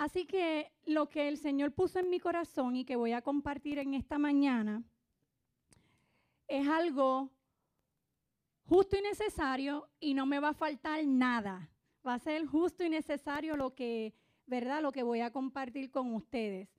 Así 0.00 0.24
que 0.24 0.72
lo 0.86 1.10
que 1.10 1.28
el 1.28 1.36
Señor 1.36 1.74
puso 1.74 1.98
en 1.98 2.08
mi 2.08 2.20
corazón 2.20 2.74
y 2.74 2.86
que 2.86 2.96
voy 2.96 3.12
a 3.12 3.20
compartir 3.20 3.78
en 3.78 3.92
esta 3.92 4.16
mañana 4.18 4.82
es 6.48 6.66
algo 6.66 7.30
justo 8.64 8.96
y 8.96 9.02
necesario 9.02 9.90
y 10.00 10.14
no 10.14 10.24
me 10.24 10.40
va 10.40 10.48
a 10.48 10.54
faltar 10.54 11.04
nada. 11.04 11.70
Va 12.06 12.14
a 12.14 12.18
ser 12.18 12.46
justo 12.46 12.82
y 12.82 12.88
necesario 12.88 13.58
lo 13.58 13.74
que, 13.74 14.14
¿verdad? 14.46 14.80
Lo 14.80 14.90
que 14.90 15.02
voy 15.02 15.20
a 15.20 15.30
compartir 15.30 15.90
con 15.90 16.14
ustedes. 16.14 16.70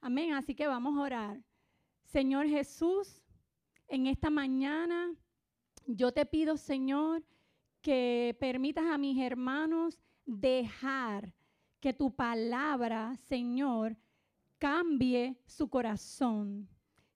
Amén. 0.00 0.34
Así 0.34 0.54
que 0.54 0.68
vamos 0.68 0.96
a 0.96 1.02
orar. 1.02 1.42
Señor 2.04 2.46
Jesús, 2.46 3.20
en 3.88 4.06
esta 4.06 4.30
mañana 4.30 5.12
yo 5.86 6.12
te 6.12 6.24
pido, 6.24 6.56
Señor, 6.56 7.24
que 7.82 8.36
permitas 8.38 8.84
a 8.84 8.96
mis 8.96 9.18
hermanos 9.18 9.98
dejar 10.24 11.34
que 11.80 11.92
tu 11.92 12.14
palabra, 12.14 13.16
Señor, 13.16 13.96
cambie 14.58 15.38
su 15.46 15.68
corazón, 15.68 16.68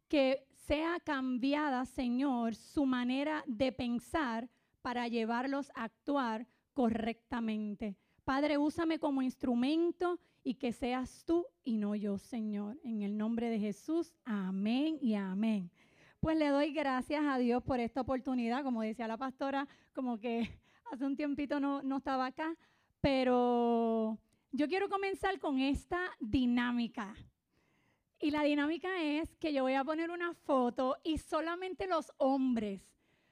que 0.09 0.47
sea 0.67 0.99
cambiada, 1.01 1.85
Señor, 1.85 2.55
su 2.55 2.87
manera 2.87 3.45
de 3.47 3.71
pensar 3.71 4.49
para 4.81 5.09
llevarlos 5.09 5.71
a 5.75 5.85
actuar 5.85 6.47
correctamente. 6.73 7.97
Padre, 8.25 8.57
úsame 8.57 8.99
como 8.99 9.21
instrumento 9.21 10.19
y 10.43 10.55
que 10.55 10.73
seas 10.73 11.25
tú 11.27 11.47
y 11.63 11.77
no 11.77 11.95
yo, 11.95 12.17
Señor. 12.17 12.79
En 12.83 13.03
el 13.03 13.17
nombre 13.17 13.51
de 13.51 13.59
Jesús, 13.59 14.15
amén 14.25 14.99
y 15.01 15.15
amén. 15.15 15.71
Pues 16.21 16.39
le 16.39 16.49
doy 16.49 16.73
gracias 16.73 17.23
a 17.27 17.37
Dios 17.37 17.63
por 17.63 17.81
esta 17.81 18.01
oportunidad. 18.01 18.63
Como 18.63 18.81
decía 18.81 19.07
la 19.07 19.19
pastora, 19.19 19.69
como 19.93 20.19
que 20.19 20.59
hace 20.93 21.05
un 21.05 21.17
tiempito 21.17 21.61
no, 21.61 21.83
no 21.83 21.99
estaba 21.99 22.27
acá, 22.27 22.57
pero 23.03 24.19
yo 24.55 24.69
quiero 24.69 24.89
comenzar 24.89 25.41
con 25.41 25.59
esta 25.59 25.99
dinámica. 26.21 27.13
Y 28.21 28.31
la 28.31 28.45
dinámica 28.45 29.03
es 29.03 29.37
que 29.37 29.53
yo 29.53 29.65
voy 29.65 29.75
a 29.75 29.83
poner 29.83 30.11
una 30.11 30.33
foto 30.33 30.97
y 31.03 31.19
solamente 31.19 31.89
los 31.89 32.13
hombres, 32.19 32.81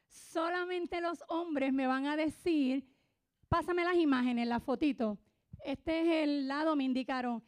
solamente 0.08 1.00
los 1.00 1.22
hombres 1.28 1.72
me 1.72 1.86
van 1.86 2.06
a 2.06 2.16
decir, 2.16 2.88
pásame 3.48 3.84
las 3.84 3.94
imágenes, 3.94 4.48
la 4.48 4.58
fotito. 4.58 5.16
Este 5.64 6.00
es 6.00 6.24
el 6.24 6.48
lado, 6.48 6.74
me 6.74 6.82
indicaron, 6.82 7.40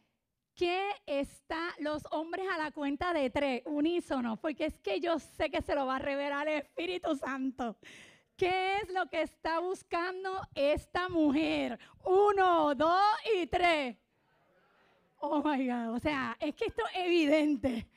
¿qué 0.55 0.91
está 1.05 1.59
los 1.79 2.01
hombres 2.11 2.47
a 2.49 2.57
la 2.57 2.71
cuenta 2.71 3.13
de 3.13 3.29
tres, 3.29 3.61
unísono, 3.65 4.37
porque 4.37 4.67
es 4.67 4.79
que 4.79 5.01
yo 5.01 5.19
sé 5.19 5.49
que 5.49 5.61
se 5.61 5.75
lo 5.75 5.85
va 5.85 5.97
a 5.97 5.99
revelar 5.99 6.47
el 6.47 6.59
Espíritu 6.59 7.13
Santo. 7.17 7.77
¿Qué 8.37 8.77
es 8.77 8.89
lo 8.89 9.05
que 9.07 9.21
está 9.21 9.59
buscando 9.59 10.41
esta 10.53 11.07
mujer? 11.07 11.79
Uno, 12.03 12.75
dos 12.75 13.03
y 13.33 13.47
tres. 13.47 13.95
Oh 15.19 15.41
my 15.41 15.65
God, 15.65 15.95
o 15.95 15.99
sea, 15.99 16.35
es 16.39 16.53
que 16.53 16.65
esto 16.65 16.83
es 16.93 17.05
evidente. 17.05 17.87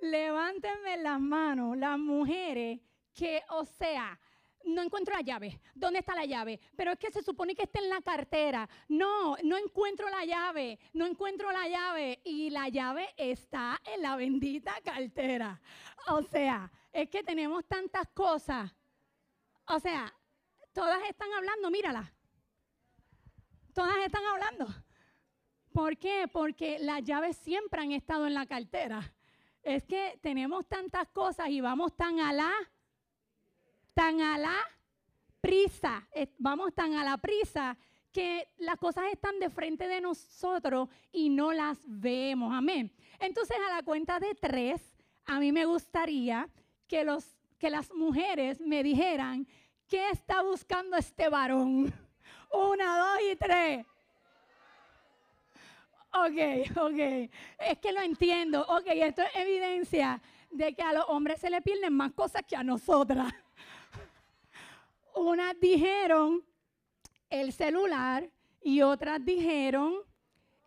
Levántenme 0.00 0.98
las 0.98 1.18
manos 1.18 1.76
las 1.78 1.98
mujeres 1.98 2.80
que, 3.14 3.42
o 3.48 3.64
sea, 3.64 4.18
no 4.64 4.82
encuentro 4.82 5.14
la 5.14 5.22
llave. 5.22 5.58
¿Dónde 5.74 6.00
está 6.00 6.14
la 6.14 6.26
llave? 6.26 6.60
Pero 6.76 6.92
es 6.92 6.98
que 6.98 7.10
se 7.10 7.22
supone 7.22 7.54
que 7.54 7.62
está 7.62 7.80
en 7.80 7.88
la 7.88 8.02
cartera. 8.02 8.68
No, 8.88 9.36
no 9.42 9.56
encuentro 9.56 10.08
la 10.10 10.24
llave. 10.24 10.78
No 10.92 11.06
encuentro 11.06 11.50
la 11.50 11.66
llave. 11.66 12.20
Y 12.24 12.50
la 12.50 12.68
llave 12.68 13.08
está 13.16 13.80
en 13.84 14.02
la 14.02 14.16
bendita 14.16 14.74
cartera. 14.84 15.60
O 16.08 16.22
sea, 16.22 16.70
es 16.92 17.08
que 17.08 17.22
tenemos 17.22 17.64
tantas 17.64 18.06
cosas. 18.08 18.70
O 19.72 19.80
sea, 19.80 20.12
todas 20.74 21.02
están 21.08 21.32
hablando, 21.32 21.70
mírala. 21.70 22.12
Todas 23.72 23.96
están 24.04 24.22
hablando. 24.26 24.66
¿Por 25.72 25.96
qué? 25.96 26.28
Porque 26.30 26.78
las 26.78 27.02
llaves 27.02 27.38
siempre 27.38 27.80
han 27.80 27.92
estado 27.92 28.26
en 28.26 28.34
la 28.34 28.44
cartera. 28.44 29.00
Es 29.62 29.84
que 29.84 30.18
tenemos 30.20 30.68
tantas 30.68 31.08
cosas 31.08 31.48
y 31.48 31.62
vamos 31.62 31.96
tan 31.96 32.20
a 32.20 32.34
la, 32.34 32.52
tan 33.94 34.20
a 34.20 34.36
la 34.36 34.56
prisa, 35.40 36.06
vamos 36.36 36.74
tan 36.74 36.92
a 36.92 37.04
la 37.04 37.16
prisa 37.16 37.78
que 38.12 38.48
las 38.58 38.76
cosas 38.76 39.04
están 39.10 39.38
de 39.38 39.48
frente 39.48 39.88
de 39.88 40.02
nosotros 40.02 40.90
y 41.12 41.30
no 41.30 41.50
las 41.50 41.78
vemos. 41.86 42.52
Amén. 42.52 42.92
Entonces 43.18 43.56
a 43.66 43.74
la 43.74 43.82
cuenta 43.82 44.20
de 44.20 44.34
tres, 44.34 44.94
a 45.24 45.40
mí 45.40 45.50
me 45.50 45.64
gustaría 45.64 46.46
que, 46.86 47.04
los, 47.04 47.24
que 47.58 47.70
las 47.70 47.90
mujeres 47.94 48.60
me 48.60 48.82
dijeran, 48.82 49.48
¿qué 49.92 50.08
está 50.08 50.40
buscando 50.40 50.96
este 50.96 51.28
varón? 51.28 51.92
Una, 52.50 52.96
dos 52.96 53.18
y 53.30 53.36
tres. 53.36 53.84
Ok, 56.14 56.78
ok. 56.78 57.30
Es 57.58 57.78
que 57.78 57.92
lo 57.92 58.00
entiendo. 58.00 58.62
Ok, 58.68 58.86
esto 58.86 59.20
es 59.20 59.36
evidencia 59.36 60.22
de 60.50 60.74
que 60.74 60.82
a 60.82 60.94
los 60.94 61.04
hombres 61.08 61.40
se 61.40 61.50
le 61.50 61.60
pierden 61.60 61.92
más 61.92 62.12
cosas 62.12 62.42
que 62.48 62.56
a 62.56 62.64
nosotras. 62.64 63.34
Unas 65.14 65.60
dijeron 65.60 66.42
el 67.28 67.52
celular 67.52 68.30
y 68.62 68.80
otras 68.80 69.22
dijeron 69.22 69.96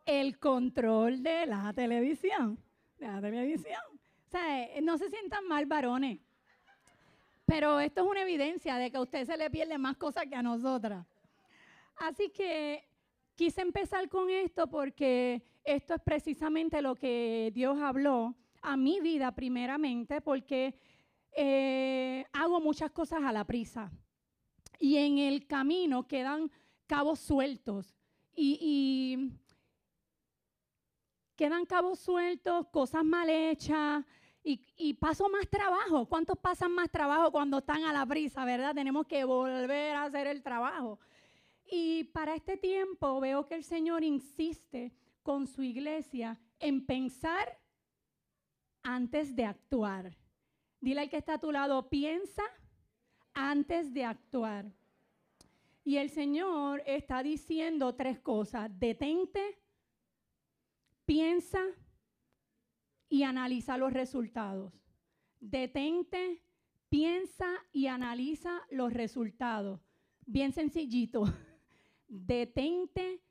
el 0.05 0.37
control 0.37 1.23
de 1.23 1.47
la 1.47 1.73
televisión. 1.73 2.59
De 2.99 3.07
la 3.07 3.19
televisión. 3.21 3.81
O 4.27 4.29
sea, 4.29 4.65
eh, 4.65 4.81
no 4.83 4.99
se 4.99 5.09
sientan 5.09 5.47
mal 5.47 5.65
varones. 5.65 6.19
Pero 7.45 7.79
esto 7.79 8.01
es 8.01 8.07
una 8.07 8.23
evidencia 8.23 8.77
de 8.77 8.89
que 8.89 8.97
a 8.97 9.01
usted 9.01 9.25
se 9.25 9.37
le 9.37 9.49
pierden 9.49 9.81
más 9.81 9.97
cosas 9.97 10.25
que 10.27 10.35
a 10.35 10.41
nosotras. 10.41 11.05
Así 11.97 12.29
que 12.29 12.83
quise 13.35 13.61
empezar 13.61 14.09
con 14.09 14.29
esto 14.29 14.67
porque 14.67 15.43
esto 15.63 15.95
es 15.95 16.01
precisamente 16.01 16.81
lo 16.81 16.95
que 16.95 17.51
Dios 17.53 17.77
habló 17.81 18.35
a 18.61 18.75
mi 18.77 18.99
vida 18.99 19.31
primeramente, 19.31 20.21
porque 20.21 20.79
eh, 21.35 22.25
hago 22.33 22.59
muchas 22.59 22.91
cosas 22.91 23.23
a 23.23 23.31
la 23.31 23.45
prisa. 23.45 23.91
Y 24.79 24.97
en 24.97 25.17
el 25.19 25.45
camino 25.47 26.07
quedan 26.07 26.51
cabos 26.87 27.19
sueltos. 27.19 27.95
Y, 28.35 29.31
quedan 31.35 31.65
cabos 31.65 31.99
sueltos, 31.99 32.67
cosas 32.67 33.03
mal 33.03 33.29
hechas. 33.29 34.03
Y, 34.47 34.61
y, 34.77 34.93
paso 34.93 35.27
más 35.27 35.49
trabajo. 35.49 36.05
¿Cuántos 36.05 36.37
pasan 36.37 36.71
más 36.71 36.91
trabajo 36.91 37.31
cuando 37.31 37.57
están 37.57 37.83
a 37.83 37.91
la 37.91 38.05
prisa, 38.05 38.45
verdad? 38.45 38.75
Tenemos 38.75 39.07
que 39.07 39.23
volver 39.23 39.95
a 39.95 40.03
hacer 40.03 40.27
el 40.27 40.43
trabajo. 40.43 40.99
Y 41.67 42.03
para 42.05 42.35
este 42.35 42.55
tiempo 42.55 43.19
veo 43.19 43.47
que 43.47 43.55
el 43.55 43.63
Señor 43.63 44.03
insiste 44.03 44.93
con 45.23 45.47
su 45.47 45.63
iglesia 45.63 46.39
en 46.59 46.85
pensar 46.85 47.57
antes 48.83 49.35
de 49.35 49.45
actuar. 49.45 50.15
Dile 50.79 51.01
al 51.01 51.09
que 51.09 51.17
está 51.17 51.33
a 51.33 51.39
tu 51.39 51.51
lado, 51.51 51.89
piensa 51.89 52.43
antes 53.33 53.91
de 53.93 54.05
actuar. 54.05 54.71
Y 55.83 55.97
el 55.97 56.11
Señor 56.11 56.83
está 56.85 57.23
diciendo 57.23 57.95
tres 57.95 58.19
cosas. 58.19 58.69
Detente, 58.79 59.59
piensa 61.05 61.59
y 63.09 63.23
analiza 63.23 63.77
los 63.77 63.93
resultados. 63.93 64.73
Detente, 65.39 66.41
piensa 66.89 67.47
y 67.71 67.87
analiza 67.87 68.61
los 68.69 68.93
resultados. 68.93 69.81
Bien 70.25 70.51
sencillito. 70.51 71.23
detente, 72.07 73.21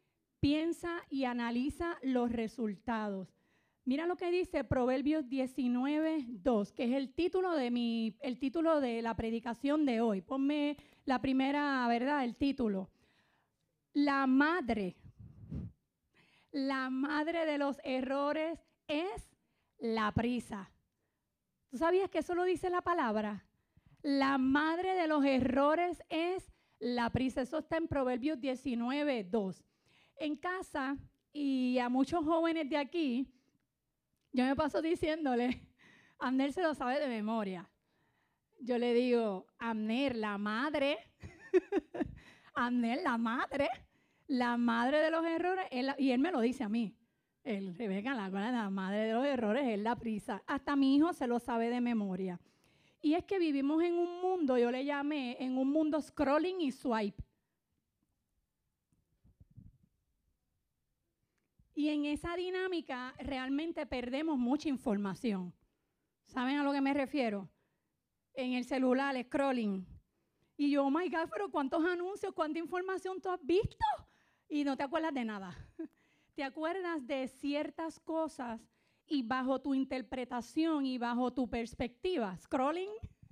piensa 0.40 1.02
y 1.08 1.24
analiza 1.24 1.98
los 2.02 2.30
resultados. 2.30 3.28
Mira 3.86 4.06
lo 4.06 4.16
que 4.16 4.30
dice 4.30 4.64
Proverbios 4.64 5.28
19, 5.28 6.24
2, 6.28 6.72
que 6.72 6.84
es 6.84 6.92
el 6.92 7.12
título 7.12 7.52
de 7.54 7.70
mi, 7.70 8.16
el 8.20 8.38
título 8.38 8.80
de 8.80 9.02
la 9.02 9.14
predicación 9.14 9.84
de 9.84 10.00
hoy. 10.00 10.22
Ponme 10.22 10.78
la 11.04 11.20
primera, 11.20 11.86
¿verdad? 11.86 12.24
El 12.24 12.34
título. 12.34 12.90
La 13.92 14.26
madre, 14.26 14.96
la 16.50 16.88
madre 16.88 17.44
de 17.44 17.58
los 17.58 17.78
errores 17.84 18.58
es 18.88 19.33
la 19.84 20.10
prisa. 20.12 20.70
¿Tú 21.68 21.76
sabías 21.76 22.08
que 22.08 22.20
eso 22.20 22.34
lo 22.34 22.44
dice 22.44 22.70
la 22.70 22.80
palabra? 22.80 23.44
La 24.00 24.38
madre 24.38 24.94
de 24.94 25.06
los 25.06 25.22
errores 25.26 26.02
es 26.08 26.50
la 26.78 27.10
prisa. 27.10 27.42
Eso 27.42 27.58
está 27.58 27.76
en 27.76 27.86
Proverbios 27.86 28.40
19, 28.40 29.24
2. 29.24 29.62
En 30.16 30.36
casa 30.36 30.96
y 31.34 31.78
a 31.80 31.90
muchos 31.90 32.24
jóvenes 32.24 32.70
de 32.70 32.78
aquí, 32.78 33.30
yo 34.32 34.44
me 34.44 34.56
paso 34.56 34.80
diciéndole, 34.80 35.68
Amner 36.18 36.54
se 36.54 36.62
lo 36.62 36.74
sabe 36.74 36.98
de 36.98 37.08
memoria. 37.08 37.68
Yo 38.60 38.78
le 38.78 38.94
digo, 38.94 39.46
Amner, 39.58 40.16
la 40.16 40.38
madre, 40.38 40.96
Amner, 42.54 43.02
la 43.02 43.18
madre, 43.18 43.68
la 44.28 44.56
madre 44.56 45.00
de 45.00 45.10
los 45.10 45.26
errores, 45.26 45.66
y 45.98 46.10
él 46.10 46.20
me 46.20 46.32
lo 46.32 46.40
dice 46.40 46.64
a 46.64 46.70
mí. 46.70 46.96
El 47.44 47.74
Rebeca, 47.74 48.14
la, 48.14 48.30
la 48.30 48.70
madre 48.70 49.04
de 49.04 49.12
los 49.12 49.26
errores 49.26 49.66
es 49.68 49.78
la 49.78 49.96
prisa. 49.96 50.42
Hasta 50.46 50.74
mi 50.76 50.96
hijo 50.96 51.12
se 51.12 51.26
lo 51.26 51.38
sabe 51.38 51.68
de 51.68 51.80
memoria. 51.82 52.40
Y 53.02 53.12
es 53.12 53.24
que 53.24 53.38
vivimos 53.38 53.82
en 53.82 53.94
un 53.94 54.22
mundo, 54.22 54.56
yo 54.56 54.70
le 54.70 54.82
llamé, 54.82 55.36
en 55.38 55.58
un 55.58 55.70
mundo 55.70 56.00
scrolling 56.00 56.62
y 56.62 56.72
swipe. 56.72 57.22
Y 61.74 61.90
en 61.90 62.06
esa 62.06 62.34
dinámica 62.34 63.14
realmente 63.18 63.84
perdemos 63.84 64.38
mucha 64.38 64.70
información. 64.70 65.52
¿Saben 66.24 66.56
a 66.56 66.64
lo 66.64 66.72
que 66.72 66.80
me 66.80 66.94
refiero? 66.94 67.50
En 68.32 68.54
el 68.54 68.64
celular, 68.64 69.22
scrolling. 69.22 69.86
Y 70.56 70.70
yo, 70.70 70.86
oh 70.86 70.90
my 70.90 71.10
God, 71.10 71.28
pero 71.30 71.50
¿cuántos 71.50 71.84
anuncios, 71.84 72.32
cuánta 72.32 72.58
información 72.58 73.20
tú 73.20 73.28
has 73.28 73.44
visto? 73.44 73.84
Y 74.48 74.64
no 74.64 74.78
te 74.78 74.82
acuerdas 74.82 75.12
de 75.12 75.26
nada. 75.26 75.54
Te 76.34 76.42
acuerdas 76.42 77.06
de 77.06 77.28
ciertas 77.28 78.00
cosas 78.00 78.60
y 79.06 79.22
bajo 79.22 79.60
tu 79.60 79.72
interpretación 79.72 80.84
y 80.84 80.98
bajo 80.98 81.32
tu 81.32 81.48
perspectiva. 81.48 82.36
Scrolling, 82.38 82.90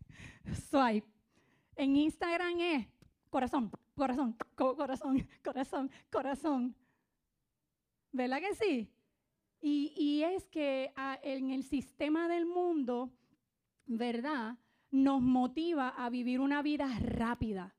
swipe. 0.71 1.09
En 1.75 1.97
Instagram 1.97 2.61
es 2.61 2.87
corazón, 3.29 3.73
corazón, 3.97 4.37
corazón, 4.55 5.27
corazón, 5.45 5.91
corazón. 6.13 6.77
¿Verdad 8.13 8.39
que 8.39 8.55
sí? 8.55 8.89
Y, 9.65 10.23
es 10.23 10.49
que 10.49 10.93
ah, 10.97 11.19
en 11.23 11.51
el 11.51 11.63
sistema 11.63 12.29
del 12.29 12.47
mundo, 12.47 13.13
¿verdad? 13.87 14.59
Nos 14.91 15.23
motiva 15.23 15.89
a 15.89 16.11
vivir 16.11 16.41
una 16.41 16.63
vida 16.63 16.89
rápida, 17.01 17.75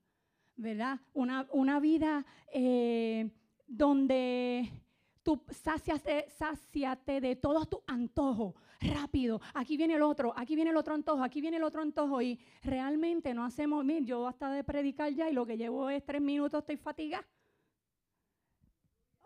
¿verdad? 0.56 1.00
Una, 1.12 1.46
una 1.52 1.80
vida 1.80 2.24
eh, 2.52 3.30
donde 3.66 4.83
tú 5.24 5.42
sáciate, 5.50 7.20
de 7.20 7.36
todos 7.36 7.68
tus 7.68 7.80
antojos, 7.86 8.54
rápido, 8.80 9.40
aquí 9.54 9.76
viene 9.76 9.94
el 9.94 10.02
otro, 10.02 10.34
aquí 10.36 10.54
viene 10.54 10.70
el 10.70 10.76
otro 10.76 10.94
antojo, 10.94 11.24
aquí 11.24 11.40
viene 11.40 11.56
el 11.56 11.64
otro 11.64 11.80
antojo. 11.80 12.20
Y 12.22 12.38
realmente 12.62 13.32
no 13.34 13.44
hacemos, 13.44 13.84
mira, 13.84 14.04
yo 14.04 14.28
hasta 14.28 14.50
de 14.50 14.62
predicar 14.62 15.12
ya 15.12 15.28
y 15.28 15.32
lo 15.32 15.46
que 15.46 15.56
llevo 15.56 15.88
es 15.90 16.04
tres 16.04 16.20
minutos, 16.20 16.60
estoy 16.60 16.76
fatigada. 16.76 17.26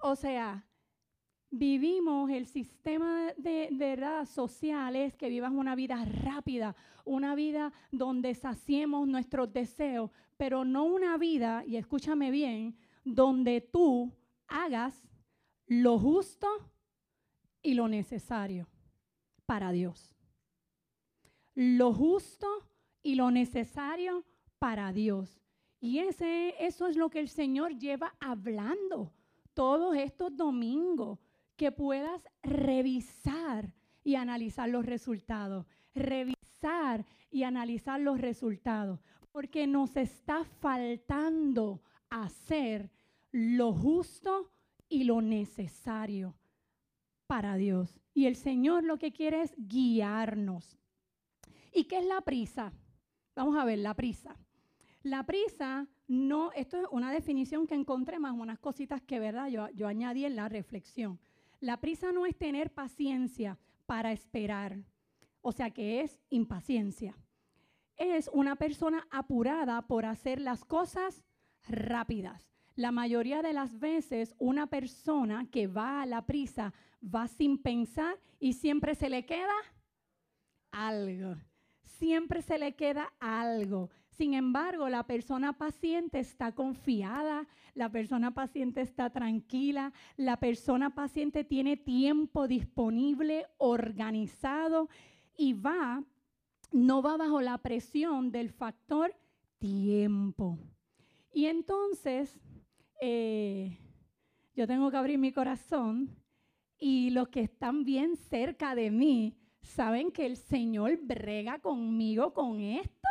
O 0.00 0.14
sea, 0.14 0.64
vivimos 1.50 2.30
el 2.30 2.46
sistema 2.46 3.32
de, 3.36 3.68
verdad 3.72 4.24
social 4.26 4.94
es 4.94 5.16
que 5.16 5.28
vivas 5.28 5.50
una 5.50 5.74
vida 5.74 6.04
rápida, 6.04 6.76
una 7.04 7.34
vida 7.34 7.72
donde 7.90 8.34
saciemos 8.34 9.08
nuestros 9.08 9.52
deseos, 9.52 10.12
pero 10.36 10.64
no 10.64 10.84
una 10.84 11.18
vida, 11.18 11.64
y 11.66 11.76
escúchame 11.76 12.30
bien, 12.30 12.76
donde 13.04 13.60
tú 13.60 14.12
hagas 14.46 15.08
lo 15.68 15.98
justo 15.98 16.48
y 17.62 17.74
lo 17.74 17.88
necesario 17.88 18.66
para 19.46 19.70
Dios. 19.70 20.14
Lo 21.54 21.92
justo 21.92 22.46
y 23.02 23.14
lo 23.14 23.30
necesario 23.30 24.24
para 24.58 24.92
Dios. 24.92 25.40
Y 25.80 25.98
ese, 25.98 26.54
eso 26.58 26.86
es 26.88 26.96
lo 26.96 27.10
que 27.10 27.20
el 27.20 27.28
Señor 27.28 27.78
lleva 27.78 28.14
hablando 28.18 29.12
todos 29.54 29.96
estos 29.96 30.36
domingos, 30.36 31.18
que 31.56 31.72
puedas 31.72 32.22
revisar 32.42 33.74
y 34.04 34.14
analizar 34.14 34.68
los 34.68 34.86
resultados. 34.86 35.66
Revisar 35.94 37.04
y 37.30 37.42
analizar 37.42 38.00
los 38.00 38.20
resultados. 38.20 39.00
Porque 39.32 39.66
nos 39.66 39.96
está 39.96 40.44
faltando 40.44 41.82
hacer 42.08 42.90
lo 43.32 43.72
justo 43.72 44.52
y 44.88 45.04
lo 45.04 45.20
necesario 45.20 46.34
para 47.26 47.56
Dios. 47.56 48.00
Y 48.14 48.26
el 48.26 48.36
Señor 48.36 48.84
lo 48.84 48.98
que 48.98 49.12
quiere 49.12 49.42
es 49.42 49.54
guiarnos. 49.56 50.78
¿Y 51.72 51.84
qué 51.84 51.98
es 51.98 52.06
la 52.06 52.20
prisa? 52.22 52.72
Vamos 53.36 53.56
a 53.56 53.64
ver, 53.64 53.78
la 53.78 53.94
prisa. 53.94 54.36
La 55.02 55.24
prisa 55.24 55.86
no, 56.08 56.50
esto 56.52 56.78
es 56.78 56.86
una 56.90 57.12
definición 57.12 57.66
que 57.66 57.74
encontré 57.74 58.18
más 58.18 58.32
unas 58.32 58.58
cositas 58.58 59.02
que, 59.02 59.20
¿verdad? 59.20 59.48
Yo, 59.48 59.68
yo 59.70 59.86
añadí 59.86 60.24
en 60.24 60.36
la 60.36 60.48
reflexión. 60.48 61.20
La 61.60 61.78
prisa 61.80 62.12
no 62.12 62.26
es 62.26 62.36
tener 62.36 62.72
paciencia 62.72 63.58
para 63.86 64.12
esperar, 64.12 64.78
o 65.40 65.52
sea 65.52 65.70
que 65.70 66.00
es 66.00 66.20
impaciencia. 66.30 67.16
Es 67.96 68.30
una 68.32 68.56
persona 68.56 69.06
apurada 69.10 69.82
por 69.86 70.06
hacer 70.06 70.40
las 70.40 70.64
cosas 70.64 71.24
rápidas. 71.68 72.48
La 72.78 72.92
mayoría 72.92 73.42
de 73.42 73.52
las 73.52 73.80
veces 73.80 74.36
una 74.38 74.68
persona 74.68 75.48
que 75.50 75.66
va 75.66 76.00
a 76.00 76.06
la 76.06 76.24
prisa 76.26 76.72
va 77.02 77.26
sin 77.26 77.58
pensar 77.58 78.16
y 78.38 78.52
siempre 78.52 78.94
se 78.94 79.10
le 79.10 79.26
queda 79.26 79.56
algo. 80.70 81.34
Siempre 81.82 82.40
se 82.40 82.56
le 82.56 82.76
queda 82.76 83.12
algo. 83.18 83.90
Sin 84.10 84.32
embargo, 84.32 84.88
la 84.88 85.04
persona 85.08 85.58
paciente 85.58 86.20
está 86.20 86.52
confiada, 86.52 87.48
la 87.74 87.90
persona 87.90 88.32
paciente 88.32 88.80
está 88.80 89.10
tranquila, 89.10 89.92
la 90.16 90.36
persona 90.36 90.94
paciente 90.94 91.42
tiene 91.42 91.76
tiempo 91.76 92.46
disponible, 92.46 93.46
organizado 93.56 94.88
y 95.36 95.52
va, 95.52 96.04
no 96.70 97.02
va 97.02 97.16
bajo 97.16 97.40
la 97.40 97.58
presión 97.58 98.30
del 98.30 98.50
factor 98.50 99.12
tiempo. 99.58 100.60
Y 101.32 101.46
entonces, 101.46 102.38
eh, 103.00 103.78
yo 104.54 104.66
tengo 104.66 104.90
que 104.90 104.96
abrir 104.96 105.18
mi 105.18 105.32
corazón 105.32 106.16
y 106.78 107.10
los 107.10 107.28
que 107.28 107.40
están 107.40 107.84
bien 107.84 108.16
cerca 108.16 108.74
de 108.74 108.90
mí 108.90 109.36
saben 109.62 110.10
que 110.10 110.26
el 110.26 110.36
Señor 110.36 110.98
brega 111.02 111.58
conmigo 111.58 112.32
con 112.32 112.60
esto. 112.60 113.08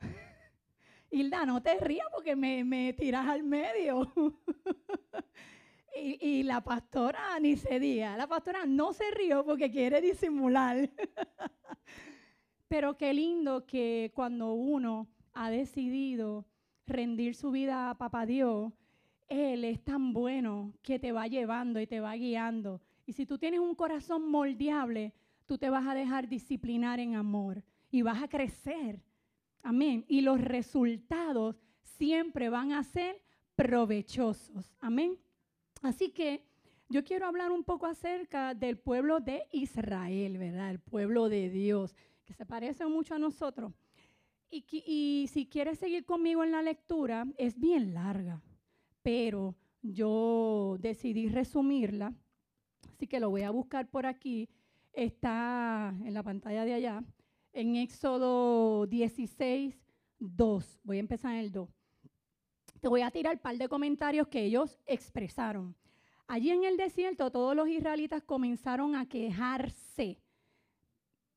Hilda, 1.10 1.44
no 1.46 1.62
te 1.62 1.78
rías 1.78 2.06
porque 2.12 2.36
me, 2.36 2.92
tiras 2.94 3.26
al 3.26 3.42
medio. 3.42 4.12
y, 5.96 6.26
y, 6.26 6.42
la 6.42 6.62
pastora 6.62 7.38
ni 7.40 7.56
se 7.56 7.80
diga. 7.80 8.16
La 8.16 8.26
pastora 8.26 8.64
no 8.66 8.92
se 8.92 9.10
rió 9.10 9.44
porque 9.44 9.70
quiere 9.70 10.00
disimular. 10.00 10.90
Pero 12.68 12.96
qué 12.96 13.14
lindo 13.14 13.66
que 13.66 14.12
cuando 14.14 14.52
uno 14.52 15.08
ha 15.32 15.50
decidido 15.50 16.46
rendir 16.88 17.34
su 17.34 17.50
vida 17.50 17.90
a 17.90 17.98
Papá 17.98 18.26
Dios, 18.26 18.72
Él 19.28 19.64
es 19.64 19.84
tan 19.84 20.12
bueno 20.12 20.72
que 20.82 20.98
te 20.98 21.12
va 21.12 21.26
llevando 21.26 21.80
y 21.80 21.86
te 21.86 22.00
va 22.00 22.14
guiando. 22.14 22.80
Y 23.06 23.12
si 23.12 23.26
tú 23.26 23.38
tienes 23.38 23.60
un 23.60 23.74
corazón 23.74 24.30
moldeable, 24.30 25.14
tú 25.46 25.58
te 25.58 25.70
vas 25.70 25.86
a 25.86 25.94
dejar 25.94 26.28
disciplinar 26.28 27.00
en 27.00 27.14
amor 27.14 27.64
y 27.90 28.02
vas 28.02 28.22
a 28.22 28.28
crecer. 28.28 29.02
Amén. 29.62 30.04
Y 30.08 30.20
los 30.20 30.40
resultados 30.40 31.56
siempre 31.82 32.48
van 32.48 32.72
a 32.72 32.82
ser 32.84 33.20
provechosos. 33.56 34.74
Amén. 34.80 35.18
Así 35.82 36.10
que 36.10 36.44
yo 36.88 37.04
quiero 37.04 37.26
hablar 37.26 37.50
un 37.50 37.64
poco 37.64 37.86
acerca 37.86 38.54
del 38.54 38.78
pueblo 38.78 39.20
de 39.20 39.46
Israel, 39.52 40.38
¿verdad? 40.38 40.70
El 40.70 40.80
pueblo 40.80 41.28
de 41.28 41.50
Dios, 41.50 41.94
que 42.24 42.34
se 42.34 42.46
parece 42.46 42.86
mucho 42.86 43.14
a 43.14 43.18
nosotros. 43.18 43.72
Y, 44.50 45.28
si 45.30 45.46
quieres 45.46 45.78
seguir 45.78 46.04
conmigo 46.06 46.42
en 46.42 46.52
la 46.52 46.62
lectura, 46.62 47.26
es 47.36 47.58
bien 47.58 47.92
larga, 47.92 48.40
pero 49.02 49.54
yo 49.82 50.76
decidí 50.80 51.28
resumirla, 51.28 52.14
así 52.94 53.06
que 53.06 53.20
lo 53.20 53.30
voy 53.30 53.42
a 53.42 53.50
buscar 53.50 53.90
por 53.90 54.06
aquí. 54.06 54.48
Está 54.92 55.94
en 56.04 56.14
la 56.14 56.22
pantalla 56.22 56.64
de 56.64 56.74
allá, 56.74 57.04
en 57.52 57.76
Éxodo 57.76 58.86
16, 58.86 59.76
2. 60.18 60.80
Voy 60.82 60.96
a 60.96 61.00
empezar 61.00 61.34
en 61.34 61.40
el 61.40 61.52
2. 61.52 61.68
Te 62.80 62.88
voy 62.88 63.02
a 63.02 63.10
tirar 63.10 63.34
un 63.34 63.40
par 63.40 63.56
de 63.56 63.68
comentarios 63.68 64.28
que 64.28 64.44
ellos 64.44 64.78
expresaron. 64.86 65.76
Allí 66.26 66.50
en 66.50 66.64
el 66.64 66.76
desierto 66.76 67.30
todos 67.30 67.54
los 67.54 67.68
israelitas 67.68 68.22
comenzaron 68.22 68.96
a 68.96 69.06
quejarse 69.08 70.18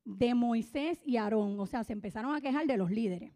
de 0.04 0.34
Moisés 0.34 1.02
y 1.06 1.18
Aarón, 1.18 1.60
o 1.60 1.66
sea, 1.66 1.84
se 1.84 1.94
empezaron 1.94 2.36
a 2.36 2.42
quejar 2.42 2.66
de 2.66 2.78
los 2.78 2.92
líderes, 2.92 3.34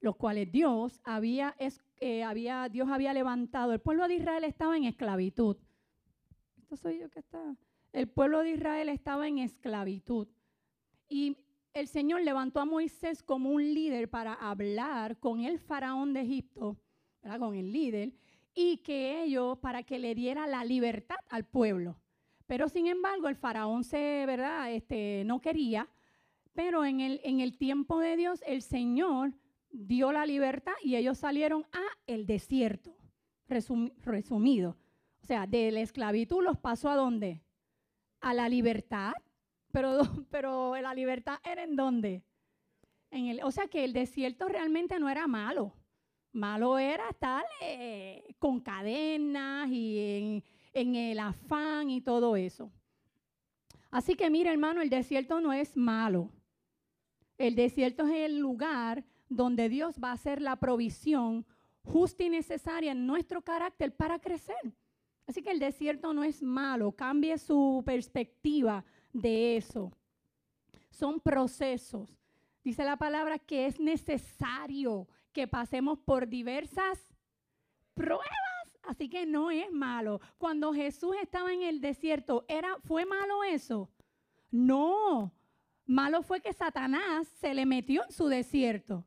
los 0.00 0.16
cuales 0.16 0.50
Dios 0.52 1.00
había, 1.04 1.56
eh, 2.00 2.22
había, 2.22 2.68
Dios 2.68 2.88
había 2.88 3.12
levantado. 3.12 3.72
El 3.72 3.80
pueblo 3.80 4.06
de 4.08 4.14
Israel 4.14 4.44
estaba 4.44 4.76
en 4.76 4.84
esclavitud. 4.84 5.56
Esto 6.58 6.76
soy 6.76 6.98
yo 7.00 7.10
que 7.10 7.20
está. 7.20 7.56
El 7.92 8.08
pueblo 8.08 8.40
de 8.42 8.50
Israel 8.50 8.88
estaba 8.88 9.26
en 9.26 9.38
esclavitud. 9.38 10.28
Y 11.08 11.36
el 11.72 11.88
Señor 11.88 12.22
levantó 12.22 12.60
a 12.60 12.64
Moisés 12.64 13.22
como 13.22 13.50
un 13.50 13.62
líder 13.62 14.08
para 14.08 14.34
hablar 14.34 15.18
con 15.18 15.40
el 15.40 15.58
faraón 15.58 16.12
de 16.12 16.22
Egipto, 16.22 16.76
con 17.38 17.54
el 17.54 17.72
líder, 17.72 18.12
y 18.54 18.78
que 18.78 19.22
ellos, 19.22 19.58
para 19.58 19.82
que 19.82 19.98
le 19.98 20.14
diera 20.14 20.46
la 20.46 20.64
libertad 20.64 21.16
al 21.28 21.44
pueblo. 21.44 21.98
Pero 22.46 22.68
sin 22.68 22.86
embargo, 22.86 23.28
el 23.28 23.36
faraón 23.36 23.84
se, 23.84 24.24
¿verdad? 24.26 24.72
Este, 24.72 25.24
no 25.26 25.40
quería, 25.40 25.88
pero 26.54 26.84
en 26.84 27.00
el, 27.00 27.20
en 27.24 27.40
el 27.40 27.56
tiempo 27.58 27.98
de 27.98 28.16
Dios, 28.16 28.42
el 28.46 28.62
Señor 28.62 29.34
dio 29.70 30.12
la 30.12 30.24
libertad 30.24 30.74
y 30.82 30.96
ellos 30.96 31.18
salieron 31.18 31.66
a 31.72 31.82
el 32.06 32.26
desierto, 32.26 32.96
resumido. 33.48 34.76
O 35.22 35.26
sea, 35.26 35.46
de 35.46 35.70
la 35.72 35.80
esclavitud 35.80 36.42
los 36.42 36.56
pasó 36.56 36.88
a 36.88 36.96
dónde? 36.96 37.42
A 38.20 38.32
la 38.32 38.48
libertad, 38.48 39.12
pero, 39.72 39.98
pero 40.30 40.76
la 40.80 40.94
libertad 40.94 41.38
era 41.44 41.64
en 41.64 41.76
dónde? 41.76 42.22
En 43.10 43.26
el, 43.26 43.42
o 43.42 43.50
sea 43.50 43.66
que 43.66 43.84
el 43.84 43.92
desierto 43.92 44.48
realmente 44.48 44.98
no 44.98 45.08
era 45.08 45.26
malo. 45.26 45.74
Malo 46.32 46.78
era 46.78 47.08
estar 47.08 47.44
eh, 47.62 48.34
con 48.38 48.60
cadenas 48.60 49.68
y 49.70 49.98
en, 49.98 50.44
en 50.76 50.94
el 50.94 51.18
afán 51.20 51.88
y 51.88 52.02
todo 52.02 52.36
eso. 52.36 52.70
Así 53.90 54.14
que 54.14 54.28
mira, 54.28 54.52
hermano, 54.52 54.82
el 54.82 54.90
desierto 54.90 55.40
no 55.40 55.54
es 55.54 55.74
malo. 55.74 56.30
El 57.38 57.54
desierto 57.54 58.06
es 58.06 58.14
el 58.14 58.38
lugar 58.38 59.02
donde 59.30 59.70
Dios 59.70 59.96
va 60.02 60.10
a 60.10 60.14
hacer 60.14 60.42
la 60.42 60.56
provisión 60.56 61.46
justa 61.82 62.24
y 62.24 62.28
necesaria 62.28 62.92
en 62.92 63.06
nuestro 63.06 63.40
carácter 63.40 63.96
para 63.96 64.18
crecer. 64.18 64.74
Así 65.26 65.42
que 65.42 65.50
el 65.50 65.58
desierto 65.58 66.12
no 66.12 66.22
es 66.24 66.42
malo, 66.42 66.92
cambie 66.92 67.38
su 67.38 67.82
perspectiva 67.86 68.84
de 69.14 69.56
eso. 69.56 69.90
Son 70.90 71.20
procesos. 71.20 72.18
Dice 72.62 72.84
la 72.84 72.98
palabra 72.98 73.38
que 73.38 73.66
es 73.66 73.80
necesario 73.80 75.08
que 75.32 75.48
pasemos 75.48 75.98
por 75.98 76.28
diversas 76.28 76.98
pruebas. 77.94 78.45
Así 78.86 79.08
que 79.08 79.26
no 79.26 79.50
es 79.50 79.70
malo. 79.72 80.20
Cuando 80.38 80.72
Jesús 80.72 81.16
estaba 81.20 81.52
en 81.52 81.62
el 81.62 81.80
desierto, 81.80 82.44
¿era, 82.48 82.76
¿fue 82.84 83.04
malo 83.04 83.42
eso? 83.44 83.90
No. 84.50 85.32
Malo 85.84 86.22
fue 86.22 86.40
que 86.40 86.52
Satanás 86.52 87.26
se 87.40 87.52
le 87.54 87.66
metió 87.66 88.04
en 88.04 88.12
su 88.12 88.28
desierto. 88.28 89.04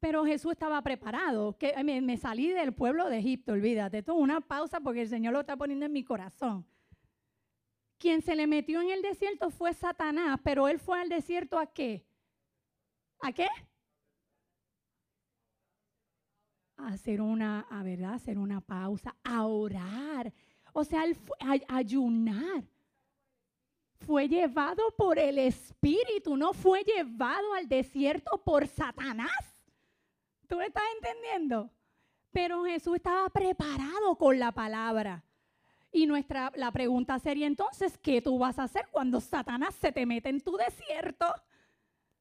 Pero 0.00 0.24
Jesús 0.24 0.52
estaba 0.52 0.82
preparado. 0.82 1.56
Que 1.56 1.72
me, 1.84 2.16
salí 2.16 2.50
del 2.50 2.74
pueblo 2.74 3.08
de 3.08 3.18
Egipto, 3.18 3.52
olvídate. 3.52 4.02
Tuve 4.02 4.20
una 4.20 4.40
pausa 4.40 4.80
porque 4.80 5.02
el 5.02 5.08
Señor 5.08 5.32
lo 5.32 5.40
está 5.40 5.56
poniendo 5.56 5.86
en 5.86 5.92
mi 5.92 6.02
corazón. 6.02 6.66
Quien 7.98 8.20
se 8.20 8.34
le 8.34 8.48
metió 8.48 8.82
en 8.82 8.90
el 8.90 9.02
desierto 9.02 9.50
fue 9.50 9.72
Satanás, 9.72 10.40
pero 10.42 10.66
él 10.66 10.80
fue 10.80 11.00
al 11.00 11.08
desierto 11.08 11.56
a 11.56 11.66
qué? 11.66 12.04
¿A 13.20 13.30
qué? 13.32 13.46
A 13.46 13.48
hacer 16.76 17.20
una, 17.20 17.66
a 17.70 17.82
verdad, 17.82 18.14
hacer 18.14 18.38
una 18.38 18.60
pausa, 18.60 19.14
a 19.22 19.44
orar. 19.44 20.32
O 20.72 20.84
sea, 20.84 21.04
ayunar. 21.68 22.64
Fue 23.94 24.28
llevado 24.28 24.82
por 24.96 25.18
el 25.18 25.38
Espíritu, 25.38 26.36
no 26.36 26.52
fue 26.52 26.82
llevado 26.82 27.54
al 27.54 27.68
desierto 27.68 28.42
por 28.44 28.66
Satanás. 28.66 29.30
¿Tú 30.48 30.60
estás 30.60 30.82
entendiendo? 30.96 31.70
Pero 32.32 32.64
Jesús 32.64 32.96
estaba 32.96 33.28
preparado 33.28 34.16
con 34.16 34.38
la 34.38 34.50
palabra. 34.50 35.22
Y 35.92 36.06
nuestra 36.06 36.50
la 36.56 36.72
pregunta 36.72 37.18
sería 37.18 37.46
entonces, 37.46 37.98
¿qué 37.98 38.22
tú 38.22 38.38
vas 38.38 38.58
a 38.58 38.64
hacer 38.64 38.88
cuando 38.90 39.20
Satanás 39.20 39.74
se 39.74 39.92
te 39.92 40.06
mete 40.06 40.30
en 40.30 40.40
tu 40.40 40.56
desierto? 40.56 41.26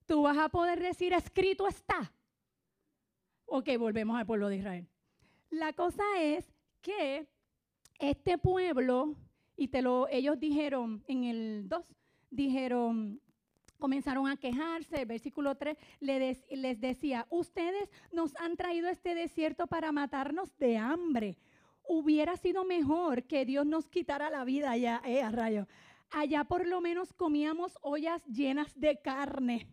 Tú 0.06 0.24
vas 0.24 0.38
a 0.38 0.50
poder 0.50 0.82
decir, 0.82 1.14
escrito 1.14 1.68
está. 1.68 2.12
Ok, 3.54 3.68
volvemos 3.78 4.18
al 4.18 4.26
pueblo 4.26 4.48
de 4.48 4.56
Israel. 4.56 4.88
La 5.50 5.74
cosa 5.74 6.06
es 6.22 6.50
que 6.82 7.28
este 8.00 8.38
pueblo, 8.38 9.18
y 9.58 9.68
te 9.68 9.82
lo, 9.82 10.08
ellos 10.08 10.40
dijeron 10.40 11.04
en 11.10 11.26
el 11.26 11.68
2, 11.68 11.86
dijeron, 12.30 13.20
comenzaron 13.78 14.30
a 14.30 14.38
quejarse. 14.38 15.02
El 15.02 15.06
versículo 15.06 15.56
3 15.56 15.78
les, 16.00 16.80
decía, 16.80 17.28
ustedes 17.30 17.90
nos 18.14 18.34
han 18.38 18.56
traído 18.56 18.88
este 18.88 19.16
desierto 19.16 19.68
para 19.68 19.92
matarnos 19.92 20.58
de 20.58 20.78
hambre. 20.78 21.38
Hubiera 21.84 22.38
sido 22.38 22.64
mejor 22.64 23.24
que 23.24 23.44
Dios 23.44 23.66
nos 23.66 23.90
quitara 23.90 24.30
la 24.30 24.46
vida 24.46 24.72
allá, 24.72 25.02
eh, 25.04 25.24
a 25.24 25.30
rayo. 25.30 25.68
Allá 26.12 26.46
por 26.46 26.66
lo 26.66 26.80
menos 26.80 27.12
comíamos 27.12 27.78
ollas 27.82 28.24
llenas 28.28 28.80
de 28.80 29.02
carne, 29.02 29.68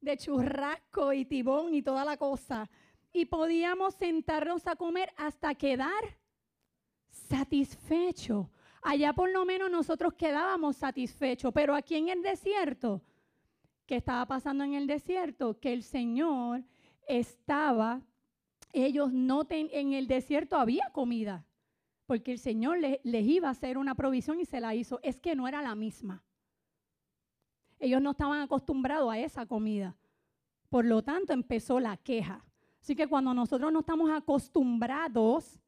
de 0.00 0.16
churrasco 0.16 1.12
y 1.12 1.24
tibón 1.24 1.74
y 1.74 1.82
toda 1.82 2.04
la 2.04 2.16
cosa. 2.16 2.70
Y 3.12 3.26
podíamos 3.26 3.94
sentarnos 3.94 4.66
a 4.66 4.76
comer 4.76 5.12
hasta 5.16 5.54
quedar 5.54 6.18
satisfechos. 7.10 8.46
Allá 8.82 9.12
por 9.12 9.30
lo 9.30 9.44
menos 9.44 9.70
nosotros 9.70 10.14
quedábamos 10.14 10.76
satisfechos, 10.76 11.52
pero 11.52 11.74
aquí 11.74 11.96
en 11.96 12.08
el 12.08 12.22
desierto 12.22 13.02
¿Qué 13.90 13.96
estaba 13.96 14.24
pasando 14.24 14.62
en 14.62 14.74
el 14.74 14.86
desierto? 14.86 15.58
Que 15.58 15.72
el 15.72 15.82
Señor 15.82 16.62
estaba, 17.08 18.00
ellos 18.72 19.12
no 19.12 19.44
en 19.50 19.94
el 19.94 20.06
desierto 20.06 20.56
había 20.56 20.90
comida, 20.92 21.44
porque 22.06 22.30
el 22.30 22.38
Señor 22.38 22.78
les 22.78 23.26
iba 23.26 23.48
a 23.48 23.50
hacer 23.50 23.78
una 23.78 23.96
provisión 23.96 24.38
y 24.38 24.44
se 24.44 24.60
la 24.60 24.76
hizo. 24.76 25.00
Es 25.02 25.18
que 25.18 25.34
no 25.34 25.48
era 25.48 25.60
la 25.60 25.74
misma. 25.74 26.22
Ellos 27.80 28.00
no 28.00 28.12
estaban 28.12 28.40
acostumbrados 28.42 29.12
a 29.12 29.18
esa 29.18 29.44
comida. 29.44 29.96
Por 30.68 30.84
lo 30.84 31.02
tanto, 31.02 31.32
empezó 31.32 31.80
la 31.80 31.96
queja. 31.96 32.44
Así 32.80 32.96
que 32.96 33.06
cuando 33.06 33.34
nosotros 33.34 33.72
no 33.72 33.80
estamos 33.80 34.10
acostumbrados 34.10 35.60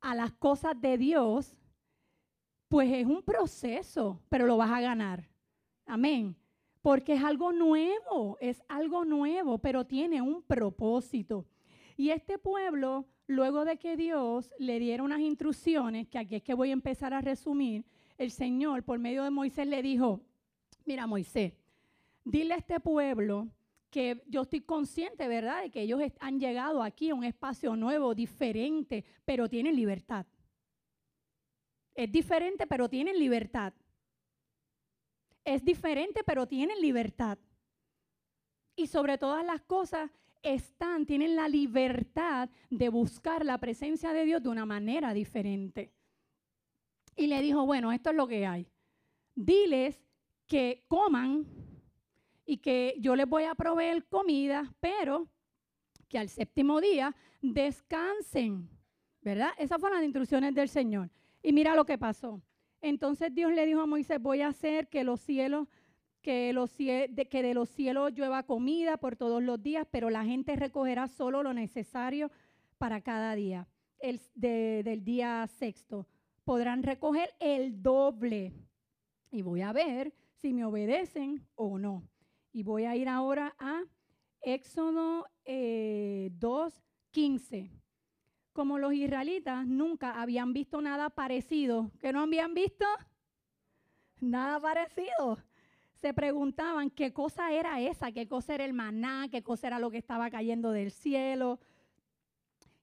a 0.00 0.14
las 0.14 0.32
cosas 0.32 0.80
de 0.80 0.98
Dios, 0.98 1.56
pues 2.68 2.90
es 2.92 3.06
un 3.06 3.22
proceso, 3.22 4.20
pero 4.28 4.46
lo 4.46 4.56
vas 4.56 4.70
a 4.70 4.80
ganar. 4.80 5.28
Amén 5.86 6.36
porque 6.86 7.14
es 7.14 7.24
algo 7.24 7.52
nuevo, 7.52 8.38
es 8.40 8.62
algo 8.68 9.04
nuevo, 9.04 9.58
pero 9.58 9.84
tiene 9.86 10.22
un 10.22 10.40
propósito. 10.40 11.44
Y 11.96 12.10
este 12.10 12.38
pueblo, 12.38 13.06
luego 13.26 13.64
de 13.64 13.76
que 13.76 13.96
Dios 13.96 14.54
le 14.56 14.78
diera 14.78 15.02
unas 15.02 15.18
instrucciones, 15.18 16.06
que 16.06 16.16
aquí 16.16 16.36
es 16.36 16.44
que 16.44 16.54
voy 16.54 16.70
a 16.70 16.74
empezar 16.74 17.12
a 17.12 17.20
resumir, 17.20 17.84
el 18.18 18.30
Señor 18.30 18.84
por 18.84 19.00
medio 19.00 19.24
de 19.24 19.30
Moisés 19.30 19.66
le 19.66 19.82
dijo, 19.82 20.20
mira 20.84 21.08
Moisés, 21.08 21.54
dile 22.24 22.54
a 22.54 22.58
este 22.58 22.78
pueblo 22.78 23.48
que 23.96 24.22
yo 24.26 24.42
estoy 24.42 24.60
consciente, 24.60 25.26
¿verdad?, 25.26 25.62
de 25.62 25.70
que 25.70 25.80
ellos 25.80 26.00
han 26.20 26.38
llegado 26.38 26.82
aquí 26.82 27.08
a 27.08 27.14
un 27.14 27.24
espacio 27.24 27.74
nuevo, 27.76 28.14
diferente, 28.14 29.04
pero 29.24 29.48
tienen 29.48 29.74
libertad. 29.74 30.26
Es 31.94 32.12
diferente, 32.12 32.66
pero 32.66 32.88
tienen 32.90 33.18
libertad 33.18 33.72
es 35.46 35.64
diferente, 35.64 36.22
pero 36.24 36.46
tienen 36.46 36.80
libertad. 36.80 37.38
Y 38.74 38.88
sobre 38.88 39.16
todas 39.16 39.46
las 39.46 39.62
cosas, 39.62 40.10
están, 40.42 41.06
tienen 41.06 41.34
la 41.34 41.48
libertad 41.48 42.50
de 42.68 42.88
buscar 42.88 43.44
la 43.44 43.58
presencia 43.58 44.12
de 44.12 44.24
Dios 44.24 44.42
de 44.42 44.48
una 44.48 44.66
manera 44.66 45.14
diferente. 45.14 45.92
Y 47.16 47.28
le 47.28 47.40
dijo, 47.40 47.64
bueno, 47.64 47.92
esto 47.92 48.10
es 48.10 48.16
lo 48.16 48.26
que 48.26 48.44
hay. 48.44 48.66
Diles 49.34 50.04
que 50.46 50.84
coman 50.88 51.46
y 52.46 52.58
que 52.58 52.94
yo 52.98 53.16
les 53.16 53.28
voy 53.28 53.42
a 53.42 53.54
proveer 53.54 54.06
comida, 54.06 54.72
pero 54.80 55.28
que 56.08 56.18
al 56.18 56.28
séptimo 56.28 56.80
día 56.80 57.14
descansen. 57.42 58.70
¿Verdad? 59.20 59.50
Esas 59.58 59.80
fueron 59.80 59.98
las 59.98 60.04
instrucciones 60.04 60.54
del 60.54 60.68
Señor. 60.68 61.10
Y 61.42 61.52
mira 61.52 61.74
lo 61.74 61.84
que 61.84 61.98
pasó. 61.98 62.40
Entonces 62.80 63.34
Dios 63.34 63.52
le 63.52 63.66
dijo 63.66 63.80
a 63.80 63.86
Moisés, 63.86 64.22
voy 64.22 64.40
a 64.42 64.48
hacer 64.48 64.88
que 64.88 65.02
los 65.02 65.20
cielos, 65.20 65.66
que, 66.22 66.52
los, 66.52 66.76
de, 66.78 67.26
que 67.28 67.42
de 67.42 67.52
los 67.52 67.68
cielos 67.68 68.12
llueva 68.14 68.44
comida 68.44 68.96
por 68.98 69.16
todos 69.16 69.42
los 69.42 69.60
días, 69.60 69.86
pero 69.90 70.10
la 70.10 70.24
gente 70.24 70.54
recogerá 70.54 71.08
solo 71.08 71.42
lo 71.42 71.52
necesario 71.52 72.30
para 72.78 73.00
cada 73.00 73.34
día. 73.34 73.66
El, 73.98 74.20
del 74.34 75.02
día 75.02 75.44
sexto. 75.48 76.06
Podrán 76.44 76.84
recoger 76.84 77.34
el 77.40 77.82
doble. 77.82 78.52
Y 79.32 79.42
voy 79.42 79.62
a 79.62 79.72
ver 79.72 80.14
si 80.34 80.52
me 80.52 80.64
obedecen 80.64 81.44
o 81.56 81.78
no. 81.78 82.04
Y 82.56 82.62
voy 82.62 82.86
a 82.86 82.96
ir 82.96 83.06
ahora 83.06 83.54
a 83.58 83.82
Éxodo 84.40 85.26
eh, 85.44 86.30
2.15 86.40 87.70
como 88.54 88.78
los 88.78 88.94
israelitas 88.94 89.66
nunca 89.66 90.22
habían 90.22 90.54
visto 90.54 90.80
nada 90.80 91.10
parecido. 91.10 91.90
¿Qué 92.00 92.14
no 92.14 92.22
habían 92.22 92.54
visto? 92.54 92.86
Nada 94.20 94.58
parecido. 94.58 95.36
Se 95.96 96.14
preguntaban 96.14 96.88
qué 96.88 97.12
cosa 97.12 97.52
era 97.52 97.78
esa, 97.82 98.10
qué 98.10 98.26
cosa 98.26 98.54
era 98.54 98.64
el 98.64 98.72
maná, 98.72 99.28
qué 99.30 99.42
cosa 99.42 99.66
era 99.66 99.78
lo 99.78 99.90
que 99.90 99.98
estaba 99.98 100.30
cayendo 100.30 100.70
del 100.70 100.92
cielo. 100.92 101.60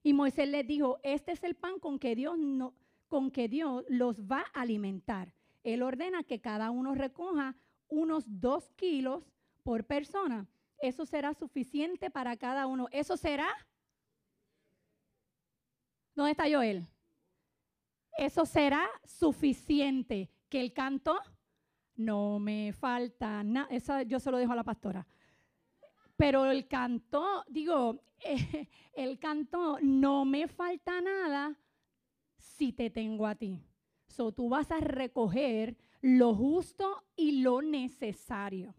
Y 0.04 0.12
Moisés 0.12 0.48
les 0.48 0.64
dijo, 0.68 1.00
este 1.02 1.32
es 1.32 1.42
el 1.42 1.56
pan 1.56 1.80
con 1.80 1.98
que 1.98 2.14
Dios, 2.14 2.38
no, 2.38 2.74
con 3.08 3.32
que 3.32 3.48
Dios 3.48 3.82
los 3.88 4.22
va 4.22 4.44
a 4.54 4.60
alimentar. 4.60 5.34
Él 5.64 5.82
ordena 5.82 6.22
que 6.22 6.40
cada 6.40 6.70
uno 6.70 6.94
recoja 6.94 7.56
unos 7.88 8.24
dos 8.28 8.70
kilos 8.76 9.24
por 9.64 9.84
persona. 9.84 10.46
Eso 10.78 11.04
será 11.04 11.34
suficiente 11.34 12.10
para 12.10 12.36
cada 12.36 12.66
uno. 12.68 12.86
Eso 12.92 13.16
será 13.16 13.48
¿Dónde 16.14 16.30
está 16.30 16.44
Joel? 16.48 16.86
Eso 18.16 18.46
será 18.46 18.88
suficiente. 19.04 20.30
Que 20.48 20.60
el 20.60 20.72
canto 20.72 21.18
no 21.96 22.38
me 22.38 22.72
falta 22.72 23.42
nada. 23.42 23.66
Eso 23.70 24.02
yo 24.02 24.20
se 24.20 24.30
lo 24.30 24.38
dejo 24.38 24.52
a 24.52 24.56
la 24.56 24.62
pastora. 24.62 25.06
Pero 26.16 26.44
el 26.46 26.68
canto, 26.68 27.44
digo, 27.48 28.00
el 28.94 29.18
canto 29.18 29.78
no 29.82 30.24
me 30.24 30.46
falta 30.46 31.00
nada 31.00 31.58
si 32.38 32.72
te 32.72 32.90
tengo 32.90 33.26
a 33.26 33.34
ti. 33.34 33.60
So, 34.06 34.30
tú 34.30 34.48
vas 34.48 34.70
a 34.70 34.78
recoger 34.78 35.76
lo 36.00 36.34
justo 36.34 37.02
y 37.16 37.42
lo 37.42 37.60
necesario. 37.62 38.76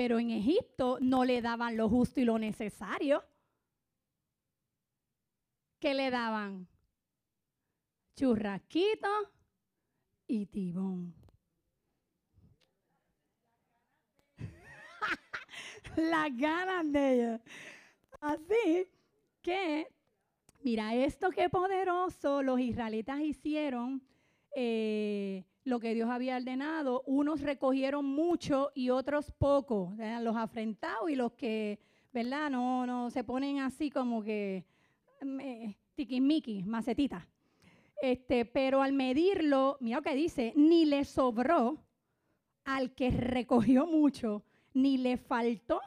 Pero 0.00 0.18
en 0.18 0.30
Egipto 0.30 0.96
no 1.02 1.26
le 1.26 1.42
daban 1.42 1.76
lo 1.76 1.86
justo 1.86 2.20
y 2.20 2.24
lo 2.24 2.38
necesario. 2.38 3.22
¿qué 5.78 5.92
le 5.92 6.10
daban? 6.10 6.66
churrasquito 8.16 9.08
y 10.26 10.46
tibón. 10.46 11.14
Las 15.96 16.34
ganas 16.34 16.90
de 16.90 17.12
ellos. 17.12 17.40
Así 18.22 18.88
que, 19.42 19.86
mira, 20.62 20.94
esto 20.94 21.28
qué 21.28 21.50
poderoso 21.50 22.42
los 22.42 22.58
israelitas 22.58 23.20
hicieron. 23.20 24.02
Eh, 24.56 25.44
lo 25.64 25.78
que 25.78 25.94
Dios 25.94 26.08
había 26.10 26.36
ordenado, 26.36 27.02
unos 27.06 27.42
recogieron 27.42 28.04
mucho 28.04 28.70
y 28.74 28.90
otros 28.90 29.30
poco, 29.32 29.94
los 30.20 30.36
afrentados 30.36 31.10
y 31.10 31.16
los 31.16 31.32
que, 31.32 31.78
¿verdad? 32.12 32.50
No, 32.50 32.86
no 32.86 33.10
se 33.10 33.24
ponen 33.24 33.60
así 33.60 33.90
como 33.90 34.22
que 34.22 34.64
eh, 35.20 35.76
tiquismiquis, 35.94 36.66
macetita. 36.66 37.26
Este, 38.00 38.46
pero 38.46 38.82
al 38.82 38.94
medirlo, 38.94 39.76
mira 39.80 39.98
lo 39.98 40.02
que 40.02 40.14
dice, 40.14 40.54
ni 40.56 40.86
le 40.86 41.04
sobró 41.04 41.78
al 42.64 42.94
que 42.94 43.10
recogió 43.10 43.86
mucho, 43.86 44.42
ni 44.72 44.96
le 44.96 45.18
faltó 45.18 45.80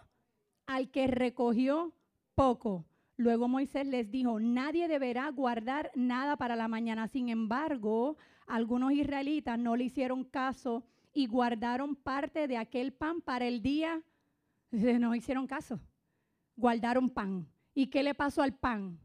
al 0.68 0.92
que 0.92 1.08
recogió 1.08 1.94
poco. 2.36 2.86
Luego 3.16 3.48
Moisés 3.48 3.88
les 3.88 4.12
dijo, 4.12 4.40
nadie 4.40 4.88
deberá 4.88 5.30
guardar 5.30 5.92
nada 5.96 6.36
para 6.38 6.56
la 6.56 6.68
mañana. 6.68 7.08
Sin 7.08 7.30
embargo, 7.30 8.18
algunos 8.48 8.92
israelitas 8.94 9.58
no 9.58 9.76
le 9.76 9.86
hicieron 9.86 10.24
caso 10.24 10.84
y 11.14 11.28
guardaron 11.28 11.96
parte 11.96 12.48
de 12.48 12.58
aquel 12.58 12.94
pan 12.94 13.22
para 13.22 13.48
el 13.48 13.62
día. 13.62 14.02
No 14.72 15.14
hicieron 15.16 15.48
caso. 15.48 15.80
Guardaron 16.56 17.10
pan. 17.10 17.48
¿Y 17.74 17.88
qué 17.88 18.04
le 18.04 18.14
pasó 18.16 18.42
al 18.42 18.56
pan? 18.56 19.00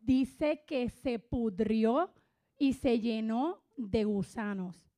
Dice 0.00 0.64
que 0.66 0.88
se 0.88 1.18
pudrió 1.18 2.12
y 2.58 2.74
se 2.74 3.00
llenó 3.00 3.62
de 3.76 4.04
gusanos. 4.04 4.90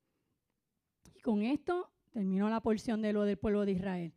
Y 1.15 1.21
con 1.21 1.43
esto 1.43 1.91
terminó 2.11 2.49
la 2.49 2.61
porción 2.61 3.03
de 3.03 3.13
lo 3.13 3.25
del 3.25 3.39
pueblo 3.39 3.65
de 3.65 3.73
Israel. 3.73 4.13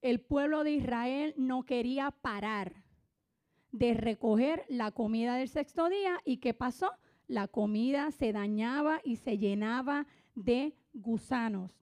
El 0.00 0.20
pueblo 0.20 0.64
de 0.64 0.72
Israel 0.72 1.34
no 1.36 1.64
quería 1.64 2.10
parar 2.10 2.84
de 3.72 3.94
recoger 3.94 4.64
la 4.68 4.92
comida 4.92 5.36
del 5.36 5.48
sexto 5.48 5.88
día. 5.88 6.20
¿Y 6.24 6.36
qué 6.38 6.54
pasó? 6.54 6.92
La 7.26 7.48
comida 7.48 8.10
se 8.10 8.32
dañaba 8.32 9.00
y 9.04 9.16
se 9.16 9.38
llenaba 9.38 10.06
de 10.34 10.74
gusanos. 10.92 11.72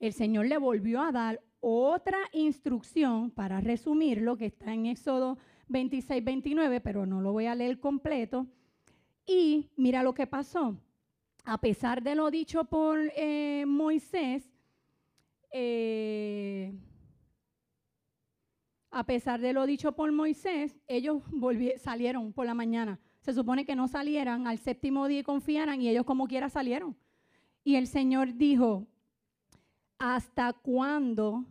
El 0.00 0.12
Señor 0.12 0.46
le 0.46 0.58
volvió 0.58 1.00
a 1.00 1.12
dar 1.12 1.40
otra 1.60 2.18
instrucción 2.32 3.30
para 3.30 3.60
resumir 3.60 4.20
lo 4.20 4.36
que 4.36 4.46
está 4.46 4.74
en 4.74 4.86
Éxodo 4.86 5.38
26, 5.68 6.22
29, 6.22 6.80
pero 6.80 7.06
no 7.06 7.20
lo 7.20 7.32
voy 7.32 7.46
a 7.46 7.54
leer 7.54 7.80
completo. 7.80 8.46
Y 9.26 9.70
mira 9.76 10.02
lo 10.02 10.14
que 10.14 10.26
pasó. 10.26 10.78
A 11.44 11.58
pesar 11.58 12.02
de 12.02 12.14
lo 12.14 12.30
dicho 12.30 12.64
por 12.64 12.98
eh, 13.16 13.64
Moisés, 13.66 14.50
eh, 15.52 16.74
a 18.90 19.04
pesar 19.04 19.40
de 19.40 19.52
lo 19.52 19.66
dicho 19.66 19.92
por 19.92 20.12
Moisés, 20.12 20.80
ellos 20.86 21.22
salieron 21.78 22.32
por 22.32 22.46
la 22.46 22.54
mañana 22.54 23.00
se 23.24 23.32
supone 23.32 23.64
que 23.64 23.74
no 23.74 23.88
salieran 23.88 24.46
al 24.46 24.58
séptimo 24.58 25.08
día 25.08 25.20
y 25.20 25.24
confiaran 25.24 25.80
y 25.80 25.88
ellos 25.88 26.04
como 26.04 26.28
quiera 26.28 26.50
salieron. 26.50 26.94
Y 27.64 27.76
el 27.76 27.86
Señor 27.86 28.34
dijo, 28.34 28.86
¿hasta 29.98 30.52
cuándo 30.52 31.46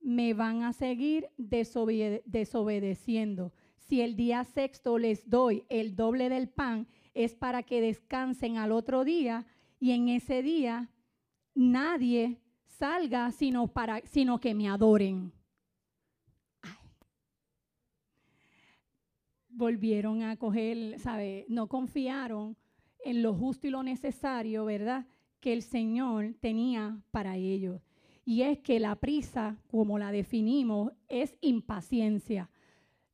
me 0.00 0.32
van 0.32 0.62
a 0.62 0.72
seguir 0.72 1.28
desobedeciendo? 1.36 3.52
Si 3.76 4.00
el 4.00 4.16
día 4.16 4.42
sexto 4.44 4.96
les 4.96 5.28
doy 5.28 5.64
el 5.68 5.94
doble 5.94 6.30
del 6.30 6.48
pan, 6.48 6.86
es 7.12 7.34
para 7.34 7.62
que 7.62 7.82
descansen 7.82 8.56
al 8.56 8.72
otro 8.72 9.04
día 9.04 9.44
y 9.78 9.90
en 9.90 10.08
ese 10.08 10.42
día 10.42 10.88
nadie 11.54 12.40
salga 12.64 13.32
sino, 13.32 13.68
para, 13.68 14.00
sino 14.06 14.40
que 14.40 14.54
me 14.54 14.70
adoren. 14.70 15.35
Volvieron 19.56 20.22
a 20.22 20.36
coger, 20.36 20.98
¿sabe? 21.00 21.46
No 21.48 21.66
confiaron 21.66 22.56
en 23.04 23.22
lo 23.22 23.34
justo 23.34 23.66
y 23.66 23.70
lo 23.70 23.82
necesario, 23.82 24.64
¿verdad? 24.64 25.06
Que 25.40 25.52
el 25.52 25.62
Señor 25.62 26.34
tenía 26.40 27.00
para 27.10 27.36
ellos. 27.36 27.80
Y 28.24 28.42
es 28.42 28.58
que 28.58 28.80
la 28.80 28.96
prisa, 28.96 29.56
como 29.70 29.98
la 29.98 30.12
definimos, 30.12 30.92
es 31.08 31.36
impaciencia. 31.40 32.50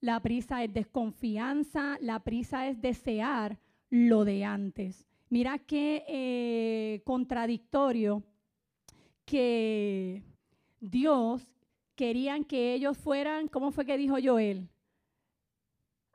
La 0.00 0.20
prisa 0.20 0.64
es 0.64 0.72
desconfianza, 0.72 1.96
la 2.00 2.20
prisa 2.24 2.66
es 2.68 2.80
desear 2.80 3.58
lo 3.88 4.24
de 4.24 4.44
antes. 4.44 5.06
Mira 5.28 5.58
qué 5.58 6.04
eh, 6.08 7.02
contradictorio 7.04 8.24
que 9.24 10.22
Dios 10.80 11.46
querían 11.94 12.44
que 12.44 12.74
ellos 12.74 12.98
fueran, 12.98 13.48
¿cómo 13.48 13.70
fue 13.70 13.86
que 13.86 13.96
dijo 13.96 14.16
Joel? 14.22 14.71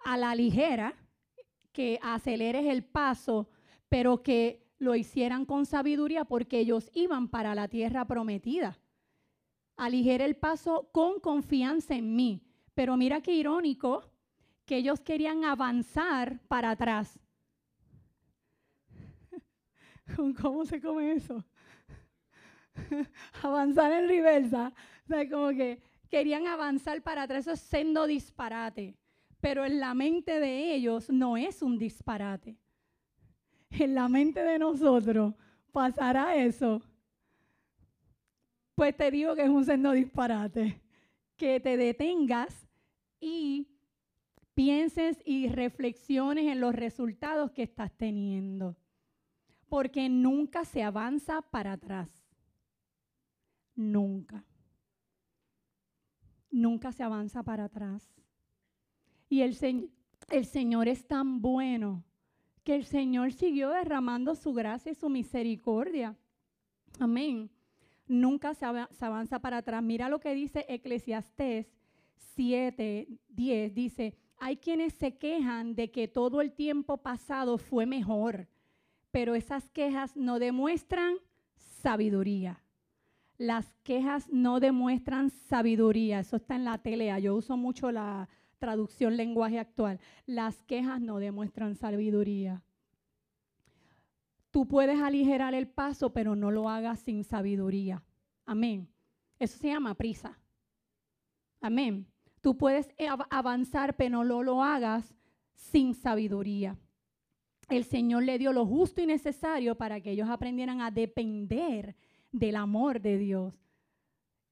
A 0.06 0.18
la 0.18 0.36
ligera, 0.36 0.96
que 1.72 2.00
aceleres 2.02 2.66
el 2.66 2.84
paso, 2.84 3.50
pero 3.88 4.24
que 4.24 4.68
lo 4.80 4.96
hicieran 4.96 5.46
con 5.46 5.66
sabiduría 5.66 6.26
porque 6.26 6.60
ellos 6.60 6.90
iban 6.94 7.28
para 7.28 7.56
la 7.56 7.68
tierra 7.68 8.06
prometida. 8.06 8.80
Aligera 9.76 10.26
el 10.26 10.36
paso 10.36 10.90
con 10.92 11.20
confianza 11.20 11.96
en 11.96 12.16
mí. 12.16 12.42
Pero 12.74 12.98
mira 12.98 13.22
qué 13.22 13.34
irónico 13.34 14.10
que 14.66 14.78
ellos 14.78 15.00
querían 15.02 15.44
avanzar 15.46 16.40
para 16.48 16.72
atrás. 16.72 17.20
¿Cómo 20.42 20.66
se 20.66 20.82
come 20.82 21.14
eso? 21.14 21.44
avanzar 23.44 23.92
en 23.92 24.08
reversa. 24.08 24.74
O 25.06 25.08
sea, 25.08 25.30
como 25.30 25.50
que 25.50 25.82
querían 26.10 26.48
avanzar 26.48 27.02
para 27.04 27.24
atrás. 27.24 27.42
Eso 27.42 27.52
es 27.52 27.60
siendo 27.60 28.08
disparate 28.08 28.96
pero 29.48 29.64
en 29.64 29.80
la 29.80 29.94
mente 29.94 30.42
de 30.42 30.76
ellos 30.76 31.10
no 31.10 31.38
es 31.38 31.62
un 31.62 31.78
disparate. 31.78 32.58
En 33.70 33.96
la 33.96 34.10
mente 34.10 34.44
de 34.44 34.60
nosotros 34.60 35.36
pasará 35.72 36.36
eso. 36.36 36.82
Pues 38.76 38.98
te 38.98 39.10
digo 39.10 39.36
que 39.36 39.44
es 39.44 39.50
un 39.50 39.64
sendo 39.64 39.94
disparate. 39.94 40.82
Que 41.38 41.62
te 41.62 41.78
detengas 41.78 42.68
y 43.22 43.70
pienses 44.54 45.18
y 45.24 45.48
reflexiones 45.48 46.48
en 46.48 46.60
los 46.60 46.76
resultados 46.76 47.52
que 47.52 47.64
estás 47.64 47.94
teniendo. 47.96 48.76
Porque 49.70 50.10
nunca 50.10 50.66
se 50.66 50.84
avanza 50.84 51.42
para 51.42 51.72
atrás. 51.72 52.10
Nunca. 53.76 54.44
Nunca 56.52 56.92
se 56.92 57.04
avanza 57.04 57.44
para 57.44 57.64
atrás. 57.64 58.18
Y 59.30 59.42
el, 59.42 59.90
el 60.30 60.46
Señor 60.46 60.88
es 60.88 61.06
tan 61.08 61.42
bueno 61.42 62.04
que 62.68 62.76
el 62.76 62.84
Señor 62.84 63.32
siguió 63.32 63.70
derramando 63.70 64.36
su 64.36 64.54
gracia 64.54 64.92
y 64.92 64.96
su 64.96 65.08
misericordia. 65.10 66.18
Amén. 67.00 67.50
Nunca 68.08 68.54
se, 68.54 68.66
avanza 68.66 69.40
para 69.40 69.60
atrás. 69.60 69.82
Mira 69.82 70.10
lo 70.10 70.20
que 70.20 70.34
dice 70.34 70.66
Eclesiastés 70.68 71.68
7, 72.36 73.08
10. 73.30 73.74
Dice, 73.74 74.18
hay 74.38 74.58
quienes 74.58 74.94
se 74.96 75.18
quejan 75.18 75.76
de 75.76 75.92
que 75.92 76.10
todo 76.10 76.42
el 76.42 76.52
tiempo 76.52 76.98
pasado 76.98 77.58
fue 77.58 77.86
mejor, 77.86 78.50
pero 79.12 79.34
esas 79.34 79.70
quejas 79.70 80.18
no 80.18 80.38
demuestran 80.38 81.16
sabiduría. 81.56 82.62
Las 83.38 83.78
quejas 83.84 84.28
no 84.30 84.60
demuestran 84.60 85.30
sabiduría. 85.30 86.20
Eso 86.20 86.36
está 86.36 86.56
en 86.56 86.66
la 86.66 86.80
tele. 86.80 87.13
Yo 87.22 87.36
uso 87.36 87.56
mucho 87.56 87.92
la, 87.92 88.28
traducción 88.58 89.17
lenguaje 89.17 89.60
actual. 89.60 90.00
Las 90.26 90.63
quejas 90.63 91.02
no 91.02 91.20
demuestran 91.20 91.76
sabiduría. 91.76 92.63
Tú 94.52 94.67
puedes 94.67 95.00
aligerar 95.00 95.54
el 95.54 95.67
paso, 95.67 96.13
pero 96.13 96.36
no 96.36 96.52
lo 96.52 96.70
hagas 96.70 97.00
sin 97.00 97.24
sabiduría. 97.24 98.04
Amén. 98.46 98.89
Eso 99.39 99.58
se 99.58 99.67
llama 99.67 99.93
prisa. 99.93 100.39
Amén. 101.62 102.08
Tú 102.41 102.58
puedes 102.58 102.89
avanzar, 103.30 103.96
pero 103.96 104.24
no 104.24 104.43
lo 104.43 104.63
hagas 104.63 105.13
sin 105.54 105.93
sabiduría. 105.93 106.78
El 107.70 107.84
Señor 107.84 108.24
le 108.24 108.38
dio 108.38 108.54
lo 108.54 108.65
justo 108.65 109.02
y 109.02 109.06
necesario 109.06 109.76
para 109.76 110.00
que 110.00 110.12
ellos 110.12 110.30
aprendieran 110.30 110.82
a 110.82 110.89
depender 110.89 111.96
del 112.32 112.56
amor 112.56 113.02
de 113.02 113.17
Dios. 113.17 113.54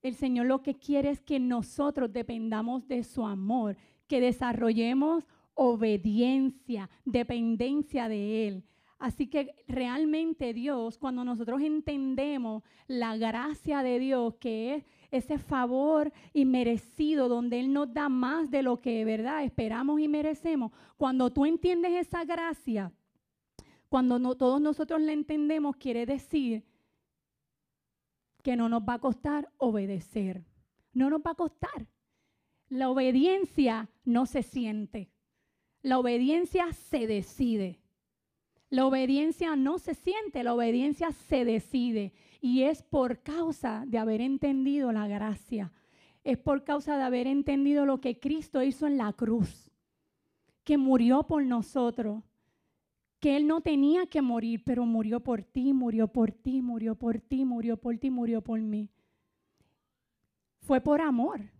El 0.01 0.15
Señor 0.15 0.47
lo 0.47 0.61
que 0.61 0.75
quiere 0.75 1.09
es 1.09 1.21
que 1.21 1.39
nosotros 1.39 2.11
dependamos 2.11 2.87
de 2.87 3.03
su 3.03 3.25
amor 3.25 3.77
que 4.07 4.21
desarrollemos 4.21 5.25
obediencia, 5.53 6.89
dependencia 7.05 8.07
de 8.09 8.47
Él. 8.47 8.63
Así 8.97 9.27
que 9.27 9.55
realmente 9.67 10.53
Dios, 10.53 10.97
cuando 10.97 11.23
nosotros 11.23 11.61
entendemos 11.61 12.63
la 12.87 13.17
gracia 13.17 13.83
de 13.83 13.99
Dios, 13.99 14.35
que 14.39 14.75
es 14.75 14.85
ese 15.11 15.37
favor 15.37 16.11
inmerecido, 16.33 17.27
donde 17.27 17.59
Él 17.59 17.73
nos 17.73 17.93
da 17.93 18.09
más 18.09 18.49
de 18.49 18.63
lo 18.63 18.79
que 18.79 19.03
verdad 19.05 19.43
esperamos 19.43 19.99
y 19.99 20.07
merecemos, 20.07 20.71
cuando 20.97 21.31
tú 21.31 21.45
entiendes 21.45 22.07
esa 22.07 22.23
gracia, 22.25 22.91
Cuando 23.89 24.35
todos 24.35 24.59
nosotros 24.59 24.99
la 24.99 25.13
entendemos, 25.13 25.75
quiere 25.77 26.05
decir 26.05 26.65
que 28.43 28.55
no 28.55 28.67
nos 28.67 28.81
va 28.81 28.95
a 28.95 28.99
costar 28.99 29.49
obedecer. 29.57 30.43
No 30.91 31.09
nos 31.09 31.21
va 31.21 31.31
a 31.31 31.35
costar. 31.35 31.87
La 32.75 32.89
obediencia 32.89 33.89
no 34.03 34.25
se 34.25 34.43
siente. 34.43 35.09
La 35.81 35.97
obediencia 35.97 36.73
se 36.73 37.07
decide. 37.07 37.79
La 38.69 38.85
obediencia 38.85 39.55
no 39.55 39.77
se 39.77 39.93
siente, 39.93 40.43
la 40.43 40.53
obediencia 40.53 41.13
se 41.13 41.45
decide. 41.45 42.11
Y 42.41 42.63
es 42.63 42.83
por 42.83 43.23
causa 43.23 43.85
de 43.88 43.97
haber 43.97 44.19
entendido 44.19 44.91
la 44.91 45.07
gracia. 45.07 45.71
Es 46.25 46.38
por 46.38 46.65
causa 46.65 46.97
de 46.97 47.03
haber 47.03 47.27
entendido 47.27 47.85
lo 47.85 48.01
que 48.01 48.19
Cristo 48.19 48.61
hizo 48.61 48.88
en 48.88 48.97
la 48.97 49.13
cruz. 49.13 49.71
Que 50.65 50.77
murió 50.77 51.23
por 51.23 51.45
nosotros. 51.45 52.25
Que 53.21 53.38
Él 53.38 53.47
no 53.47 53.61
tenía 53.61 54.05
que 54.07 54.21
morir, 54.21 54.63
pero 54.65 54.85
murió 54.85 55.21
por 55.21 55.43
ti, 55.43 55.71
murió 55.71 56.09
por 56.09 56.33
ti, 56.33 56.61
murió 56.61 56.95
por 56.95 57.21
ti, 57.21 57.45
murió 57.45 57.77
por 57.77 57.97
ti, 57.97 58.09
murió 58.09 58.41
por 58.41 58.59
mí. 58.59 58.89
Fue 60.59 60.81
por 60.81 60.99
amor. 60.99 61.54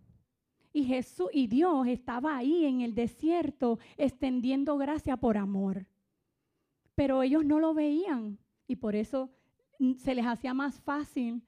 Y 0.76 0.84
Jesús 0.84 1.30
y 1.32 1.46
Dios 1.46 1.86
estaba 1.86 2.36
ahí 2.36 2.66
en 2.66 2.82
el 2.82 2.94
desierto 2.94 3.78
extendiendo 3.96 4.76
gracia 4.76 5.16
por 5.16 5.38
amor. 5.38 5.86
Pero 6.94 7.22
ellos 7.22 7.46
no 7.46 7.60
lo 7.60 7.72
veían 7.72 8.36
y 8.66 8.76
por 8.76 8.94
eso 8.94 9.30
mm, 9.78 9.94
se 9.94 10.14
les 10.14 10.26
hacía 10.26 10.52
más 10.52 10.78
fácil 10.82 11.40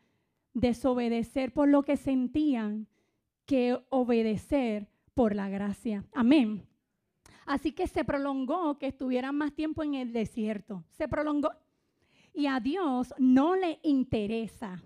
desobedecer 0.55 1.53
por 1.53 1.69
lo 1.69 1.83
que 1.83 1.99
sentían 1.99 2.87
que 3.45 3.79
obedecer 3.91 4.89
por 5.13 5.35
la 5.35 5.51
gracia. 5.51 6.07
Amén. 6.15 6.67
Así 7.45 7.73
que 7.73 7.87
se 7.87 8.07
prolongó 8.07 8.79
que 8.79 8.87
estuvieran 8.87 9.37
más 9.37 9.53
tiempo 9.53 9.83
en 9.83 9.93
el 9.93 10.15
desierto. 10.15 10.85
Se 10.97 11.07
prolongó. 11.07 11.51
Y 12.33 12.47
a 12.47 12.61
Dios 12.61 13.13
no 13.19 13.57
le 13.57 13.79
interesa, 13.83 14.83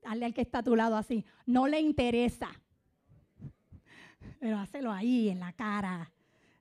dale 0.00 0.24
al 0.24 0.32
que 0.32 0.40
está 0.40 0.60
a 0.60 0.62
tu 0.62 0.76
lado 0.76 0.96
así, 0.96 1.26
no 1.44 1.68
le 1.68 1.78
interesa 1.78 2.61
pero 4.42 4.58
hácelo 4.58 4.90
ahí, 4.90 5.28
en 5.28 5.38
la 5.38 5.52
cara. 5.52 6.10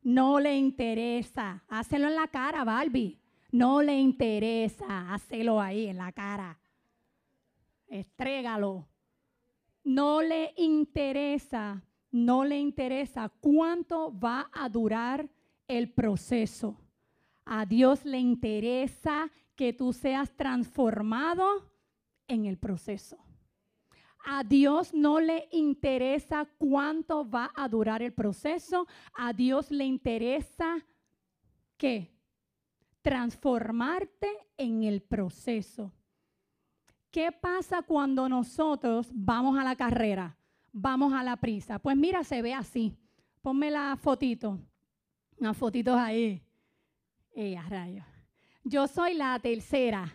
No 0.03 0.39
le 0.39 0.55
interesa. 0.55 1.63
Hácelo 1.67 2.09
en 2.09 2.15
la 2.15 2.27
cara, 2.27 2.63
Barbie. 2.63 3.17
No 3.51 3.81
le 3.81 3.99
interesa. 3.99 5.11
Hácelo 5.11 5.59
ahí, 5.59 5.87
en 5.87 5.97
la 5.97 6.11
cara. 6.11 6.59
Estrégalo. 7.87 8.87
No 9.83 10.21
le 10.21 10.53
interesa, 10.57 11.81
no 12.11 12.45
le 12.45 12.59
interesa 12.59 13.29
cuánto 13.39 14.15
va 14.15 14.51
a 14.53 14.69
durar 14.69 15.27
el 15.67 15.89
proceso. 15.89 16.77
A 17.45 17.65
Dios 17.65 18.05
le 18.05 18.19
interesa 18.19 19.31
que 19.55 19.73
tú 19.73 19.91
seas 19.91 20.29
transformado 20.37 21.71
en 22.27 22.45
el 22.45 22.59
proceso. 22.59 23.17
A 24.25 24.43
Dios 24.43 24.93
no 24.93 25.19
le 25.19 25.47
interesa 25.51 26.47
cuánto 26.57 27.29
va 27.29 27.51
a 27.55 27.67
durar 27.67 28.01
el 28.01 28.13
proceso. 28.13 28.87
A 29.13 29.33
Dios 29.33 29.71
le 29.71 29.85
interesa 29.85 30.85
qué? 31.77 32.11
Transformarte 33.01 34.29
en 34.57 34.83
el 34.83 35.01
proceso. 35.01 35.91
¿Qué 37.09 37.31
pasa 37.31 37.81
cuando 37.81 38.29
nosotros 38.29 39.09
vamos 39.13 39.57
a 39.57 39.63
la 39.63 39.75
carrera? 39.75 40.37
Vamos 40.71 41.11
a 41.13 41.23
la 41.23 41.35
prisa. 41.35 41.79
Pues 41.79 41.97
mira, 41.97 42.23
se 42.23 42.41
ve 42.41 42.53
así. 42.53 42.95
Ponme 43.41 43.69
la 43.71 43.97
fotito. 43.99 44.59
Unas 45.37 45.57
fotitos 45.57 45.97
ahí. 45.97 46.41
Eh, 47.33 47.59
rayos. 47.67 48.05
Yo 48.63 48.87
soy 48.87 49.15
la 49.15 49.37
tercera. 49.39 50.13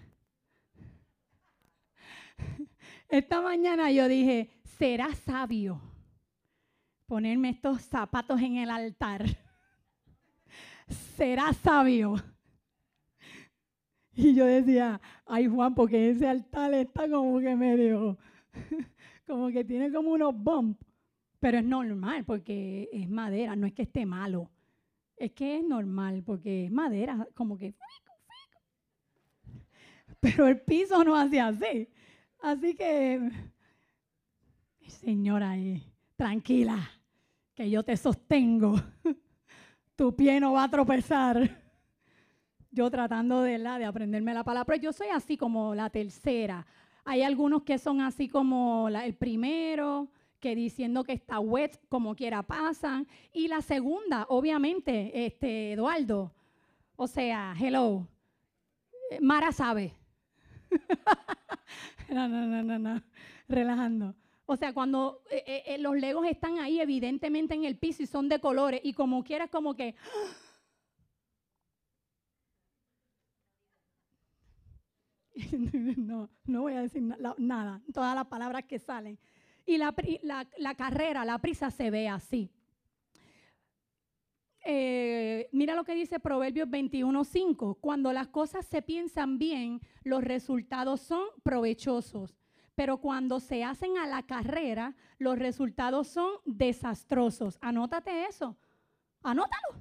Esta 3.09 3.41
mañana 3.41 3.91
yo 3.93 4.09
dije, 4.09 4.51
será 4.79 5.15
sabio 5.15 5.81
ponerme 7.07 7.51
estos 7.51 7.83
zapatos 7.83 8.41
en 8.41 8.57
el 8.57 8.71
altar. 8.71 9.25
será 11.17 11.53
sabio. 11.53 12.17
Y 14.13 14.35
yo 14.35 14.47
decía, 14.47 15.01
ay 15.27 15.47
Juan, 15.47 15.75
porque 15.75 16.11
ese 16.11 16.27
altar 16.27 16.75
está 16.75 17.09
como 17.09 17.39
que 17.39 17.55
medio, 17.55 18.19
como 19.27 19.49
que 19.49 19.65
tiene 19.65 19.93
como 19.93 20.11
unos 20.11 20.35
bumps. 20.35 20.85
Pero 21.39 21.59
es 21.59 21.65
normal 21.65 22.25
porque 22.25 22.89
es 22.93 23.09
madera, 23.09 23.55
no 23.55 23.67
es 23.67 23.75
que 23.75 23.83
esté 23.83 24.07
malo. 24.07 24.51
Es 25.17 25.33
que 25.33 25.59
es 25.59 25.65
normal 25.65 26.23
porque 26.25 26.65
es 26.65 26.73
madera, 26.73 27.29
como 27.35 27.57
que... 27.57 27.75
Pero 30.19 30.49
el 30.49 30.61
piso 30.63 31.05
no 31.05 31.15
hace 31.15 31.41
así. 31.41 31.89
Así 32.41 32.75
que, 32.75 33.31
señora, 34.87 35.55
tranquila, 36.17 36.91
que 37.55 37.69
yo 37.71 37.83
te 37.83 37.97
sostengo. 37.97 38.75
tu 39.97 40.15
pie 40.15 40.39
no 40.41 40.53
va 40.53 40.65
a 40.65 40.71
tropezar. 40.71 41.63
Yo 42.71 42.91
tratando 42.91 43.41
de, 43.41 43.59
la, 43.59 43.79
de 43.79 43.87
aprenderme 43.87 44.35
la 44.35 44.45
palabra, 44.45 44.77
yo 44.77 44.93
soy 44.93 45.09
así 45.09 45.37
como 45.37 45.75
la 45.75 45.89
tercera. 45.89 46.67
Hay 47.05 47.23
algunos 47.23 47.63
que 47.63 47.79
son 47.79 48.01
así 48.01 48.29
como 48.29 48.89
el 48.89 49.15
primero, 49.15 50.09
que 50.41 50.55
diciendo 50.55 51.03
que 51.03 51.13
está 51.13 51.41
wet, 51.41 51.81
como 51.89 52.15
quiera 52.15 52.43
pasan. 52.43 53.07
Y 53.33 53.49
la 53.49 53.63
segunda, 53.63 54.27
obviamente, 54.29 55.27
este, 55.27 55.73
Eduardo. 55.73 56.35
O 56.97 57.07
sea, 57.07 57.55
hello. 57.59 58.07
Mara 59.21 59.53
sabe. 59.53 59.95
no, 62.15 62.29
no, 62.29 62.47
no, 62.47 62.63
no, 62.63 62.79
no, 62.79 63.03
relajando. 63.49 64.15
O 64.47 64.57
sea, 64.57 64.73
cuando 64.73 65.23
eh, 65.31 65.43
eh, 65.47 65.63
eh, 65.67 65.79
los 65.79 65.97
legos 65.97 66.25
están 66.27 66.59
ahí 66.61 66.81
evidentemente 66.81 67.55
en 67.55 67.65
el 67.65 67.77
piso 67.77 68.03
y 68.05 68.07
son 68.07 68.29
de 68.29 68.39
colores 68.39 68.81
y 68.85 68.93
como 68.93 69.25
quieras 69.25 69.51
como 69.51 69.75
que... 69.75 69.97
no, 75.97 76.31
no 76.45 76.63
voy 76.63 76.75
a 76.75 76.83
decir 76.83 77.03
nada, 77.39 77.83
todas 77.93 78.15
las 78.15 78.27
palabras 78.27 78.65
que 78.65 78.79
salen. 78.79 79.19
Y 79.67 79.79
la, 79.79 79.93
la 80.59 80.75
carrera, 80.77 81.25
la 81.25 81.39
prisa 81.39 81.73
se 81.73 81.91
ve 81.91 82.09
así. 82.09 82.56
Eh, 84.69 85.49
mira 85.53 85.77
lo 85.77 85.85
que 85.85 85.95
dice 85.95 86.19
Proverbios 86.19 86.69
21.5. 86.69 87.79
Cuando 87.81 88.13
las 88.13 88.27
cosas 88.27 88.67
se 88.67 88.83
piensan 88.83 89.39
bien, 89.39 89.81
los 90.03 90.25
resultados 90.25 91.01
son 91.01 91.23
provechosos. 91.45 92.37
Pero 92.75 92.99
cuando 92.99 93.39
se 93.39 93.63
hacen 93.63 93.97
a 93.97 94.09
la 94.09 94.25
carrera, 94.25 94.97
los 95.19 95.39
resultados 95.39 96.09
son 96.09 96.31
desastrosos. 96.45 97.59
Anótate 97.61 98.25
eso. 98.25 98.57
Anótalo. 99.23 99.81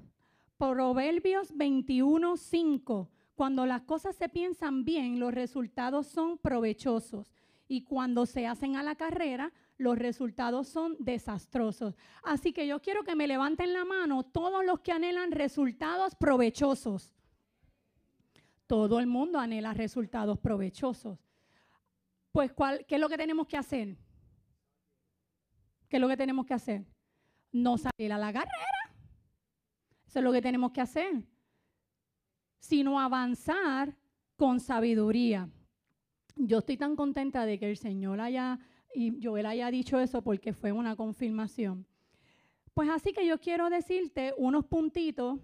Proverbios 0.58 1.52
21.5. 1.56 3.10
Cuando 3.34 3.66
las 3.66 3.82
cosas 3.82 4.16
se 4.16 4.30
piensan 4.30 4.86
bien, 4.86 5.20
los 5.20 5.34
resultados 5.34 6.06
son 6.06 6.38
provechosos. 6.38 7.34
Y 7.68 7.86
cuando 7.86 8.28
se 8.28 8.46
hacen 8.46 8.76
a 8.76 8.84
la 8.84 8.94
carrera, 8.94 9.52
los 9.78 9.98
resultados 9.98 10.68
son 10.68 10.96
desastrosos. 11.00 11.96
Así 12.24 12.54
que 12.54 12.68
yo 12.68 12.82
quiero 12.82 13.04
que 13.04 13.16
me 13.16 13.28
levanten 13.28 13.74
la 13.74 13.86
mano 13.86 14.24
todos 14.24 14.66
los 14.66 14.80
que 14.80 14.92
anhelan 14.92 15.32
resultados 15.32 16.16
provechosos. 16.16 17.14
Todo 18.68 19.00
el 19.00 19.08
mundo 19.08 19.40
anhela 19.40 19.74
resultados 19.74 20.40
provechosos. 20.40 21.20
Pues, 22.32 22.52
¿qué 22.88 22.96
es 22.96 23.02
lo 23.02 23.10
que 23.10 23.18
tenemos 23.18 23.48
que 23.48 23.58
hacer? 23.58 23.98
¿Qué 25.88 25.98
es 25.98 26.02
lo 26.02 26.08
que 26.08 26.18
tenemos 26.18 26.46
que 26.46 26.54
hacer? 26.54 26.86
No 27.52 27.78
salir 27.78 28.12
a 28.12 28.18
la 28.18 28.34
carrera. 28.34 28.96
Eso 30.08 30.20
es 30.20 30.24
lo 30.24 30.32
que 30.32 30.42
tenemos 30.42 30.72
que 30.72 30.82
hacer. 30.82 31.24
Sino 32.60 33.00
avanzar 33.00 33.96
con 34.36 34.60
sabiduría. 34.60 35.50
Yo 36.36 36.60
estoy 36.60 36.78
tan 36.78 36.96
contenta 36.96 37.46
de 37.46 37.60
que 37.60 37.70
el 37.70 37.78
Señor 37.78 38.20
haya 38.20 38.60
y 38.96 39.20
Joel 39.22 39.46
haya 39.46 39.70
dicho 39.70 40.00
eso 40.00 40.22
porque 40.22 40.54
fue 40.54 40.72
una 40.72 40.96
confirmación. 40.96 41.86
Pues 42.74 42.90
así 42.90 43.12
que 43.14 43.26
yo 43.26 43.40
quiero 43.40 43.70
decirte 43.70 44.34
unos 44.38 44.66
puntitos 44.66 45.40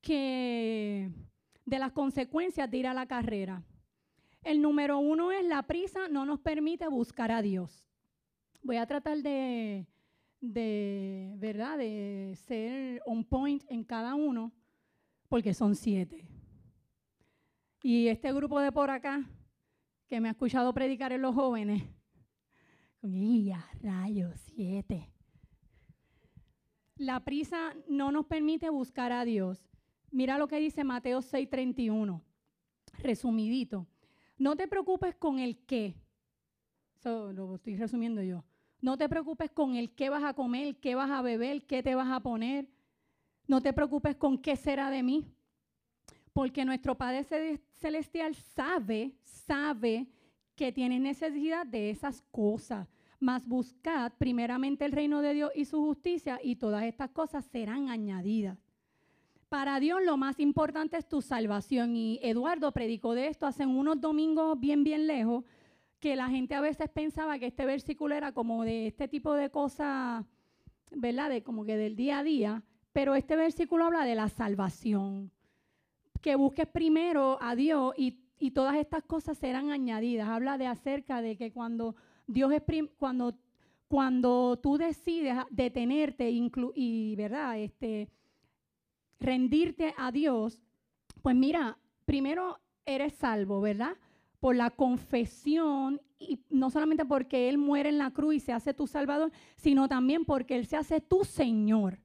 que 0.00 1.10
de 1.64 1.78
las 1.78 1.92
consecuencias 1.92 2.70
de 2.70 2.76
ir 2.78 2.86
a 2.86 2.94
la 2.94 3.06
carrera. 3.06 3.62
El 4.42 4.60
número 4.60 4.98
uno 4.98 5.30
es 5.30 5.44
la 5.44 5.62
prisa 5.62 6.08
no 6.08 6.26
nos 6.26 6.40
permite 6.40 6.88
buscar 6.88 7.30
a 7.30 7.42
Dios. 7.42 7.86
Voy 8.60 8.76
a 8.76 8.86
tratar 8.86 9.18
de, 9.18 9.86
de, 10.40 11.32
¿verdad? 11.36 11.78
de 11.78 12.34
ser 12.36 13.00
on 13.06 13.24
point 13.24 13.62
en 13.68 13.84
cada 13.84 14.16
uno, 14.16 14.52
porque 15.28 15.54
son 15.54 15.76
siete. 15.76 16.26
Y 17.82 18.08
este 18.08 18.32
grupo 18.32 18.60
de 18.60 18.72
por 18.72 18.90
acá, 18.90 19.24
que 20.08 20.20
me 20.20 20.28
ha 20.28 20.32
escuchado 20.32 20.74
predicar 20.74 21.12
en 21.12 21.22
los 21.22 21.34
jóvenes, 21.34 21.82
¡Ya, 23.02 23.68
rayos, 23.82 24.38
siete! 24.54 25.10
La 26.96 27.24
prisa 27.24 27.74
no 27.88 28.12
nos 28.12 28.26
permite 28.26 28.70
buscar 28.70 29.10
a 29.10 29.24
Dios. 29.24 29.68
Mira 30.12 30.38
lo 30.38 30.46
que 30.46 30.60
dice 30.60 30.84
Mateo 30.84 31.20
6:31. 31.20 32.22
resumidito. 32.98 33.88
No 34.38 34.54
te 34.54 34.68
preocupes 34.68 35.16
con 35.16 35.40
el 35.40 35.64
qué. 35.66 35.96
Eso 36.94 37.32
lo 37.32 37.56
estoy 37.56 37.76
resumiendo 37.76 38.22
yo. 38.22 38.44
No 38.80 38.96
te 38.96 39.08
preocupes 39.08 39.50
con 39.50 39.74
el 39.74 39.94
qué 39.94 40.08
vas 40.08 40.22
a 40.22 40.34
comer, 40.34 40.76
qué 40.78 40.94
vas 40.94 41.10
a 41.10 41.22
beber, 41.22 41.66
qué 41.66 41.82
te 41.82 41.96
vas 41.96 42.10
a 42.10 42.20
poner. 42.20 42.68
No 43.48 43.60
te 43.60 43.72
preocupes 43.72 44.14
con 44.14 44.38
qué 44.38 44.54
será 44.54 44.90
de 44.90 45.02
mí. 45.02 45.26
Porque 46.32 46.64
nuestro 46.64 46.96
Padre 46.96 47.24
Celestial 47.72 48.34
sabe, 48.36 49.16
sabe 49.24 50.06
que 50.62 50.70
tienes 50.70 51.00
necesidad 51.00 51.66
de 51.66 51.90
esas 51.90 52.22
cosas. 52.30 52.86
Mas 53.18 53.48
buscad 53.48 54.12
primeramente 54.16 54.84
el 54.84 54.92
reino 54.92 55.20
de 55.20 55.34
Dios 55.34 55.50
y 55.56 55.64
su 55.64 55.82
justicia 55.84 56.38
y 56.40 56.54
todas 56.54 56.84
estas 56.84 57.10
cosas 57.10 57.44
serán 57.46 57.88
añadidas. 57.88 58.56
Para 59.48 59.80
Dios 59.80 59.98
lo 60.04 60.16
más 60.16 60.38
importante 60.38 60.96
es 60.96 61.08
tu 61.08 61.20
salvación. 61.20 61.96
Y 61.96 62.20
Eduardo 62.22 62.70
predicó 62.70 63.14
de 63.14 63.26
esto 63.26 63.44
hace 63.44 63.66
unos 63.66 64.00
domingos 64.00 64.60
bien, 64.60 64.84
bien 64.84 65.08
lejos, 65.08 65.42
que 65.98 66.14
la 66.14 66.28
gente 66.28 66.54
a 66.54 66.60
veces 66.60 66.88
pensaba 66.90 67.40
que 67.40 67.46
este 67.46 67.66
versículo 67.66 68.14
era 68.14 68.30
como 68.30 68.62
de 68.62 68.86
este 68.86 69.08
tipo 69.08 69.34
de 69.34 69.50
cosas, 69.50 70.24
¿verdad? 70.92 71.28
De 71.28 71.42
como 71.42 71.64
que 71.64 71.76
del 71.76 71.96
día 71.96 72.20
a 72.20 72.22
día. 72.22 72.62
Pero 72.92 73.16
este 73.16 73.34
versículo 73.34 73.86
habla 73.86 74.04
de 74.04 74.14
la 74.14 74.28
salvación. 74.28 75.32
Que 76.20 76.36
busques 76.36 76.68
primero 76.68 77.36
a 77.40 77.56
Dios 77.56 77.94
y, 77.96 78.21
todas 78.50 78.76
estas 78.76 79.04
cosas 79.04 79.38
serán 79.38 79.70
añadidas. 79.70 80.28
Habla 80.28 80.58
de 80.58 80.66
acerca 80.66 81.22
de 81.22 81.36
que 81.36 81.52
cuando 81.52 81.94
Dios 82.26 82.52
cuando, 82.98 83.34
cuando 83.88 84.58
tú 84.62 84.78
decides 84.78 85.36
detenerte 85.50 86.30
y, 86.30 87.14
¿verdad? 87.16 87.58
Este, 87.58 88.08
rendirte 89.20 89.94
a 89.96 90.10
Dios, 90.10 90.60
pues 91.22 91.36
mira, 91.36 91.78
primero 92.04 92.58
eres 92.84 93.14
salvo, 93.14 93.60
¿verdad? 93.60 93.96
Por 94.40 94.56
la 94.56 94.70
confesión 94.70 96.00
y 96.18 96.40
no 96.50 96.70
solamente 96.70 97.04
porque 97.04 97.48
Él 97.48 97.58
muere 97.58 97.88
en 97.88 97.98
la 97.98 98.10
cruz 98.10 98.34
y 98.34 98.40
se 98.40 98.52
hace 98.52 98.74
tu 98.74 98.86
Salvador, 98.86 99.32
sino 99.56 99.88
también 99.88 100.24
porque 100.24 100.56
Él 100.56 100.66
se 100.66 100.76
hace 100.76 101.00
tu 101.00 101.24
Señor. 101.24 102.00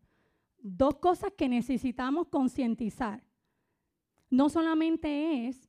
Dos 0.59 0.95
cosas 0.95 1.31
que 1.37 1.49
necesitamos 1.49 2.27
concientizar. 2.27 3.23
No 4.29 4.49
solamente 4.49 5.47
es 5.47 5.66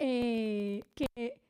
eh, 0.00 0.82
que 0.96 1.40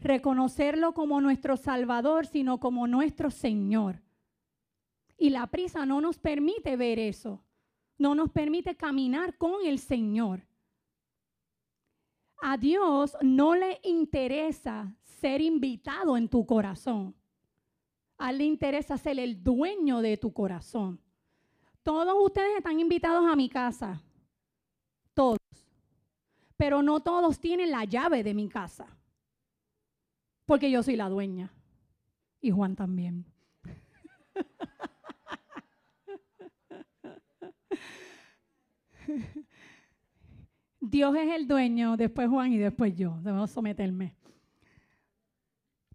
reconocerlo 0.00 0.94
como 0.94 1.20
nuestro 1.20 1.56
Salvador, 1.56 2.26
sino 2.26 2.58
como 2.58 2.88
nuestro 2.88 3.30
Señor. 3.30 4.02
Y 5.16 5.30
la 5.30 5.46
prisa 5.46 5.86
no 5.86 6.00
nos 6.00 6.18
permite 6.18 6.76
ver 6.76 6.98
eso 6.98 7.44
no 8.02 8.14
nos 8.16 8.30
permite 8.30 8.76
caminar 8.76 9.38
con 9.38 9.64
el 9.64 9.78
Señor. 9.78 10.42
A 12.42 12.56
Dios 12.56 13.16
no 13.22 13.54
le 13.54 13.80
interesa 13.84 14.92
ser 15.04 15.40
invitado 15.40 16.16
en 16.16 16.28
tu 16.28 16.44
corazón. 16.44 17.14
A 18.18 18.30
Él 18.30 18.38
le 18.38 18.44
interesa 18.44 18.98
ser 18.98 19.20
el 19.20 19.42
dueño 19.42 20.00
de 20.00 20.16
tu 20.16 20.32
corazón. 20.32 21.00
Todos 21.84 22.14
ustedes 22.24 22.56
están 22.56 22.80
invitados 22.80 23.24
a 23.30 23.36
mi 23.36 23.48
casa. 23.48 24.02
Todos. 25.14 25.38
Pero 26.62 26.78
no 26.80 27.00
todos 27.00 27.40
tienen 27.40 27.72
la 27.72 27.84
llave 27.84 28.22
de 28.22 28.34
mi 28.34 28.48
casa. 28.48 28.86
Porque 30.46 30.70
yo 30.70 30.84
soy 30.84 30.94
la 30.94 31.08
dueña. 31.08 31.52
Y 32.40 32.52
Juan 32.52 32.76
también. 32.76 33.26
Dios 40.80 41.16
es 41.16 41.34
el 41.34 41.48
dueño, 41.48 41.96
después 41.96 42.28
Juan 42.28 42.52
y 42.52 42.58
después 42.58 42.94
yo. 42.94 43.18
Debemos 43.22 43.50
someterme. 43.50 44.14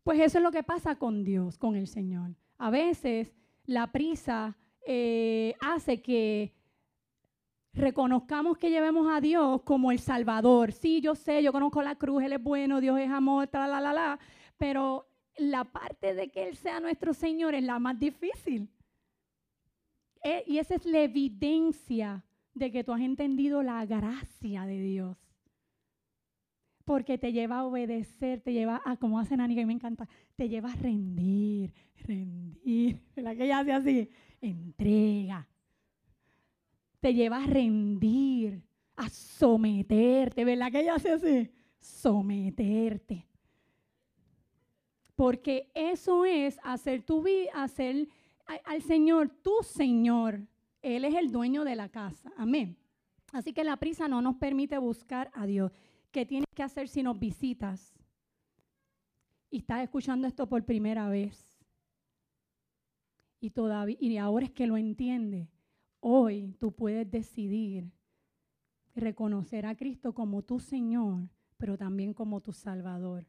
Pues 0.03 0.19
eso 0.19 0.39
es 0.39 0.43
lo 0.43 0.51
que 0.51 0.63
pasa 0.63 0.97
con 0.97 1.23
Dios, 1.23 1.57
con 1.57 1.77
el 1.77 1.87
Señor. 1.87 2.35
A 2.57 2.69
veces 2.69 3.33
la 3.65 3.93
prisa 3.93 4.57
eh, 4.85 5.55
hace 5.61 6.01
que 6.01 6.56
reconozcamos 7.73 8.57
que 8.57 8.69
llevemos 8.69 9.07
a 9.11 9.21
Dios 9.21 9.61
como 9.63 9.91
el 9.91 9.99
Salvador. 9.99 10.71
Sí, 10.71 11.01
yo 11.01 11.15
sé, 11.15 11.43
yo 11.43 11.51
conozco 11.51 11.81
la 11.81 11.95
cruz, 11.95 12.23
Él 12.23 12.33
es 12.33 12.43
bueno, 12.43 12.81
Dios 12.81 12.99
es 12.99 13.09
amor, 13.09 13.49
la, 13.53 13.67
la, 13.67 13.81
la, 13.81 13.93
la. 13.93 14.19
Pero 14.57 15.07
la 15.37 15.63
parte 15.63 16.13
de 16.13 16.29
que 16.29 16.47
Él 16.47 16.55
sea 16.55 16.79
nuestro 16.79 17.13
Señor 17.13 17.55
es 17.55 17.63
la 17.63 17.79
más 17.79 17.99
difícil. 17.99 18.69
Eh, 20.23 20.43
y 20.47 20.57
esa 20.57 20.75
es 20.75 20.85
la 20.85 20.99
evidencia 20.99 22.25
de 22.53 22.71
que 22.71 22.83
tú 22.83 22.91
has 22.91 23.01
entendido 23.01 23.61
la 23.63 23.85
gracia 23.85 24.65
de 24.65 24.81
Dios. 24.81 25.17
Porque 26.83 27.17
te 27.17 27.33
lleva 27.33 27.59
a 27.59 27.65
obedecer, 27.65 28.41
te 28.41 28.53
lleva 28.53 28.81
a, 28.85 28.97
como 28.97 29.19
hace 29.19 29.35
Nani, 29.37 29.55
que 29.55 29.65
me 29.65 29.73
encanta, 29.73 30.07
te 30.35 30.49
lleva 30.49 30.71
a 30.71 30.75
rendir, 30.75 31.73
rendir. 32.05 33.01
¿Verdad 33.15 33.35
que 33.35 33.43
ella 33.43 33.59
hace 33.59 33.73
así? 33.73 34.09
Entrega. 34.41 35.47
Te 37.07 37.13
lleva 37.13 37.41
a 37.41 37.47
rendir, 37.47 38.61
a 38.97 39.07
someterte. 39.07 40.43
¿Verdad 40.43 40.69
que 40.69 40.81
ella 40.81 40.95
hace 40.95 41.11
así? 41.11 41.49
Someterte. 41.79 43.25
Porque 45.15 45.71
eso 45.73 46.25
es 46.25 46.59
hacer 46.63 47.03
tu 47.03 47.23
vida, 47.23 47.51
hacer 47.53 48.09
al 48.65 48.81
Señor 48.81 49.29
tu 49.29 49.53
Señor. 49.63 50.45
Él 50.81 51.05
es 51.05 51.15
el 51.15 51.31
dueño 51.31 51.63
de 51.63 51.77
la 51.77 51.87
casa. 51.87 52.29
Amén. 52.35 52.75
Así 53.31 53.53
que 53.53 53.63
la 53.63 53.77
prisa 53.77 54.09
no 54.09 54.21
nos 54.21 54.35
permite 54.35 54.77
buscar 54.77 55.31
a 55.33 55.45
Dios. 55.45 55.71
¿Qué 56.11 56.25
tienes 56.25 56.49
que 56.53 56.63
hacer 56.63 56.89
si 56.89 57.03
nos 57.03 57.17
visitas? 57.17 57.95
Y 59.49 59.59
estás 59.59 59.81
escuchando 59.81 60.27
esto 60.27 60.45
por 60.49 60.65
primera 60.65 61.07
vez. 61.07 61.57
Y, 63.39 63.51
todavía, 63.51 63.95
y 63.97 64.17
ahora 64.17 64.47
es 64.47 64.51
que 64.51 64.67
lo 64.67 64.75
entiende. 64.75 65.47
Hoy 65.99 66.55
tú 66.59 66.71
puedes 66.71 67.09
decidir 67.09 67.91
reconocer 68.95 69.65
a 69.65 69.75
Cristo 69.75 70.13
como 70.13 70.41
tu 70.41 70.59
Señor, 70.59 71.29
pero 71.57 71.77
también 71.77 72.13
como 72.13 72.41
tu 72.41 72.53
Salvador. 72.53 73.25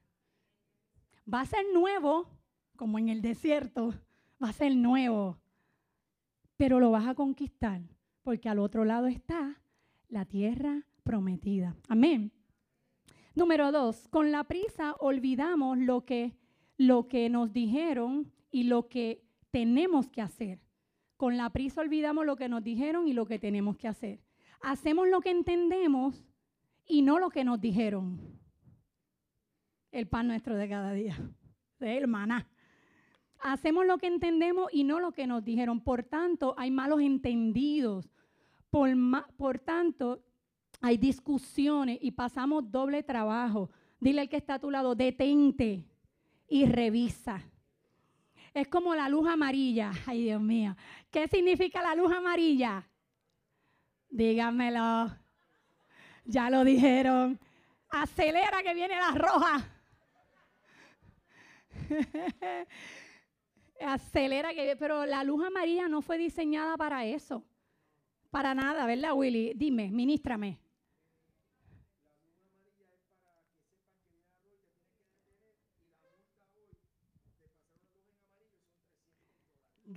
Va 1.33 1.42
a 1.42 1.46
ser 1.46 1.64
nuevo, 1.72 2.28
como 2.76 2.98
en 2.98 3.09
el 3.09 3.22
desierto, 3.22 3.94
va 4.42 4.50
a 4.50 4.52
ser 4.52 4.74
nuevo 4.74 5.38
pero 6.59 6.81
lo 6.81 6.90
vas 6.90 7.07
a 7.07 7.14
conquistar, 7.14 7.81
porque 8.22 8.50
al 8.50 8.59
otro 8.59 8.85
lado 8.85 9.07
está 9.07 9.62
la 10.09 10.26
tierra 10.26 10.85
prometida. 11.04 11.76
Amén. 11.88 12.33
Número 13.35 13.70
dos, 13.70 14.09
con 14.09 14.33
la 14.33 14.44
prisa 14.44 14.94
olvidamos 14.98 15.78
lo 15.78 16.04
que, 16.04 16.37
lo 16.76 17.07
que 17.07 17.31
nos 17.31 17.52
dijeron 17.52 18.33
y 18.50 18.64
lo 18.64 18.88
que 18.88 19.24
tenemos 19.52 20.09
que 20.09 20.20
hacer. 20.20 20.59
Con 21.18 21.37
la 21.37 21.50
prisa 21.50 21.81
olvidamos 21.81 22.24
lo 22.24 22.37
que 22.37 22.48
nos 22.48 22.62
dijeron 22.62 23.09
y 23.09 23.12
lo 23.12 23.26
que 23.26 23.40
tenemos 23.40 23.76
que 23.76 23.88
hacer. 23.88 24.20
Hacemos 24.61 25.09
lo 25.09 25.20
que 25.20 25.31
entendemos 25.31 26.24
y 26.87 27.02
no 27.02 27.18
lo 27.18 27.28
que 27.28 27.42
nos 27.42 27.61
dijeron. 27.61 28.40
El 29.90 30.07
pan 30.07 30.28
nuestro 30.28 30.54
de 30.54 30.68
cada 30.68 30.92
día. 30.92 31.18
hermana. 31.81 32.48
Hacemos 33.40 33.85
lo 33.85 33.98
que 33.98 34.07
entendemos 34.07 34.68
y 34.72 34.85
no 34.85 35.00
lo 35.00 35.11
que 35.11 35.26
nos 35.26 35.44
dijeron. 35.44 35.81
Por 35.81 36.04
tanto, 36.04 36.54
hay 36.57 36.70
malos 36.70 37.00
entendidos. 37.00 38.09
Por, 38.70 38.88
por 39.37 39.59
tanto, 39.59 40.22
hay 40.81 40.98
discusiones 40.98 41.98
y 42.00 42.12
pasamos 42.12 42.70
doble 42.70 43.02
trabajo. 43.02 43.70
Dile 43.98 44.20
al 44.20 44.28
que 44.28 44.37
está 44.37 44.54
a 44.54 44.61
tu 44.61 44.70
lado, 44.70 44.94
detente 44.94 45.85
y 46.48 46.66
revisa. 46.66 47.42
Es 48.59 48.66
como 48.66 48.92
la 48.92 49.09
luz 49.09 49.29
amarilla. 49.29 49.92
Ay, 50.07 50.25
Dios 50.25 50.40
mío. 50.40 50.77
¿Qué 51.12 51.29
significa 51.29 51.81
la 51.81 51.94
luz 51.94 52.12
amarilla? 52.12 52.85
Díganmelo. 54.11 55.16
Ya 56.25 56.51
lo 56.51 56.64
dijeron. 56.64 57.38
Acelera 57.88 58.61
que 58.64 58.75
viene 58.75 58.97
la 58.97 59.12
roja. 59.12 59.64
acelera 63.81 64.53
que 64.53 64.75
pero 64.77 65.07
la 65.07 65.23
luz 65.23 65.47
amarilla 65.47 65.87
no 65.87 66.03
fue 66.03 66.18
diseñada 66.18 66.77
para 66.77 67.05
eso. 67.05 67.44
Para 68.31 68.55
nada, 68.55 68.87
¿verdad, 68.87 69.14
Willy? 69.14 69.53
Dime, 69.55 69.88
ministrame. 69.90 70.59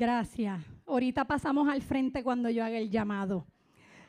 Gracias. 0.02 0.60
Ahorita 0.88 1.26
pasamos 1.26 1.70
al 1.70 1.84
frente 1.84 2.24
cuando 2.24 2.50
yo 2.50 2.66
haga 2.66 2.80
el 2.80 2.90
llamado. 2.90 3.46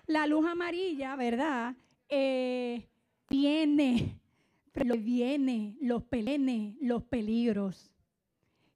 La 0.06 0.26
luz 0.26 0.46
amarilla, 0.46 1.16
¿verdad? 1.16 1.76
Eh, 2.08 2.88
viene, 3.28 4.18
los 5.82 6.02
pelenes, 6.04 6.76
los 6.80 7.02
peligros. 7.02 7.92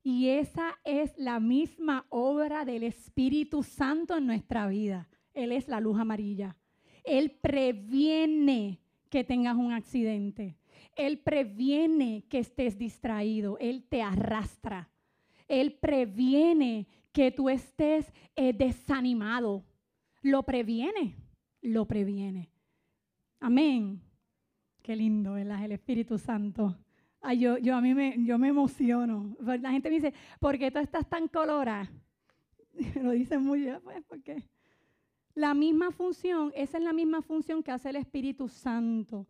Y 0.02 0.28
esa 0.28 0.78
es 0.84 1.16
la 1.16 1.40
misma 1.40 2.04
obra 2.10 2.66
del 2.66 2.82
Espíritu 2.82 3.62
Santo 3.62 4.14
en 4.18 4.26
nuestra 4.26 4.66
vida. 4.66 5.08
Él 5.32 5.52
es 5.52 5.68
la 5.68 5.80
luz 5.80 5.98
amarilla. 5.98 6.54
Él 7.02 7.30
previene 7.30 8.78
que 9.08 9.24
tengas 9.24 9.56
un 9.56 9.72
accidente. 9.72 10.58
Él 10.94 11.20
previene 11.20 12.26
que 12.28 12.40
estés 12.40 12.76
distraído. 12.76 13.56
Él 13.58 13.86
te 13.88 14.02
arrastra. 14.02 14.90
Él 15.48 15.78
previene 15.80 16.86
que 17.16 17.30
tú 17.30 17.48
estés 17.48 18.12
eh, 18.34 18.52
desanimado. 18.52 19.64
Lo 20.20 20.42
previene. 20.42 21.16
Lo 21.62 21.86
previene. 21.86 22.50
Amén. 23.40 24.02
Qué 24.82 24.94
lindo, 24.94 25.32
¿verdad? 25.32 25.64
El 25.64 25.72
Espíritu 25.72 26.18
Santo. 26.18 26.76
Ay, 27.22 27.38
yo, 27.38 27.56
yo 27.56 27.74
a 27.74 27.80
mí 27.80 27.94
me, 27.94 28.22
yo 28.22 28.36
me 28.38 28.48
emociono. 28.48 29.34
La 29.40 29.70
gente 29.70 29.88
me 29.88 29.94
dice, 29.94 30.12
¿por 30.38 30.58
qué 30.58 30.70
tú 30.70 30.78
estás 30.78 31.08
tan 31.08 31.26
colorada? 31.28 31.90
Lo 33.02 33.12
dicen 33.12 33.42
muy 33.42 33.60
bien, 33.60 33.80
pues, 33.82 34.04
porque 34.06 34.44
la 35.34 35.54
misma 35.54 35.92
función, 35.92 36.52
esa 36.54 36.76
es 36.76 36.84
la 36.84 36.92
misma 36.92 37.22
función 37.22 37.62
que 37.62 37.70
hace 37.70 37.88
el 37.88 37.96
Espíritu 37.96 38.46
Santo. 38.46 39.26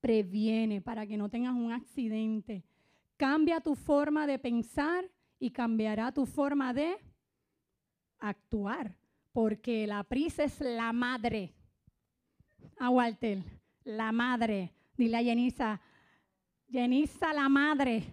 Previene 0.00 0.80
para 0.80 1.08
que 1.08 1.16
no 1.16 1.28
tengas 1.28 1.56
un 1.56 1.72
accidente. 1.72 2.64
Cambia 3.16 3.60
tu 3.60 3.74
forma 3.74 4.28
de 4.28 4.38
pensar 4.38 5.10
y 5.38 5.50
cambiará 5.50 6.12
tu 6.12 6.26
forma 6.26 6.72
de 6.72 6.96
actuar. 8.18 8.96
Porque 9.32 9.86
la 9.86 10.02
prisa 10.04 10.44
es 10.44 10.60
la 10.60 10.92
madre. 10.92 11.54
A 12.78 12.90
Walter, 12.90 13.42
la 13.84 14.12
madre. 14.12 14.72
Dile 14.96 15.16
a 15.16 15.22
Jenisa, 15.22 15.80
Jenisa 16.70 17.32
la 17.32 17.48
madre 17.48 18.04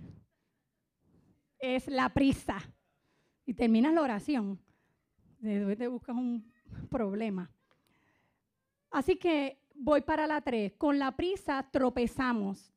es 1.60 1.88
la 1.88 2.10
prisa. 2.10 2.58
Y 3.46 3.54
terminas 3.54 3.94
la 3.94 4.02
oración. 4.02 4.60
Después 5.40 5.78
te 5.78 5.88
buscas 5.88 6.16
un 6.16 6.52
problema. 6.90 7.52
Así 8.90 9.18
que 9.18 9.60
voy 9.76 10.02
para 10.02 10.26
la 10.26 10.42
3. 10.42 10.74
Con 10.78 10.98
la 11.00 11.16
prisa 11.16 11.68
tropezamos. 11.72 12.72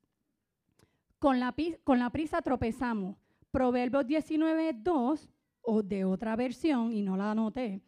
Con 1.19 1.41
la, 1.41 1.55
con 1.85 1.99
la 1.99 2.11
prisa 2.11 2.43
tropezamos. 2.43 3.17
Proverbios 3.51 4.07
19, 4.07 4.73
2, 4.75 5.29
o 5.63 5.83
de 5.83 6.05
otra 6.05 6.37
versión, 6.37 6.93
y 6.93 7.03
no 7.03 7.17
la 7.17 7.31
anoté. 7.31 7.83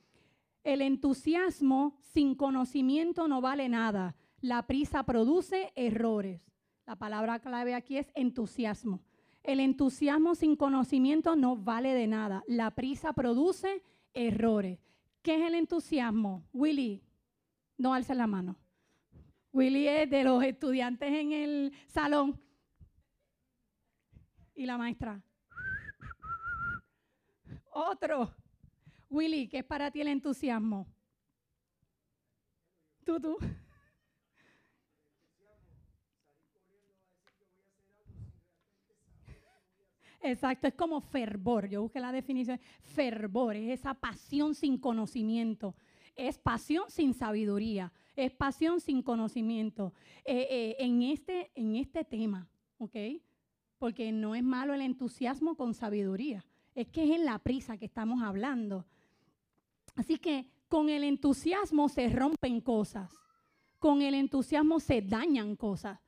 El 0.64 0.82
entusiasmo 0.82 1.98
sin 2.00 2.34
conocimiento 2.34 3.28
no 3.28 3.40
vale 3.40 3.68
nada. 3.68 4.14
La 4.40 4.66
prisa 4.66 5.04
produce 5.04 5.72
errores. 5.74 6.40
La 6.86 6.96
palabra 6.96 7.38
clave 7.38 7.74
aquí 7.74 7.96
es 7.96 8.10
entusiasmo. 8.14 9.00
El 9.42 9.60
entusiasmo 9.60 10.34
sin 10.34 10.56
conocimiento 10.56 11.36
no 11.36 11.56
vale 11.56 11.94
de 11.94 12.06
nada. 12.06 12.44
La 12.46 12.70
prisa 12.72 13.12
produce 13.12 13.82
errores. 14.12 14.78
¿Qué 15.22 15.36
es 15.36 15.46
el 15.46 15.54
entusiasmo? 15.54 16.44
Willy, 16.52 17.02
no 17.78 17.94
alza 17.94 18.14
la 18.14 18.26
mano. 18.26 18.56
Willy 19.52 19.88
es 19.88 20.10
de 20.10 20.24
los 20.24 20.42
estudiantes 20.44 21.12
en 21.12 21.32
el 21.32 21.72
salón. 21.86 22.40
Y 24.54 24.66
la 24.66 24.76
maestra. 24.76 25.22
Otro. 27.88 28.30
Willy, 29.08 29.48
¿qué 29.48 29.58
es 29.58 29.64
para 29.64 29.90
ti 29.90 30.02
el 30.02 30.08
entusiasmo? 30.08 30.86
Tú, 33.04 33.18
tú. 33.18 33.38
Exacto, 40.20 40.68
es 40.68 40.74
como 40.74 41.00
fervor. 41.00 41.70
Yo 41.70 41.80
busqué 41.80 42.00
la 42.00 42.12
definición. 42.12 42.60
Fervor 42.82 43.56
es 43.56 43.80
esa 43.80 43.94
pasión 43.94 44.54
sin 44.54 44.76
conocimiento. 44.76 45.74
Es 46.14 46.36
pasión 46.36 46.84
sin 46.90 47.14
sabiduría. 47.14 47.94
Es 48.14 48.30
pasión 48.30 48.80
sin 48.80 49.02
conocimiento. 49.02 49.94
Eh, 50.26 50.46
eh, 50.50 50.76
en, 50.80 51.02
este, 51.02 51.50
en 51.54 51.76
este 51.76 52.04
tema, 52.04 52.46
¿ok? 52.76 52.96
Porque 53.78 54.12
no 54.12 54.34
es 54.34 54.42
malo 54.42 54.74
el 54.74 54.82
entusiasmo 54.82 55.56
con 55.56 55.72
sabiduría. 55.72 56.44
Es 56.74 56.88
que 56.88 57.04
es 57.04 57.18
en 57.18 57.24
la 57.24 57.38
prisa 57.38 57.76
que 57.76 57.86
estamos 57.86 58.22
hablando. 58.22 58.86
Así 59.96 60.18
que 60.18 60.46
con 60.68 60.88
el 60.88 61.04
entusiasmo 61.04 61.88
se 61.88 62.08
rompen 62.08 62.60
cosas. 62.60 63.10
Con 63.78 64.02
el 64.02 64.14
entusiasmo 64.14 64.78
se 64.80 65.02
dañan 65.02 65.56
cosas 65.56 65.98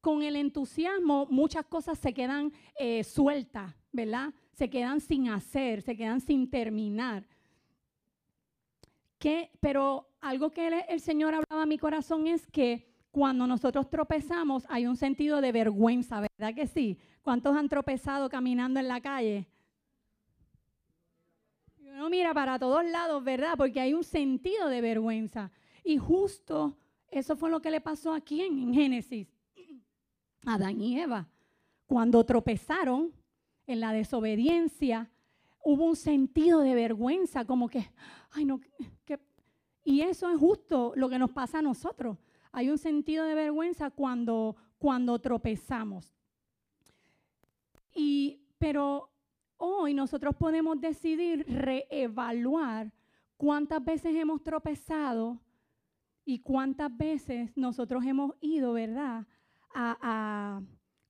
con 0.00 0.22
el 0.22 0.36
entusiasmo 0.36 1.26
muchas 1.30 1.66
cosas 1.66 1.98
se 1.98 2.14
quedan 2.14 2.52
eh, 2.78 3.04
sueltas, 3.04 3.74
¿verdad? 3.92 4.32
Se 4.52 4.70
quedan 4.70 5.00
sin 5.00 5.28
hacer, 5.28 5.82
se 5.82 5.96
quedan 5.96 6.20
sin 6.20 6.48
terminar. 6.48 7.26
pero 9.60 10.08
algo 10.20 10.50
que 10.50 10.84
el, 10.88 11.00
Señor 11.00 11.34
hablaba 11.34 11.62
a 11.62 11.66
mi 11.66 11.78
corazón 11.78 12.26
es 12.26 12.46
que 12.46 12.88
cuando 13.10 13.46
nosotros 13.46 13.88
tropezamos 13.90 14.64
hay 14.68 14.86
un 14.86 14.96
sentido 14.96 15.40
de 15.40 15.52
vergüenza, 15.52 16.20
¿verdad 16.20 16.54
que 16.54 16.66
sí? 16.66 16.98
¿Cuántos 17.22 17.56
han 17.56 17.68
tropezado 17.68 18.28
caminando 18.28 18.80
en 18.80 18.88
la 18.88 19.00
calle? 19.00 19.46
Uno 21.98 22.10
mira 22.10 22.32
para 22.32 22.60
todos 22.60 22.84
lados, 22.84 23.24
¿verdad? 23.24 23.54
Porque 23.56 23.80
hay 23.80 23.92
un 23.92 24.04
sentido 24.04 24.68
de 24.68 24.80
vergüenza. 24.80 25.50
Y 25.82 25.96
justo 25.96 26.78
eso 27.10 27.34
fue 27.34 27.50
lo 27.50 27.60
que 27.60 27.72
le 27.72 27.80
pasó 27.80 28.12
aquí 28.12 28.40
en 28.40 28.72
Génesis. 28.72 29.26
Adán 30.46 30.80
y 30.80 31.00
Eva. 31.00 31.26
Cuando 31.86 32.24
tropezaron 32.24 33.12
en 33.66 33.80
la 33.80 33.92
desobediencia, 33.92 35.10
hubo 35.64 35.86
un 35.86 35.96
sentido 35.96 36.60
de 36.60 36.76
vergüenza, 36.76 37.44
como 37.44 37.68
que, 37.68 37.90
ay 38.30 38.44
no, 38.44 38.60
que... 39.04 39.18
y 39.82 40.02
eso 40.02 40.30
es 40.30 40.38
justo 40.38 40.92
lo 40.94 41.08
que 41.08 41.18
nos 41.18 41.32
pasa 41.32 41.58
a 41.58 41.62
nosotros. 41.62 42.16
Hay 42.52 42.70
un 42.70 42.78
sentido 42.78 43.24
de 43.24 43.34
vergüenza 43.34 43.90
cuando, 43.90 44.54
cuando 44.78 45.18
tropezamos. 45.18 46.14
Y, 47.92 48.40
pero 48.56 49.10
hoy 49.58 49.92
nosotros 49.92 50.34
podemos 50.36 50.80
decidir 50.80 51.44
reevaluar 51.48 52.92
cuántas 53.36 53.84
veces 53.84 54.14
hemos 54.16 54.42
tropezado 54.42 55.40
y 56.24 56.40
cuántas 56.40 56.94
veces 56.96 57.50
nosotros 57.56 58.04
hemos 58.04 58.34
ido, 58.40 58.72
¿verdad? 58.72 59.26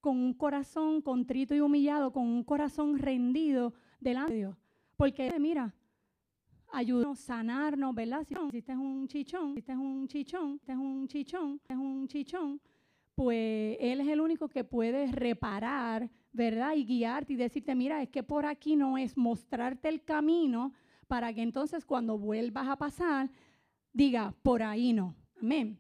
con 0.01 0.17
un 0.17 0.35
corazón 0.35 1.01
contrito 1.01 1.55
y 1.55 1.61
humillado, 1.61 2.13
con 2.13 2.25
un 2.25 2.45
corazón 2.45 2.99
rendido 2.99 3.75
delante 4.01 4.33
de 4.33 4.39
Dios. 4.39 4.57
Porque, 4.97 5.33
mira, 5.39 5.75
ayúdanos 6.73 7.19
a 7.21 7.23
sanarnos, 7.23 7.95
¿verdad? 7.95 8.25
Si 8.25 8.35
es 8.35 8.41
un 8.41 8.51
chichón, 9.09 9.55
si 9.55 9.71
es 9.71 9.77
un 9.77 10.07
chichón, 10.07 10.61
si 10.65 10.71
es 10.71 10.77
un 10.77 11.09
chichón, 11.09 11.61
es 11.69 11.77
un 11.77 12.09
chichón, 12.09 12.61
pues 13.15 13.77
Él 13.81 14.01
es 14.01 14.09
el 14.09 14.21
único 14.21 14.49
que 14.49 14.65
puede 14.65 15.11
reparar, 15.11 16.09
¿verdad? 16.33 16.75
Y 16.75 16.85
guiarte 16.85 17.33
y 17.33 17.37
decirte, 17.37 17.75
mira, 17.75 18.03
es 18.03 18.09
que 18.09 18.23
por 18.23 18.47
aquí 18.47 18.77
no 18.77 18.99
es 18.99 19.17
mostrarte 19.17 19.89
el 19.89 20.05
camino 20.05 20.73
para 21.07 21.33
que 21.33 21.43
entonces 21.43 21.85
cuando 21.85 22.19
vuelvas 22.19 22.69
a 22.69 22.77
pasar, 22.77 23.31
diga, 23.93 24.35
por 24.43 24.63
ahí 24.63 24.93
no. 24.93 25.15
Amén. 25.41 25.79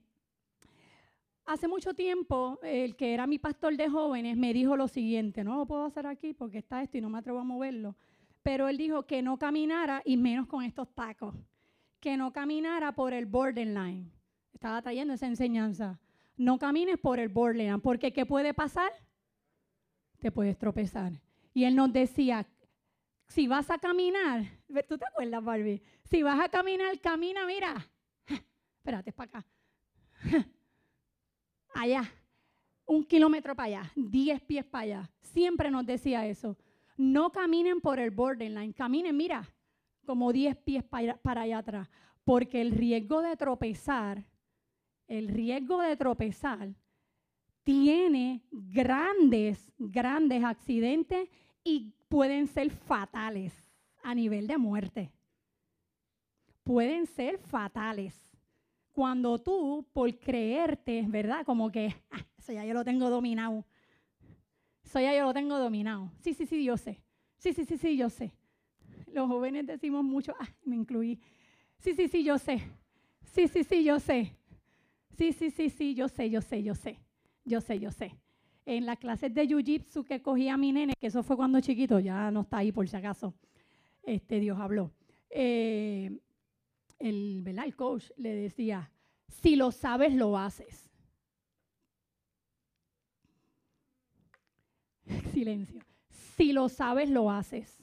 Hace 1.45 1.67
mucho 1.67 1.95
tiempo, 1.95 2.59
el 2.63 2.95
que 2.95 3.15
era 3.15 3.27
mi 3.27 3.39
pastor 3.39 3.77
de 3.77 3.89
jóvenes 3.89 4.37
me 4.37 4.53
dijo 4.53 4.77
lo 4.77 4.87
siguiente, 4.87 5.45
no 5.45 5.57
lo 5.57 5.67
puedo 5.67 5.85
hacer 5.85 6.07
aquí 6.07 6.35
porque 6.35 6.59
está 6.59 6.83
esto 6.83 6.99
y 6.99 7.01
no 7.01 7.09
me 7.09 7.19
atrevo 7.19 7.39
a 7.39 7.45
moverlo, 7.45 7.97
pero 8.43 8.69
él 8.69 8.77
dijo 8.77 9.07
que 9.07 9.23
no 9.23 9.39
caminara 9.39 10.03
y 10.05 10.19
menos 10.19 10.47
con 10.47 10.63
estos 10.63 10.95
tacos, 10.95 11.35
que 12.01 12.19
no 12.19 12.33
caminara 12.35 12.93
por 12.93 13.15
el 13.15 13.25
borderline. 13.25 14.13
Estaba 14.53 14.83
trayendo 14.83 15.15
esa 15.15 15.27
enseñanza. 15.27 15.99
No 16.37 16.59
camines 16.59 16.99
por 16.99 17.19
el 17.19 17.31
borderline, 17.31 17.81
porque 17.81 18.13
¿qué 18.13 18.27
puede 18.27 18.53
pasar? 18.53 18.93
Te 20.21 20.31
puedes 20.31 20.59
tropezar. 20.59 21.13
Y 21.55 21.65
él 21.65 21.75
nos 21.77 21.93
decía, 21.93 22.47
si 23.29 23.47
vas 23.47 23.71
a 23.71 23.79
caminar, 23.79 24.45
¿tú 24.89 24.99
te 24.99 25.07
acuerdas, 25.07 25.45
Barbie? 25.45 25.83
Si 26.05 26.23
vas 26.23 26.41
a 26.41 26.49
caminar, 26.49 26.99
camina, 27.01 27.47
mira. 27.47 27.75
Espérate, 28.79 29.11
es 29.11 29.16
para 29.16 29.39
acá 29.39 29.47
allá, 31.75 32.11
un 32.87 33.05
kilómetro 33.05 33.55
para 33.55 33.66
allá, 33.66 33.93
diez 33.95 34.41
pies 34.43 34.64
para 34.64 34.83
allá. 34.83 35.11
Siempre 35.21 35.71
nos 35.71 35.87
decía 35.87 36.27
eso. 36.27 36.57
No 36.97 37.31
caminen 37.31 37.81
por 37.81 38.01
el 38.01 38.11
borderline, 38.11 38.73
caminen, 38.73 39.16
mira, 39.16 39.49
como 40.05 40.33
diez 40.33 40.57
pies 40.57 40.83
para 40.85 41.41
allá 41.41 41.59
atrás. 41.59 41.89
Porque 42.25 42.61
el 42.61 42.73
riesgo 42.73 43.23
de 43.23 43.37
tropezar, 43.37 44.25
el 45.07 45.29
riesgo 45.29 45.81
de 45.81 45.97
tropezar 45.97 46.75
tiene 47.69 48.41
grandes, 48.51 49.71
grandes 49.77 50.43
accidentes 50.43 51.29
y 51.62 51.93
pueden 52.09 52.47
ser 52.47 52.71
fatales 52.71 53.53
a 54.03 54.14
nivel 54.14 54.47
de 54.47 54.57
muerte. 54.57 55.12
Pueden 56.64 57.05
ser 57.05 57.37
fatales 57.37 58.14
cuando 58.93 59.39
tú, 59.39 59.87
por 59.93 60.19
creerte, 60.19 61.05
¿verdad? 61.07 61.45
Como 61.45 61.71
que, 61.71 61.95
ah, 62.11 62.25
eso 62.39 62.55
ya 62.55 62.64
yo 62.64 62.73
lo 62.73 62.87
tengo 62.87 63.11
dominado. 63.11 63.66
Eso 64.83 65.01
ya 65.01 65.14
yo 65.14 65.25
lo 65.25 65.35
tengo 65.35 65.59
dominado. 65.59 66.11
Sí, 66.23 66.33
sí, 66.33 66.47
sí, 66.47 66.64
yo 66.64 66.79
sé. 66.79 67.03
Sí, 67.37 67.53
sí, 67.53 67.66
sí, 67.66 67.77
sí, 67.77 67.99
yo 67.99 68.09
sé. 68.09 68.33
Los 69.12 69.29
jóvenes 69.29 69.66
decimos 69.66 70.03
mucho, 70.03 70.35
ah, 70.41 70.49
me 70.64 70.75
incluí. 70.75 71.21
Sí, 71.77 71.93
sí, 71.93 72.09
sí, 72.09 72.25
yo 72.25 72.39
sé. 72.39 72.62
Sí, 73.35 73.47
sí, 73.47 73.62
sí, 73.62 73.85
yo 73.85 74.01
sé. 74.01 74.33
Sí, 75.19 75.35
sí, 75.35 75.51
sí, 75.51 75.69
sí, 75.69 75.95
yo 75.95 76.09
sé, 76.09 76.31
yo 76.31 76.41
sé, 76.41 76.62
yo 76.62 76.75
sé. 76.75 76.99
Yo 77.49 77.62
sé, 77.62 77.78
yo 77.78 77.90
sé. 77.90 78.14
En 78.66 78.84
las 78.84 78.99
clases 78.99 79.32
de 79.32 79.49
Jiu-Jitsu 79.49 80.05
que 80.05 80.20
cogía 80.20 80.59
mi 80.59 80.70
nene, 80.70 80.92
que 81.01 81.07
eso 81.07 81.22
fue 81.22 81.34
cuando 81.36 81.61
chiquito, 81.61 81.99
ya 81.99 82.30
no 82.30 82.42
está 82.42 82.59
ahí 82.59 82.72
por 82.72 82.86
si 82.86 82.94
acaso. 82.94 83.32
Este, 84.03 84.38
Dios 84.38 84.59
habló. 84.61 84.92
Eh, 85.30 86.11
el, 86.99 87.42
el 87.46 87.76
coach 87.76 88.11
le 88.18 88.34
decía, 88.34 88.90
si 89.28 89.57
lo 89.57 89.72
sabes, 89.72 90.14
lo 90.14 90.36
haces. 90.36 90.90
Silencio. 95.32 95.80
Si 96.36 96.53
lo 96.53 96.68
sabes, 96.68 97.09
lo 97.09 97.30
haces. 97.30 97.82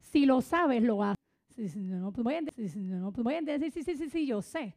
Si 0.00 0.26
lo 0.26 0.40
sabes, 0.40 0.82
lo 0.82 1.04
haces. 1.04 1.76
no, 1.76 2.12
pues 2.12 2.24
voy 2.24 2.34
a 2.34 2.42
decir, 2.42 2.82
no, 2.82 3.12
pues 3.12 3.24
sí, 3.72 3.84
sí, 3.84 3.96
sí, 3.96 4.10
sí, 4.10 4.26
yo 4.26 4.42
sé. 4.42 4.74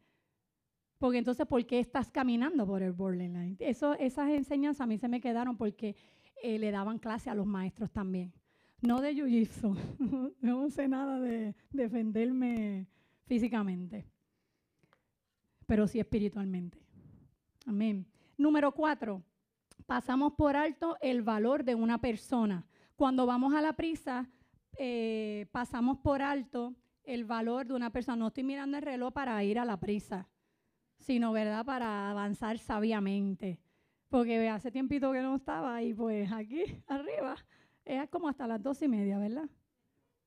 Porque 1.05 1.19
entonces, 1.19 1.45
¿por 1.45 1.63
qué 1.67 1.79
estás 1.79 2.09
caminando 2.09 2.65
por 2.65 2.81
el 2.81 2.91
borderline? 2.91 3.55
Eso, 3.59 3.93
esas 3.93 4.27
enseñanzas 4.29 4.81
a 4.81 4.87
mí 4.87 4.97
se 4.97 5.07
me 5.07 5.21
quedaron 5.21 5.55
porque 5.55 5.95
eh, 6.41 6.57
le 6.57 6.71
daban 6.71 6.97
clase 6.97 7.29
a 7.29 7.35
los 7.35 7.45
maestros 7.45 7.91
también. 7.91 8.33
No 8.81 8.99
de 9.01 9.13
jiu-jitsu. 9.13 9.77
no 10.41 10.69
sé 10.71 10.87
nada 10.87 11.19
de 11.19 11.53
defenderme 11.69 12.87
físicamente, 13.27 14.07
pero 15.67 15.87
sí 15.87 15.99
espiritualmente. 15.99 16.79
Amén. 17.67 18.07
Número 18.35 18.71
cuatro, 18.71 19.21
pasamos 19.85 20.33
por 20.33 20.55
alto 20.55 20.97
el 21.01 21.21
valor 21.21 21.63
de 21.63 21.75
una 21.75 22.01
persona. 22.01 22.65
Cuando 22.95 23.27
vamos 23.27 23.53
a 23.53 23.61
la 23.61 23.73
prisa, 23.73 24.27
eh, 24.79 25.45
pasamos 25.51 25.99
por 25.99 26.23
alto 26.23 26.73
el 27.03 27.25
valor 27.25 27.67
de 27.67 27.75
una 27.75 27.91
persona. 27.91 28.15
No 28.15 28.29
estoy 28.29 28.43
mirando 28.43 28.77
el 28.77 28.81
reloj 28.81 29.13
para 29.13 29.43
ir 29.43 29.59
a 29.59 29.65
la 29.65 29.79
prisa, 29.79 30.27
sino, 30.99 31.31
¿verdad?, 31.31 31.65
para 31.65 32.11
avanzar 32.11 32.57
sabiamente. 32.57 33.59
Porque 34.09 34.49
hace 34.49 34.71
tiempito 34.71 35.11
que 35.11 35.21
no 35.21 35.35
estaba 35.35 35.81
y 35.81 35.93
pues 35.93 36.31
aquí 36.31 36.63
arriba 36.87 37.35
es 37.85 38.09
como 38.09 38.27
hasta 38.27 38.47
las 38.47 38.61
doce 38.61 38.85
y 38.85 38.87
media, 38.87 39.17
¿verdad? 39.19 39.49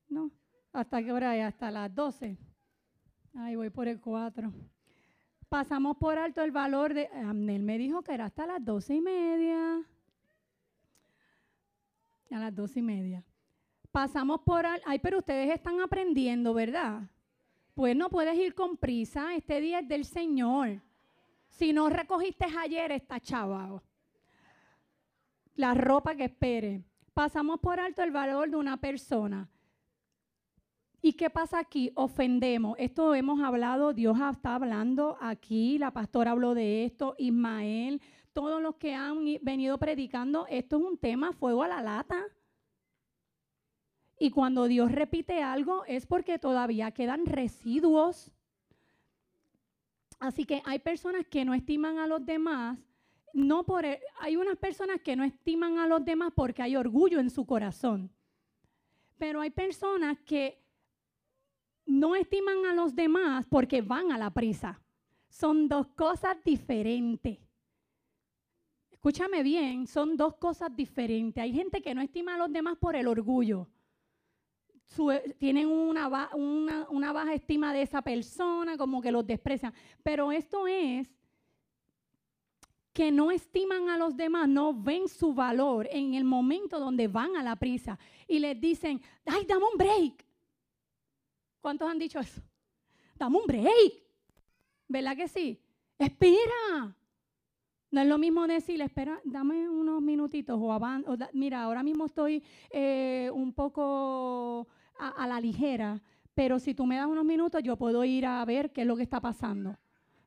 ¿No? 0.07 0.31
¿Hasta 0.71 1.03
qué 1.03 1.11
hora 1.11 1.35
es? 1.35 1.43
Hasta 1.43 1.71
las 1.71 1.93
doce. 1.93 2.37
Ahí 3.35 3.55
voy 3.55 3.69
por 3.69 3.87
el 3.87 3.99
4. 3.99 4.53
Pasamos 5.49 5.97
por 5.97 6.17
alto 6.17 6.41
el 6.43 6.51
valor 6.51 6.93
de. 6.93 7.07
Amnel 7.07 7.63
me 7.63 7.77
dijo 7.77 8.03
que 8.03 8.13
era 8.13 8.25
hasta 8.25 8.45
las 8.45 8.63
doce 8.63 8.95
y 8.95 9.01
media. 9.01 9.83
A 12.31 12.39
las 12.39 12.55
doce 12.55 12.79
y 12.79 12.83
media. 12.83 13.25
Pasamos 13.91 14.41
por. 14.41 14.65
Ay, 14.85 14.99
pero 14.99 15.17
ustedes 15.17 15.51
están 15.51 15.81
aprendiendo, 15.81 16.53
¿verdad? 16.53 17.01
Pues 17.79 17.95
no 17.95 18.09
puedes 18.09 18.37
ir 18.37 18.55
con 18.55 18.75
prisa. 18.75 19.33
Este 19.35 19.61
día 19.61 19.79
es 19.79 19.87
del 19.87 20.03
Señor. 20.03 20.81
Si 21.47 21.71
no 21.71 21.89
recogiste 21.89 22.45
ayer, 22.61 22.91
está 22.91 23.21
chavado. 23.21 23.81
La 25.55 25.73
ropa 25.73 26.13
que 26.13 26.25
espere. 26.25 26.83
Pasamos 27.13 27.61
por 27.61 27.79
alto 27.79 28.03
el 28.03 28.11
valor 28.11 28.49
de 28.49 28.57
una 28.57 28.75
persona. 28.75 29.47
¿Y 31.01 31.13
qué 31.13 31.29
pasa 31.29 31.57
aquí? 31.57 31.89
Ofendemos. 31.95 32.75
Esto 32.77 33.15
hemos 33.15 33.39
hablado, 33.39 33.93
Dios 33.93 34.17
está 34.29 34.55
hablando 34.55 35.17
aquí, 35.21 35.77
la 35.77 35.91
pastora 35.91 36.31
habló 36.31 36.55
de 36.55 36.83
esto, 36.83 37.15
Ismael, 37.17 38.01
todos 38.33 38.61
los 38.61 38.75
que 38.75 38.93
han 38.93 39.23
venido 39.41 39.77
predicando, 39.77 40.45
esto 40.49 40.79
es 40.79 40.83
un 40.83 40.97
tema 40.97 41.31
fuego 41.31 41.63
a 41.63 41.69
la 41.69 41.81
lata. 41.81 42.25
Y 44.19 44.31
cuando 44.31 44.65
Dios 44.65 44.91
repite 44.91 45.41
algo 45.41 45.85
es 45.85 46.05
porque 46.05 46.37
todavía 46.37 46.91
quedan 46.91 47.25
residuos. 47.25 48.31
Así 50.19 50.43
que 50.43 50.61
hay 50.65 50.79
personas 50.79 51.25
que 51.25 51.45
no 51.45 51.53
estiman 51.53 51.97
a 51.99 52.05
los 52.05 52.25
demás, 52.25 52.77
no 53.33 53.65
por 53.65 53.85
e, 53.85 54.01
hay 54.19 54.35
unas 54.35 54.57
personas 54.57 54.99
que 54.99 55.15
no 55.15 55.23
estiman 55.23 55.77
a 55.77 55.87
los 55.87 56.03
demás 56.03 56.33
porque 56.35 56.61
hay 56.61 56.75
orgullo 56.75 57.21
en 57.21 57.29
su 57.29 57.45
corazón. 57.45 58.11
Pero 59.17 59.39
hay 59.39 59.51
personas 59.51 60.17
que 60.25 60.61
no 61.85 62.13
estiman 62.13 62.65
a 62.65 62.73
los 62.73 62.93
demás 62.93 63.45
porque 63.49 63.81
van 63.81 64.11
a 64.11 64.17
la 64.17 64.31
prisa. 64.31 64.81
Son 65.29 65.69
dos 65.69 65.87
cosas 65.95 66.37
diferentes. 66.43 67.37
Escúchame 68.91 69.43
bien, 69.43 69.87
son 69.87 70.17
dos 70.17 70.35
cosas 70.35 70.75
diferentes. 70.75 71.41
Hay 71.41 71.53
gente 71.53 71.81
que 71.81 71.95
no 71.95 72.01
estima 72.01 72.35
a 72.35 72.37
los 72.37 72.51
demás 72.51 72.77
por 72.77 72.97
el 72.97 73.07
orgullo. 73.07 73.69
Tienen 75.37 75.67
una, 75.67 76.29
una 76.89 77.13
baja 77.13 77.33
estima 77.33 77.73
de 77.73 77.83
esa 77.83 78.01
persona, 78.01 78.77
como 78.77 79.01
que 79.01 79.11
los 79.11 79.25
desprecian. 79.25 79.73
Pero 80.03 80.31
esto 80.31 80.67
es 80.67 81.07
que 82.93 83.11
no 83.11 83.31
estiman 83.31 83.89
a 83.89 83.97
los 83.97 84.17
demás, 84.17 84.49
no 84.49 84.73
ven 84.73 85.07
su 85.07 85.33
valor 85.33 85.87
en 85.91 86.15
el 86.15 86.23
momento 86.23 86.79
donde 86.79 87.07
van 87.07 87.35
a 87.35 87.43
la 87.43 87.55
prisa 87.55 87.97
y 88.27 88.39
les 88.39 88.59
dicen, 88.59 89.01
ay, 89.25 89.45
dame 89.45 89.65
un 89.71 89.77
break. 89.77 90.25
¿Cuántos 91.61 91.89
han 91.89 91.99
dicho 91.99 92.19
eso? 92.19 92.41
Dame 93.15 93.37
un 93.37 93.45
break. 93.45 94.03
¿Verdad 94.87 95.15
que 95.15 95.27
sí? 95.27 95.61
Espera. 95.97 96.95
No 97.91 98.01
es 98.01 98.07
lo 98.07 98.17
mismo 98.17 98.45
decir, 98.45 98.81
espera, 98.81 99.19
dame 99.23 99.67
unos 99.67 100.01
minutitos 100.01 100.59
o, 100.61 101.17
mira, 101.33 101.63
ahora 101.63 101.81
mismo 101.81 102.05
estoy 102.05 102.43
eh, 102.69 103.31
un 103.33 103.51
poco 103.53 104.67
a, 104.99 105.27
la 105.27 105.39
ligera, 105.39 106.01
pero 106.33 106.59
si 106.59 106.73
tú 106.73 106.85
me 106.85 106.97
das 106.97 107.07
unos 107.07 107.25
minutos 107.25 107.63
yo 107.63 107.77
puedo 107.77 108.03
ir 108.03 108.25
a 108.25 108.43
ver 108.45 108.71
qué 108.71 108.81
es 108.81 108.87
lo 108.87 108.95
que 108.95 109.03
está 109.03 109.19
pasando, 109.19 109.77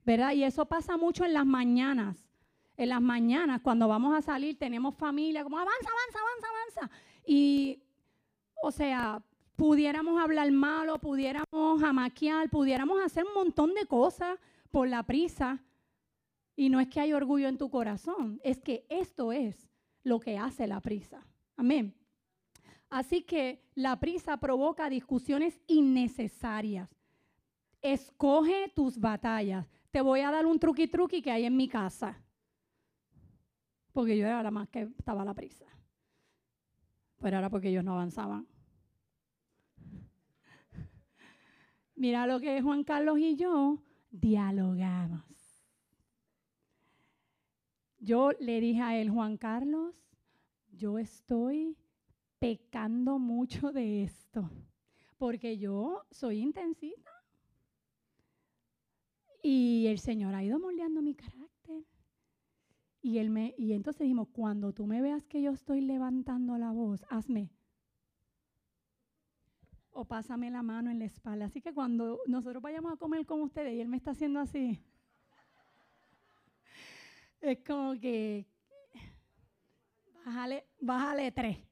¿verdad? 0.05 0.33
Y 0.33 0.45
eso 0.45 0.67
pasa 0.67 0.97
mucho 0.97 1.25
en 1.25 1.35
las 1.35 1.47
mañanas. 1.47 2.29
En 2.77 2.89
las 2.89 3.03
mañanas, 3.03 3.61
cuando 3.61 3.87
vamos 3.87 4.17
a 4.17 4.23
salir, 4.23 4.59
tenemos 4.59 4.95
familia, 4.97 5.45
como 5.45 5.59
avanza, 5.59 5.89
avanza, 5.89 6.19
avanza, 6.19 6.47
avanza. 6.49 6.97
Y, 7.27 7.83
o 8.63 8.71
sea, 8.71 9.23
pudiéramos 9.57 10.21
hablar 10.21 10.51
malo, 10.51 10.99
pudiéramos 10.99 11.81
jamaquear, 11.81 12.49
pudiéramos 12.49 13.01
hacer 13.05 13.25
un 13.25 13.35
montón 13.35 13.75
de 13.75 13.87
cosas 13.87 14.39
por 14.71 14.89
la 14.89 15.03
prisa. 15.03 15.63
Y 16.57 16.71
no 16.71 16.81
es 16.81 16.89
que 16.89 17.01
hay 17.01 17.13
orgullo 17.13 17.49
en 17.49 17.59
tu 17.59 17.71
corazón, 17.71 18.41
es 18.43 18.61
que 18.61 18.87
esto 18.89 19.33
es 19.33 19.69
lo 20.03 20.19
que 20.19 20.39
hace 20.39 20.67
la 20.67 20.81
prisa. 20.81 21.25
Amén. 21.57 21.95
Así 22.93 23.23
que 23.23 23.65
la 23.75 23.99
prisa 23.99 24.37
provoca 24.37 24.91
discusiones 24.91 25.59
innecesarias. 25.67 26.91
Escoge 27.81 28.71
tus 28.77 28.99
batallas. 28.99 29.67
Te 29.91 30.03
voy 30.03 30.21
a 30.21 30.31
dar 30.31 30.45
un 30.45 30.59
truqui 30.59 30.89
truqui 30.89 31.23
que 31.23 31.31
hay 31.31 31.47
en 31.47 31.57
mi 31.57 31.69
casa. 31.69 32.23
Porque 33.93 34.19
yo 34.19 34.27
era 34.27 34.43
la 34.43 34.51
más 34.51 34.69
que 34.69 34.83
estaba 34.99 35.23
a 35.23 35.25
la 35.25 35.33
prisa. 35.33 35.65
Pero 37.19 37.39
era 37.39 37.49
porque 37.49 37.71
ellos 37.71 37.83
no 37.83 37.95
avanzaban. 37.95 38.47
Mira 41.95 42.27
lo 42.27 42.41
que 42.41 42.61
Juan 42.61 42.85
Carlos 42.85 43.19
y 43.19 43.37
yo 43.37 43.83
dialogamos. 44.11 45.25
Yo 48.01 48.33
le 48.39 48.61
dije 48.61 48.83
a 48.83 48.99
él, 48.99 49.09
Juan 49.09 49.39
Carlos, 49.39 49.95
yo 50.73 50.99
estoy 50.99 51.79
pecando 52.43 53.21
mucho 53.21 53.71
de 53.71 54.03
esto, 54.03 54.51
porque 55.17 55.59
yo 55.59 56.05
soy 56.11 56.41
intensita. 56.41 57.13
Y 59.45 59.87
el 59.87 60.01
Señor 60.01 60.35
ha 60.35 60.43
ido 60.43 60.59
moldeando 60.59 61.03
mi 61.03 61.15
carácter. 61.15 61.87
Y, 63.01 63.19
él 63.19 63.31
me, 63.31 63.55
y 63.57 63.75
entonces 63.75 64.01
dijimos, 64.01 64.27
cuando 64.33 64.73
tú 64.73 64.89
me 64.89 65.01
veas 65.01 65.25
que 65.25 65.41
yo 65.41 65.53
estoy 65.53 65.83
levantando 65.83 66.59
la 66.59 66.73
voz, 66.73 67.05
hazme 67.11 67.53
o 69.93 70.05
pásame 70.05 70.51
la 70.51 70.65
mano 70.65 70.91
en 70.91 70.99
la 70.99 71.05
espalda. 71.05 71.45
Así 71.45 71.61
que 71.61 71.73
cuando 71.73 72.19
nosotros 72.27 72.61
vayamos 72.61 72.93
a 72.93 72.97
comer 72.97 73.25
con 73.25 73.41
ustedes 73.43 73.73
y 73.73 73.81
él 73.81 73.89
me 73.89 73.99
está 73.99 74.11
haciendo 74.11 74.41
así, 74.41 74.83
es 77.41 77.61
como 77.65 77.93
que 78.01 78.49
bájale, 80.25 80.67
bájale 80.81 81.31
tres, 81.31 81.72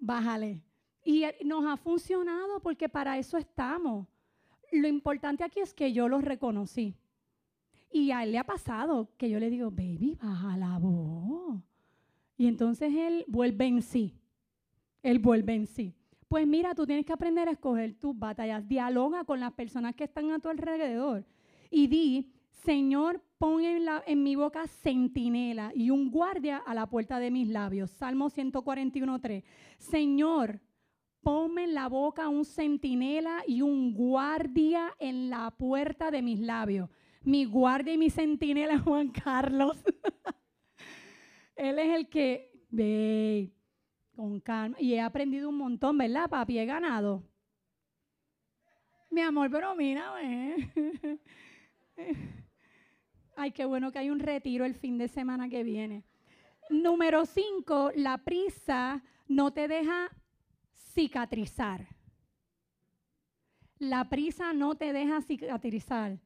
bájale. 0.00 0.62
Y 1.04 1.24
nos 1.44 1.64
ha 1.64 1.76
funcionado 1.76 2.60
porque 2.60 2.88
para 2.88 3.18
eso 3.18 3.38
estamos. 3.38 4.06
Lo 4.72 4.88
importante 4.88 5.44
aquí 5.44 5.60
es 5.60 5.72
que 5.72 5.92
yo 5.92 6.08
lo 6.08 6.20
reconocí. 6.20 6.96
Y 7.92 8.10
a 8.10 8.22
él 8.22 8.32
le 8.32 8.38
ha 8.38 8.44
pasado 8.44 9.10
que 9.16 9.28
yo 9.28 9.38
le 9.38 9.50
digo, 9.50 9.70
baby, 9.70 10.16
baja 10.20 10.56
la 10.56 10.78
voz. 10.78 11.60
Y 12.36 12.46
entonces 12.46 12.92
él 12.94 13.24
vuelve 13.28 13.66
en 13.66 13.82
sí. 13.82 14.14
Él 15.02 15.18
vuelve 15.18 15.54
en 15.54 15.66
sí. 15.66 15.94
Pues 16.28 16.46
mira, 16.46 16.74
tú 16.74 16.86
tienes 16.86 17.04
que 17.04 17.12
aprender 17.12 17.48
a 17.48 17.52
escoger 17.52 17.94
tus 17.94 18.16
batallas. 18.16 18.66
Dialoga 18.68 19.24
con 19.24 19.40
las 19.40 19.52
personas 19.52 19.94
que 19.94 20.04
están 20.04 20.30
a 20.30 20.38
tu 20.38 20.48
alrededor 20.48 21.24
y 21.70 21.86
di, 21.88 22.32
Señor, 22.50 23.22
pon 23.38 23.64
en, 23.64 23.86
en 24.06 24.22
mi 24.22 24.36
boca 24.36 24.66
centinela 24.66 25.72
y 25.74 25.90
un 25.90 26.10
guardia 26.10 26.58
a 26.58 26.74
la 26.74 26.86
puerta 26.86 27.18
de 27.18 27.30
mis 27.30 27.48
labios. 27.48 27.90
Salmo 27.90 28.28
141.3. 28.28 29.42
Señor, 29.78 30.60
ponme 31.22 31.64
en 31.64 31.74
la 31.74 31.88
boca 31.88 32.28
un 32.28 32.44
centinela 32.44 33.42
y 33.46 33.62
un 33.62 33.94
guardia 33.94 34.94
en 34.98 35.30
la 35.30 35.50
puerta 35.50 36.10
de 36.10 36.22
mis 36.22 36.40
labios. 36.40 36.90
Mi 37.22 37.44
guardia 37.44 37.94
y 37.94 37.98
mi 37.98 38.10
centinela 38.10 38.74
es 38.74 38.82
Juan 38.84 39.08
Carlos. 39.10 39.76
Él 41.56 41.78
es 41.78 41.94
el 41.94 42.08
que 42.08 42.50
ve 42.70 43.52
con 44.16 44.40
calma. 44.40 44.76
Y 44.80 44.94
he 44.94 45.00
aprendido 45.00 45.48
un 45.48 45.56
montón, 45.56 45.98
¿verdad, 45.98 46.28
papi? 46.28 46.58
He 46.58 46.66
ganado. 46.66 47.22
Mi 49.10 49.22
amor, 49.22 49.50
pero 49.50 49.74
mira, 49.74 50.14
Ay, 53.36 53.52
qué 53.52 53.64
bueno 53.64 53.92
que 53.92 53.98
hay 53.98 54.10
un 54.10 54.20
retiro 54.20 54.64
el 54.64 54.74
fin 54.74 54.98
de 54.98 55.08
semana 55.08 55.48
que 55.48 55.62
viene. 55.62 56.04
Número 56.68 57.24
cinco, 57.26 57.90
la 57.94 58.18
prisa 58.18 59.02
no 59.28 59.52
te 59.52 59.66
deja 59.68 60.10
cicatrizar. 60.76 61.88
La 63.78 64.08
prisa 64.08 64.52
no 64.52 64.74
te 64.74 64.92
deja 64.92 65.22
cicatrizar. 65.22 66.18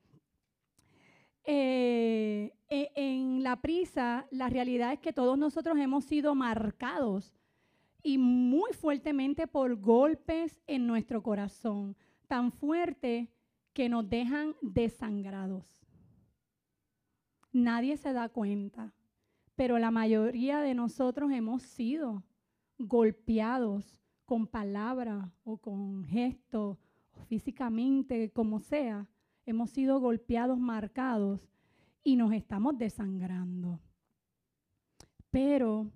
Eh, 1.45 2.53
e, 2.68 2.91
en 2.95 3.43
la 3.43 3.61
prisa, 3.61 4.27
la 4.31 4.49
realidad 4.49 4.93
es 4.93 4.99
que 4.99 5.12
todos 5.12 5.39
nosotros 5.39 5.79
hemos 5.79 6.05
sido 6.05 6.35
marcados 6.35 7.35
y 8.03 8.18
muy 8.18 8.72
fuertemente 8.72 9.47
por 9.47 9.77
golpes 9.77 10.61
en 10.66 10.87
nuestro 10.87 11.22
corazón, 11.22 11.97
tan 12.27 12.51
fuerte 12.51 13.29
que 13.75 13.89
nos 13.89 14.09
dejan 14.09 14.55
desangrados. 14.62 15.64
Nadie 17.53 17.97
se 17.97 18.12
da 18.12 18.29
cuenta, 18.29 18.95
pero 19.57 19.79
la 19.79 19.91
mayoría 19.91 20.61
de 20.61 20.75
nosotros 20.75 21.31
hemos 21.33 21.62
sido 21.62 22.25
golpeados 22.79 24.01
con 24.25 24.47
palabras 24.47 25.31
o 25.45 25.59
con 25.59 26.05
gestos, 26.05 26.79
o 27.12 27.25
físicamente, 27.25 28.31
como 28.31 28.61
sea. 28.61 29.09
Hemos 29.45 29.70
sido 29.70 30.01
golpeados, 30.01 30.59
marcados 30.59 31.49
y 32.03 32.16
nos 32.16 32.33
estamos 32.33 32.79
desangrando. 32.79 33.81
Pero 35.31 35.91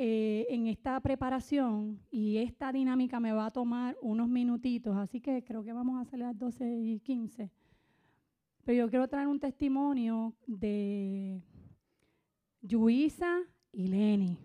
eh, 0.00 0.46
en 0.50 0.68
esta 0.68 1.00
preparación 1.00 1.98
y 2.08 2.36
esta 2.36 2.70
dinámica 2.70 3.18
me 3.18 3.32
va 3.32 3.46
a 3.46 3.50
tomar 3.50 3.96
unos 4.00 4.28
minutitos, 4.28 4.96
así 4.96 5.20
que 5.20 5.42
creo 5.42 5.64
que 5.64 5.72
vamos 5.72 5.98
a 5.98 6.02
hacer 6.02 6.20
las 6.20 6.38
12 6.38 6.82
y 6.82 7.00
15. 7.00 7.50
Pero 8.62 8.78
yo 8.84 8.90
quiero 8.90 9.08
traer 9.08 9.26
un 9.26 9.40
testimonio 9.40 10.36
de 10.46 11.42
Luisa 12.60 13.40
y 13.72 13.88
Lenny. 13.88 14.38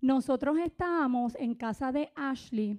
Nosotros 0.00 0.58
estábamos 0.58 1.34
en 1.34 1.56
casa 1.56 1.90
de 1.90 2.12
Ashley 2.14 2.78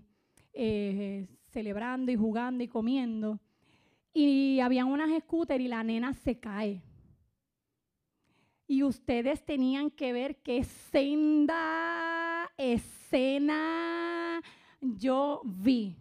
eh, 0.53 1.27
celebrando 1.49 2.13
y 2.13 2.15
jugando 2.15 2.63
y 2.63 2.69
comiendo 2.69 3.41
y 4.13 4.61
habían 4.61 4.87
unas 4.87 5.09
scooters 5.21 5.61
y 5.61 5.67
la 5.67 5.83
nena 5.83 6.13
se 6.13 6.39
cae 6.39 6.81
y 8.71 8.83
ustedes 8.83 9.43
tenían 9.43 9.91
que 9.91 10.13
ver 10.13 10.41
qué 10.41 10.63
senda 10.63 12.49
escena 12.55 14.41
yo 14.79 15.41
vi. 15.43 15.97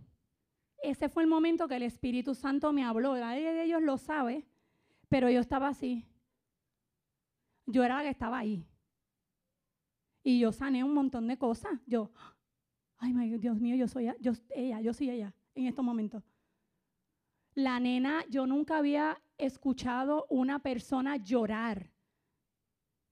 Ese 0.80 1.08
fue 1.08 1.24
el 1.24 1.28
momento 1.28 1.66
que 1.66 1.74
el 1.74 1.82
Espíritu 1.82 2.32
Santo 2.32 2.72
me 2.72 2.84
habló. 2.84 3.16
Nadie 3.16 3.52
de 3.52 3.64
ellos 3.64 3.82
lo 3.82 3.98
sabe, 3.98 4.46
pero 5.08 5.28
yo 5.28 5.40
estaba 5.40 5.66
así. 5.66 6.06
Yo 7.66 7.82
era 7.82 7.96
la 7.96 8.02
que 8.04 8.10
estaba 8.10 8.38
ahí. 8.38 8.64
Y 10.22 10.38
yo 10.38 10.52
sané 10.52 10.84
un 10.84 10.94
montón 10.94 11.26
de 11.26 11.36
cosas. 11.36 11.72
Yo, 11.86 12.12
ay, 12.98 13.36
Dios 13.38 13.58
mío, 13.58 13.74
yo 13.74 13.88
soy 13.88 14.12
ella, 14.50 14.80
yo 14.80 14.94
soy 14.94 15.10
ella 15.10 15.34
en 15.56 15.66
estos 15.66 15.84
momentos. 15.84 16.22
La 17.52 17.80
nena, 17.80 18.24
yo 18.28 18.46
nunca 18.46 18.78
había 18.78 19.20
escuchado 19.38 20.28
una 20.30 20.60
persona 20.60 21.16
llorar 21.16 21.90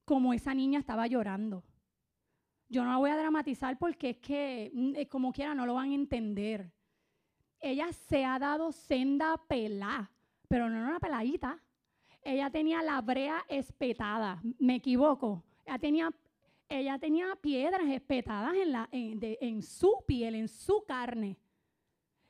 como 0.09 0.33
esa 0.33 0.55
niña 0.55 0.79
estaba 0.79 1.05
llorando. 1.05 1.63
Yo 2.67 2.83
no 2.83 2.89
la 2.89 2.97
voy 2.97 3.11
a 3.11 3.15
dramatizar 3.15 3.77
porque 3.77 4.09
es 4.09 4.17
que, 4.17 4.71
mm, 4.73 4.95
eh, 4.95 5.07
como 5.07 5.31
quiera, 5.31 5.53
no 5.53 5.67
lo 5.67 5.75
van 5.75 5.91
a 5.91 5.93
entender. 5.93 6.73
Ella 7.59 7.93
se 7.93 8.25
ha 8.25 8.39
dado 8.39 8.71
senda 8.71 9.37
pelá, 9.47 10.09
pero 10.47 10.67
no 10.67 10.77
era 10.77 10.87
una 10.87 10.99
peladita. 10.99 11.61
Ella 12.23 12.49
tenía 12.49 12.81
la 12.81 12.99
brea 13.01 13.45
espetada, 13.47 14.41
me 14.57 14.77
equivoco. 14.77 15.43
Ella 15.63 15.77
tenía, 15.77 16.09
ella 16.67 16.97
tenía 16.97 17.35
piedras 17.35 17.87
espetadas 17.87 18.55
en, 18.91 19.61
su 19.61 19.93
piel, 20.07 20.33
en 20.33 20.47
su 20.47 20.83
carne. 20.87 21.37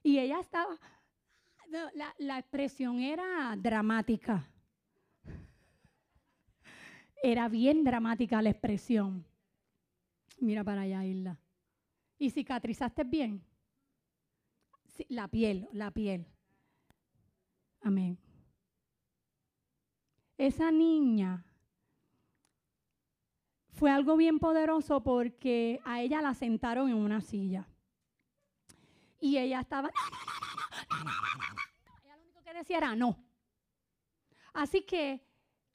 Y 0.04 0.20
ella 0.20 0.42
estaba, 0.42 0.78
la, 1.94 2.14
la 2.18 2.40
expresión 2.40 3.00
era 3.00 3.56
dramática. 3.58 4.46
Era 7.22 7.50
bien 7.50 7.84
dramática 7.84 8.42
la 8.42 8.50
expresión. 8.50 9.26
Mira 10.40 10.64
para 10.64 10.82
allá, 10.82 11.06
Isla. 11.06 11.40
¿Y 12.18 12.30
cicatrizaste 12.32 13.04
bien? 13.04 13.44
la 15.08 15.28
piel, 15.28 15.70
la 15.72 15.92
piel. 15.92 16.26
Amén. 17.82 18.18
Esa 20.38 20.72
niña 20.72 21.46
fue 23.72 23.92
algo 23.92 24.18
bien 24.18 24.40
poderoso 24.40 25.02
porque 25.02 25.80
a 25.86 26.02
ella 26.02 26.22
la 26.22 26.34
sentaron 26.34 26.90
en 26.90 26.96
una 26.96 27.22
silla. 27.22 27.68
Y 29.22 29.38
ella 29.38 29.62
estaba, 29.62 29.90
Ella 32.04 32.16
lo 32.18 32.24
único 32.24 32.42
que 32.44 32.54
decía 32.54 32.78
era 32.78 32.96
no. 32.96 33.18
Así 34.54 34.82
que 34.82 35.29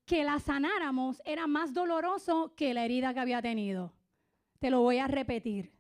que 0.05 0.23
la 0.25 0.39
sanáramos 0.39 1.23
era 1.25 1.47
más 1.47 1.73
doloroso 1.73 2.55
que 2.57 2.75
la 2.75 2.85
herida 2.85 3.15
que 3.15 3.21
había 3.21 3.41
tenido. 3.41 3.93
Te 4.59 4.71
lo 4.71 4.81
voy 4.83 4.99
a 4.99 5.09
repetir. 5.09 5.73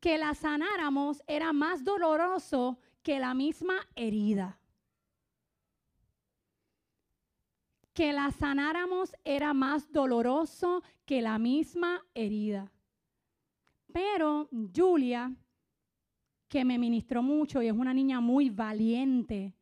Que 0.00 0.18
la 0.18 0.34
sanáramos 0.34 1.22
era 1.26 1.52
más 1.52 1.84
doloroso 1.84 2.78
que 3.02 3.20
la 3.20 3.34
misma 3.34 3.88
herida. 3.94 4.58
Que 7.92 8.12
la 8.12 8.30
sanáramos 8.30 9.14
era 9.24 9.52
más 9.52 9.92
doloroso 9.92 10.82
que 11.04 11.22
la 11.22 11.38
misma 11.38 12.04
herida. 12.14 12.72
Pero 13.92 14.48
Julia, 14.74 15.32
que 16.48 16.64
me 16.64 16.78
ministró 16.78 17.22
mucho 17.22 17.62
y 17.62 17.68
es 17.68 17.74
una 17.74 17.94
niña 17.94 18.20
muy 18.20 18.50
valiente, 18.50 19.54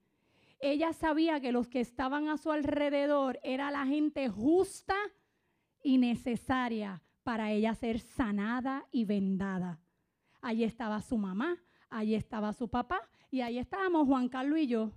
ella 0.61 0.93
sabía 0.93 1.41
que 1.41 1.53
los 1.53 1.69
que 1.69 1.81
estaban 1.81 2.29
a 2.29 2.37
su 2.37 2.53
alrededor 2.53 3.41
era 3.43 3.71
la 3.71 3.87
gente 3.87 4.29
justa 4.29 4.95
y 5.83 5.97
necesaria 5.99 7.03
para 7.23 7.51
ella 7.51 7.75
ser 7.75 7.99
sanada 7.99 8.87
y 8.93 9.07
vendada. 9.07 9.81
Allí 10.43 10.65
estaba 10.65 11.01
su 11.01 11.17
mamá, 11.17 11.59
allí 11.89 12.15
estaba 12.15 12.53
su 12.53 12.69
papá 12.69 13.01
y 13.31 13.41
ahí 13.41 13.59
estábamos 13.59 14.07
Juan 14.07 14.29
Carlos 14.29 14.59
y 14.59 14.67
yo. 14.67 14.93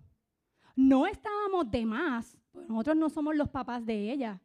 No 0.76 1.08
estábamos 1.08 1.70
de 1.72 1.86
más, 1.86 2.38
nosotros 2.68 2.98
no 2.98 3.10
somos 3.10 3.36
los 3.36 3.50
papás 3.50 3.86
de 3.86 4.12
ella, 4.12 4.42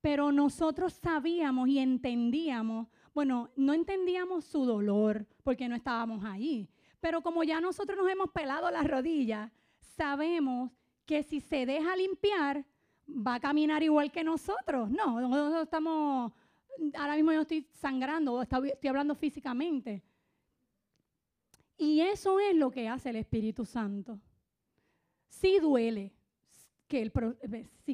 pero 0.00 0.32
nosotros 0.32 0.94
sabíamos 0.94 1.68
y 1.68 1.78
entendíamos, 1.78 2.88
bueno, 3.14 3.50
no 3.56 3.72
entendíamos 3.72 4.44
su 4.44 4.64
dolor 4.64 5.26
porque 5.42 5.68
no 5.68 5.76
estábamos 5.76 6.24
ahí, 6.24 6.68
pero 7.00 7.20
como 7.20 7.44
ya 7.44 7.60
nosotros 7.60 7.98
nos 7.98 8.10
hemos 8.10 8.30
pelado 8.30 8.70
las 8.70 8.86
rodillas, 8.86 9.50
sabemos 9.98 10.70
que 11.04 11.22
si 11.22 11.40
se 11.40 11.66
deja 11.66 11.96
limpiar, 11.96 12.64
va 13.08 13.34
a 13.34 13.40
caminar 13.40 13.82
igual 13.82 14.10
que 14.12 14.22
nosotros. 14.22 14.88
No, 14.90 15.20
nosotros 15.20 15.64
estamos, 15.64 16.32
ahora 16.94 17.16
mismo 17.16 17.32
yo 17.32 17.40
estoy 17.42 17.66
sangrando, 17.72 18.40
estoy, 18.40 18.72
hablando 18.88 19.14
físicamente. 19.14 20.02
Y 21.76 22.00
eso 22.00 22.38
es 22.40 22.54
lo 22.56 22.70
que 22.70 22.88
hace 22.88 23.10
el 23.10 23.16
Espíritu 23.16 23.64
Santo. 23.64 24.20
Sí 25.28 25.58
duele 25.60 26.12
que 26.86 27.02
el, 27.02 27.12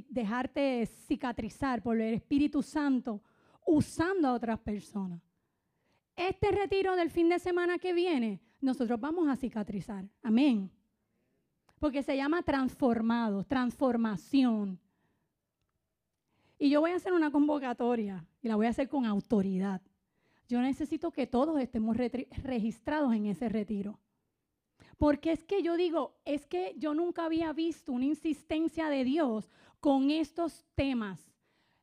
dejarte 0.08 0.86
cicatrizar 0.86 1.82
por 1.82 2.00
el 2.00 2.14
Espíritu 2.14 2.62
Santo 2.62 3.22
usando 3.66 4.28
a 4.28 4.34
otras 4.34 4.58
personas. 4.60 5.20
Este 6.16 6.50
retiro 6.50 6.94
del 6.96 7.10
fin 7.10 7.28
de 7.28 7.38
semana 7.38 7.78
que 7.78 7.92
viene, 7.92 8.40
nosotros 8.60 9.00
vamos 9.00 9.28
a 9.28 9.36
cicatrizar. 9.36 10.04
Amén 10.22 10.73
porque 11.78 12.02
se 12.02 12.16
llama 12.16 12.42
transformado, 12.42 13.44
transformación. 13.44 14.80
Y 16.58 16.70
yo 16.70 16.80
voy 16.80 16.92
a 16.92 16.96
hacer 16.96 17.12
una 17.12 17.30
convocatoria 17.30 18.26
y 18.40 18.48
la 18.48 18.56
voy 18.56 18.66
a 18.66 18.70
hacer 18.70 18.88
con 18.88 19.04
autoridad. 19.04 19.82
Yo 20.48 20.60
necesito 20.60 21.10
que 21.10 21.26
todos 21.26 21.60
estemos 21.60 21.96
registrados 21.96 23.14
en 23.14 23.26
ese 23.26 23.48
retiro. 23.48 23.98
Porque 24.98 25.32
es 25.32 25.44
que 25.44 25.62
yo 25.62 25.76
digo, 25.76 26.16
es 26.24 26.46
que 26.46 26.74
yo 26.78 26.94
nunca 26.94 27.24
había 27.24 27.52
visto 27.52 27.92
una 27.92 28.04
insistencia 28.04 28.88
de 28.88 29.04
Dios 29.04 29.50
con 29.80 30.10
estos 30.10 30.64
temas 30.74 31.32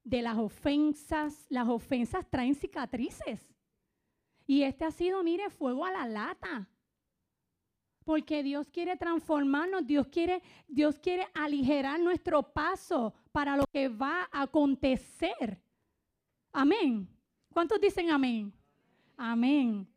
de 0.03 0.21
las 0.21 0.37
ofensas. 0.37 1.45
Las 1.49 1.67
ofensas 1.67 2.25
traen 2.29 2.55
cicatrices. 2.55 3.53
Y 4.47 4.63
este 4.63 4.85
ha 4.85 4.91
sido, 4.91 5.23
mire, 5.23 5.49
fuego 5.49 5.85
a 5.85 5.91
la 5.91 6.07
lata. 6.07 6.69
Porque 8.03 8.43
Dios 8.43 8.67
quiere 8.69 8.97
transformarnos, 8.97 9.85
Dios 9.85 10.07
quiere, 10.07 10.41
Dios 10.67 10.97
quiere 10.99 11.27
aligerar 11.33 11.99
nuestro 11.99 12.41
paso 12.41 13.13
para 13.31 13.55
lo 13.55 13.65
que 13.67 13.87
va 13.89 14.27
a 14.31 14.43
acontecer. 14.43 15.61
Amén. 16.51 17.07
¿Cuántos 17.53 17.79
dicen 17.79 18.09
amén? 18.09 18.53
Amén. 19.17 19.87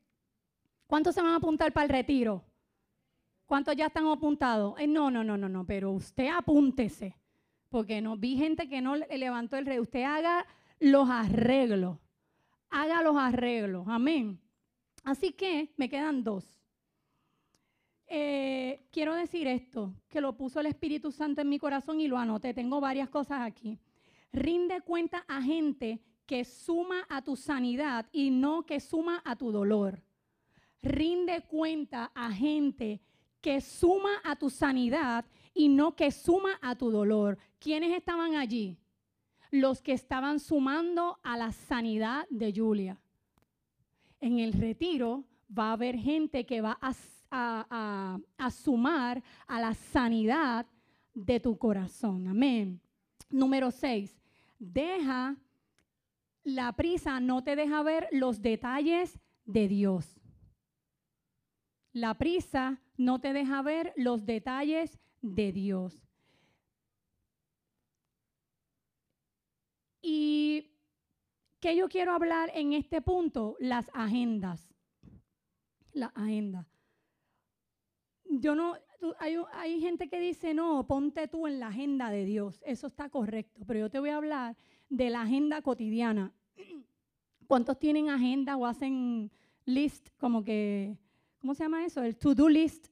¿Cuántos 0.86 1.14
se 1.14 1.22
van 1.22 1.32
a 1.32 1.36
apuntar 1.36 1.72
para 1.72 1.84
el 1.84 1.90
retiro? 1.90 2.44
¿Cuántos 3.46 3.74
ya 3.76 3.86
están 3.86 4.06
apuntados? 4.06 4.78
Eh, 4.78 4.86
no, 4.86 5.10
no, 5.10 5.24
no, 5.24 5.36
no, 5.36 5.48
no, 5.48 5.64
pero 5.64 5.92
usted 5.92 6.28
apúntese. 6.28 7.16
Porque 7.68 8.00
no 8.00 8.16
vi 8.16 8.36
gente 8.36 8.68
que 8.68 8.80
no 8.80 8.96
levantó 8.96 9.56
el 9.56 9.66
rey. 9.66 9.80
Usted 9.80 10.02
haga 10.02 10.46
los 10.78 11.08
arreglos. 11.10 11.98
Haga 12.70 13.02
los 13.02 13.16
arreglos. 13.16 13.86
Amén. 13.88 14.40
Así 15.02 15.32
que 15.32 15.72
me 15.76 15.88
quedan 15.88 16.22
dos. 16.22 16.63
Eh, 18.16 18.86
quiero 18.92 19.12
decir 19.16 19.48
esto, 19.48 19.92
que 20.08 20.20
lo 20.20 20.36
puso 20.36 20.60
el 20.60 20.66
Espíritu 20.66 21.10
Santo 21.10 21.40
en 21.40 21.48
mi 21.48 21.58
corazón 21.58 22.00
y 22.00 22.06
lo 22.06 22.16
anoté. 22.16 22.54
Tengo 22.54 22.80
varias 22.80 23.08
cosas 23.08 23.40
aquí. 23.40 23.76
Rinde 24.32 24.82
cuenta 24.82 25.24
a 25.26 25.42
gente 25.42 26.00
que 26.24 26.44
suma 26.44 27.04
a 27.08 27.22
tu 27.22 27.34
sanidad 27.34 28.06
y 28.12 28.30
no 28.30 28.66
que 28.66 28.78
suma 28.78 29.20
a 29.24 29.34
tu 29.34 29.50
dolor. 29.50 30.00
Rinde 30.80 31.42
cuenta 31.48 32.12
a 32.14 32.30
gente 32.30 33.00
que 33.40 33.60
suma 33.60 34.20
a 34.22 34.36
tu 34.36 34.48
sanidad 34.48 35.24
y 35.52 35.66
no 35.66 35.96
que 35.96 36.12
suma 36.12 36.60
a 36.62 36.76
tu 36.76 36.92
dolor. 36.92 37.36
¿Quiénes 37.58 37.96
estaban 37.96 38.36
allí? 38.36 38.78
Los 39.50 39.82
que 39.82 39.92
estaban 39.92 40.38
sumando 40.38 41.18
a 41.24 41.36
la 41.36 41.50
sanidad 41.50 42.28
de 42.30 42.52
Julia. 42.54 42.96
En 44.20 44.38
el 44.38 44.52
retiro 44.52 45.24
va 45.50 45.70
a 45.70 45.72
haber 45.72 45.96
gente 45.96 46.46
que 46.46 46.60
va 46.60 46.78
a, 46.80 46.94
a 47.36 48.50
sumar 48.50 49.22
a 49.46 49.60
la 49.60 49.74
sanidad 49.74 50.66
de 51.12 51.40
tu 51.40 51.56
corazón. 51.58 52.28
Amén. 52.28 52.80
Número 53.30 53.70
seis, 53.70 54.16
deja 54.58 55.36
la 56.44 56.72
prisa 56.72 57.20
no 57.20 57.42
te 57.42 57.56
deja 57.56 57.82
ver 57.82 58.08
los 58.12 58.42
detalles 58.42 59.18
de 59.46 59.66
Dios. 59.66 60.20
La 61.92 62.14
prisa 62.18 62.82
no 62.98 63.20
te 63.20 63.32
deja 63.32 63.62
ver 63.62 63.94
los 63.96 64.26
detalles 64.26 64.98
de 65.22 65.52
Dios. 65.52 66.06
Y 70.02 70.76
¿qué 71.60 71.76
yo 71.76 71.88
quiero 71.88 72.12
hablar 72.12 72.50
en 72.54 72.74
este 72.74 73.00
punto? 73.00 73.56
Las 73.58 73.90
agendas. 73.94 74.74
La 75.92 76.06
agenda. 76.08 76.68
Yo 78.40 78.54
no, 78.54 78.74
hay, 79.18 79.36
hay 79.52 79.80
gente 79.80 80.08
que 80.08 80.18
dice, 80.18 80.54
no, 80.54 80.86
ponte 80.86 81.28
tú 81.28 81.46
en 81.46 81.60
la 81.60 81.68
agenda 81.68 82.10
de 82.10 82.24
Dios. 82.24 82.62
Eso 82.64 82.86
está 82.86 83.08
correcto, 83.08 83.62
pero 83.66 83.80
yo 83.80 83.90
te 83.90 83.98
voy 83.98 84.10
a 84.10 84.16
hablar 84.16 84.56
de 84.88 85.10
la 85.10 85.22
agenda 85.22 85.62
cotidiana. 85.62 86.32
¿Cuántos 87.46 87.78
tienen 87.78 88.08
agenda 88.08 88.56
o 88.56 88.66
hacen 88.66 89.30
list 89.64 90.08
como 90.18 90.42
que, 90.42 90.96
¿cómo 91.40 91.54
se 91.54 91.64
llama 91.64 91.84
eso? 91.84 92.02
El 92.02 92.16
to-do 92.16 92.48
list. 92.48 92.88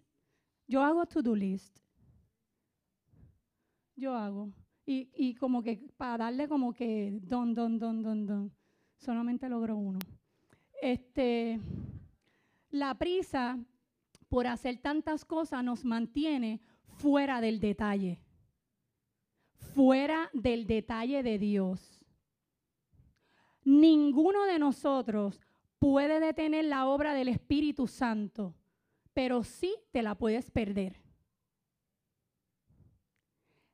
Yo 0.67 0.83
hago 0.83 1.07
to-do 1.07 1.35
list. 1.35 1.79
Yo 3.97 4.15
hago. 4.15 4.51
Y, 4.85 5.09
y, 5.15 5.35
como 5.35 5.63
que 5.63 5.77
para 5.97 6.25
darle 6.25 6.49
como 6.49 6.73
que 6.73 7.19
don, 7.23 7.55
don, 7.55 7.79
don, 7.79 8.03
don, 8.03 8.27
don. 8.27 8.53
Solamente 8.97 9.49
logro 9.49 9.77
uno. 9.77 9.99
Este, 10.81 11.61
la 12.71 12.95
prisa 12.97 13.59
por 14.33 14.47
hacer 14.47 14.79
tantas 14.79 15.27
cosas 15.27 15.63
nos 15.63 15.85
mantiene 15.85 16.63
fuera 16.87 17.43
del 17.43 17.61
detalle 17.61 18.23
fuera 19.75 20.31
del 20.33 20.67
detalle 20.67 21.23
de 21.23 21.39
Dios. 21.39 22.01
Ninguno 23.65 24.45
de 24.45 24.59
nosotros 24.59 25.41
puede 25.79 26.21
detener 26.21 26.65
la 26.65 26.87
obra 26.87 27.15
del 27.15 27.29
Espíritu 27.29 27.87
Santo, 27.87 28.55
pero 29.13 29.45
sí 29.45 29.75
te 29.93 30.03
la 30.03 30.17
puedes 30.17 30.51
perder. 30.51 30.97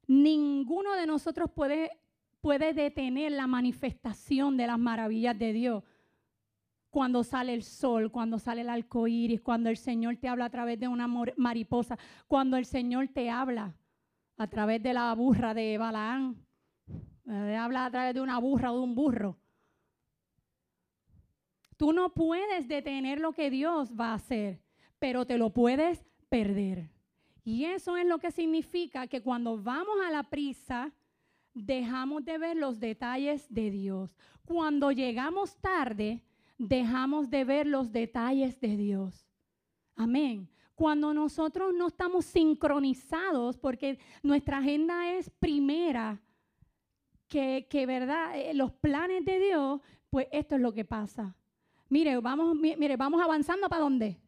Ninguno 0.06 0.94
de 0.94 1.06
nosotros 1.06 1.50
puede, 1.54 1.90
puede 2.40 2.72
detener 2.72 3.32
la 3.32 3.46
manifestación 3.46 4.56
de 4.56 4.66
las 4.66 4.78
maravillas 4.78 5.38
de 5.38 5.52
Dios. 5.52 5.84
Cuando 6.90 7.22
sale 7.22 7.54
el 7.54 7.62
sol, 7.62 8.10
cuando 8.10 8.38
sale 8.38 8.62
el 8.62 8.70
arco 8.70 9.06
iris, 9.06 9.40
cuando 9.40 9.68
el 9.68 9.76
Señor 9.76 10.16
te 10.16 10.28
habla 10.28 10.46
a 10.46 10.50
través 10.50 10.80
de 10.80 10.88
una 10.88 11.06
mariposa, 11.36 11.98
cuando 12.26 12.56
el 12.56 12.64
Señor 12.64 13.08
te 13.08 13.28
habla 13.30 13.74
a 14.36 14.46
través 14.46 14.82
de 14.82 14.94
la 14.94 15.14
burra 15.14 15.52
de 15.52 15.76
Balaán. 15.76 16.36
Eh, 17.26 17.56
habla 17.56 17.84
a 17.84 17.90
través 17.90 18.14
de 18.14 18.20
una 18.20 18.38
burra 18.38 18.72
o 18.72 18.76
de 18.76 18.82
un 18.82 18.94
burro. 18.94 19.36
Tú 21.76 21.92
no 21.92 22.14
puedes 22.14 22.66
detener 22.66 23.20
lo 23.20 23.32
que 23.32 23.50
Dios 23.50 23.92
va 23.98 24.10
a 24.10 24.14
hacer, 24.14 24.60
pero 24.98 25.26
te 25.26 25.38
lo 25.38 25.50
puedes 25.50 26.04
perder. 26.28 26.90
Y 27.44 27.64
eso 27.64 27.96
es 27.96 28.06
lo 28.06 28.18
que 28.18 28.30
significa 28.30 29.06
que 29.06 29.22
cuando 29.22 29.62
vamos 29.62 29.96
a 30.06 30.10
la 30.10 30.24
prisa, 30.24 30.92
dejamos 31.54 32.24
de 32.24 32.38
ver 32.38 32.56
los 32.56 32.80
detalles 32.80 33.46
de 33.48 33.70
Dios. 33.70 34.16
Cuando 34.44 34.90
llegamos 34.90 35.56
tarde, 35.56 36.22
dejamos 36.58 37.30
de 37.30 37.44
ver 37.44 37.66
los 37.66 37.90
detalles 37.90 38.60
de 38.60 38.76
Dios. 38.76 39.26
Amén 39.96 40.50
cuando 40.78 41.12
nosotros 41.12 41.74
no 41.74 41.88
estamos 41.88 42.24
sincronizados, 42.24 43.56
porque 43.56 43.98
nuestra 44.22 44.58
agenda 44.58 45.12
es 45.12 45.28
primera, 45.28 46.22
que, 47.26 47.84
verdad, 47.84 48.38
eh, 48.38 48.54
los 48.54 48.70
planes 48.70 49.24
de 49.24 49.40
Dios, 49.40 49.80
pues 50.08 50.28
esto 50.30 50.54
es 50.54 50.60
lo 50.60 50.72
que 50.72 50.84
pasa. 50.84 51.34
Mire, 51.88 52.20
vamos, 52.20 52.56
mire, 52.56 52.96
vamos 52.96 53.20
avanzando 53.20 53.68
para 53.68 53.82
dónde. 53.82 54.20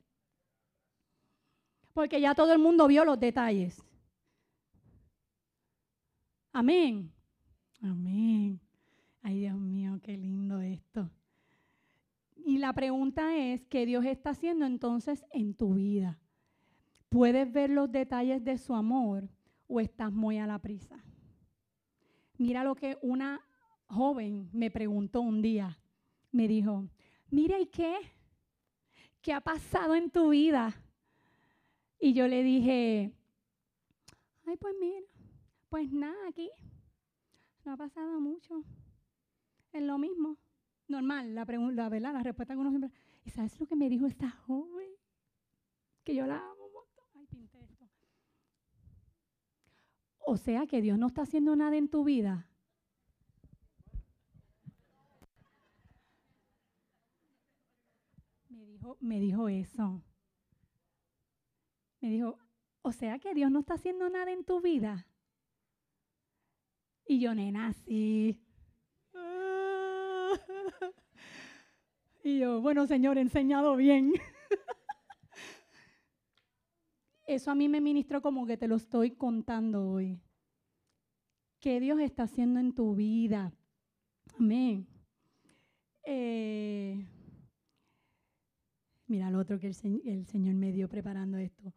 Porque 1.93 2.21
ya 2.21 2.35
todo 2.35 2.53
el 2.53 2.59
mundo 2.59 2.89
vio 2.89 3.05
los 3.05 3.21
detalles. 3.21 3.81
Amén. 6.53 7.13
Amén. 7.81 8.61
Ay, 9.23 9.39
Dios 9.39 9.57
mío, 9.57 10.01
qué 10.03 10.17
lindo 10.17 10.61
esto. 10.61 11.09
Y 12.51 12.59
la 12.59 12.73
pregunta 12.73 13.37
es, 13.37 13.65
¿qué 13.67 13.87
Dios 13.87 14.05
está 14.05 14.31
haciendo 14.31 14.67
entonces 14.67 15.25
en 15.31 15.55
tu 15.55 15.75
vida? 15.75 16.19
¿Puedes 17.09 17.53
ver 17.53 17.71
los 17.71 17.93
detalles 17.93 18.43
de 18.43 18.59
su 18.59 18.75
amor 18.75 19.29
o 19.69 19.79
estás 19.79 20.11
muy 20.11 20.39
a 20.39 20.49
la 20.49 20.59
prisa? 20.59 21.01
Mira 22.39 22.65
lo 22.65 22.75
que 22.75 22.99
una 23.03 23.41
joven 23.87 24.51
me 24.53 24.69
preguntó 24.69 25.21
un 25.21 25.43
día. 25.43 25.79
Me 26.33 26.49
dijo, 26.49 26.89
mira, 27.31 27.61
¿y 27.61 27.67
qué? 27.67 27.95
¿Qué 29.23 29.33
ha 29.33 29.41
pasado 29.41 29.95
en 29.95 30.11
tu 30.11 30.31
vida? 30.31 30.75
Y 32.01 32.15
yo 32.15 32.27
le 32.27 32.43
dije, 32.43 33.15
ay, 34.45 34.57
pues 34.57 34.75
mira, 34.81 35.07
pues 35.69 35.93
nada, 35.93 36.19
aquí 36.29 36.51
no 37.65 37.75
ha 37.75 37.77
pasado 37.77 38.19
mucho. 38.21 38.65
Es 39.73 39.83
lo 39.85 39.99
mismo. 39.99 40.37
Normal, 40.91 41.37
la 41.37 41.47
pregunta, 41.47 41.89
¿verdad? 41.89 42.13
La 42.13 42.23
respuesta 42.25 42.53
que 42.55 42.59
uno 42.59 42.71
siempre. 42.71 42.91
¿Y 43.25 43.31
sabes 43.31 43.59
lo 43.61 43.67
que 43.67 43.77
me 43.77 43.89
dijo 43.89 44.07
esta 44.07 44.29
joven? 44.29 44.91
Que 46.03 46.17
yo 46.17 46.27
la 46.27 46.39
amo. 46.39 46.57
O 50.27 50.37
sea 50.37 50.67
que 50.67 50.81
Dios 50.81 50.99
no 50.99 51.07
está 51.07 51.23
haciendo 51.23 51.55
nada 51.55 51.77
en 51.77 51.89
tu 51.89 52.03
vida. 52.03 52.49
Me 58.49 58.65
dijo, 58.65 58.97
me 59.01 59.21
dijo 59.21 59.49
eso. 59.49 60.03
Me 62.01 62.11
dijo, 62.11 62.37
o 62.83 62.91
sea 62.91 63.21
que 63.21 63.33
Dios 63.33 63.51
no 63.53 63.61
está 63.61 63.75
haciendo 63.75 64.09
nada 64.11 64.33
en 64.33 64.45
tu 64.45 64.61
vida. 64.61 65.07
Y 67.07 67.21
yo, 67.21 67.33
nena, 67.35 67.73
sí. 67.73 68.41
Y 72.23 72.41
yo, 72.41 72.61
bueno, 72.61 72.87
Señor, 72.87 73.17
he 73.17 73.23
enseñado 73.23 73.77
bien. 73.77 74.13
eso 77.27 77.51
a 77.51 77.55
mí 77.55 77.69
me 77.69 77.81
ministró 77.81 78.21
como 78.21 78.47
que 78.47 78.59
te 78.59 78.69
lo 78.69 78.77
estoy 78.77 79.13
contando 79.13 79.89
hoy. 79.89 80.21
¿Qué 81.61 81.81
Dios 81.81 81.99
está 81.99 82.25
haciendo 82.25 82.61
en 82.61 82.75
tu 82.75 82.95
vida? 82.95 83.53
Amén. 84.39 84.87
Eh, 86.05 87.07
mira 89.07 89.29
el 89.29 89.37
otro 89.37 89.59
que 89.59 89.69
el, 89.69 90.03
el 90.05 90.27
Señor 90.27 90.57
me 90.57 90.73
dio 90.73 90.89
preparando 90.89 91.39
esto. 91.39 91.73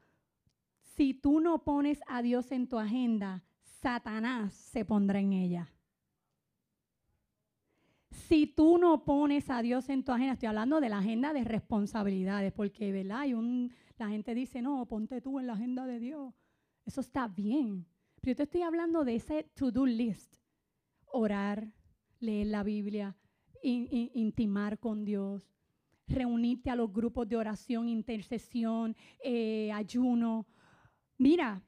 Si 0.82 1.14
tú 1.14 1.39
no 1.39 1.64
pones 1.64 2.02
a 2.08 2.22
Dios 2.22 2.52
en 2.52 2.68
tu 2.68 2.80
agenda, 2.80 3.44
Satanás 3.64 4.54
se 4.54 4.86
pondrá 4.86 5.20
en 5.20 5.34
ella. 5.34 5.73
Si 8.28 8.48
tú 8.48 8.78
no 8.78 9.04
pones 9.04 9.50
a 9.50 9.62
Dios 9.62 9.90
en 9.90 10.04
tu 10.04 10.12
agenda, 10.12 10.34
estoy 10.34 10.48
hablando 10.48 10.80
de 10.80 10.90
la 10.90 11.00
agenda 11.00 11.34
de 11.34 11.44
responsabilidades, 11.44 12.54
porque 12.54 12.92
¿verdad? 12.92 13.20
Hay 13.20 13.34
un, 13.34 13.72
la 13.98 14.10
gente 14.10 14.34
dice, 14.34 14.62
no, 14.62 14.86
ponte 14.86 15.20
tú 15.22 15.40
en 15.40 15.48
la 15.48 15.54
agenda 15.54 15.86
de 15.86 16.00
Dios. 16.00 16.34
Eso 16.86 17.02
está 17.02 17.28
bien. 17.28 17.86
Pero 18.22 18.32
yo 18.32 18.36
te 18.38 18.44
estoy 18.44 18.62
hablando 18.62 19.04
de 19.04 19.16
ese 19.16 19.44
to-do 19.56 19.86
list. 19.86 20.38
Orar, 21.06 21.72
leer 22.20 22.48
la 22.48 22.64
Biblia, 22.64 23.16
intimar 23.62 24.80
con 24.80 25.04
Dios, 25.04 25.54
reunirte 26.08 26.70
a 26.70 26.76
los 26.76 26.92
grupos 26.92 27.28
de 27.28 27.38
oración, 27.38 27.90
intercesión, 27.90 28.96
eh, 29.24 29.72
ayuno. 29.74 30.48
Mira, 31.18 31.62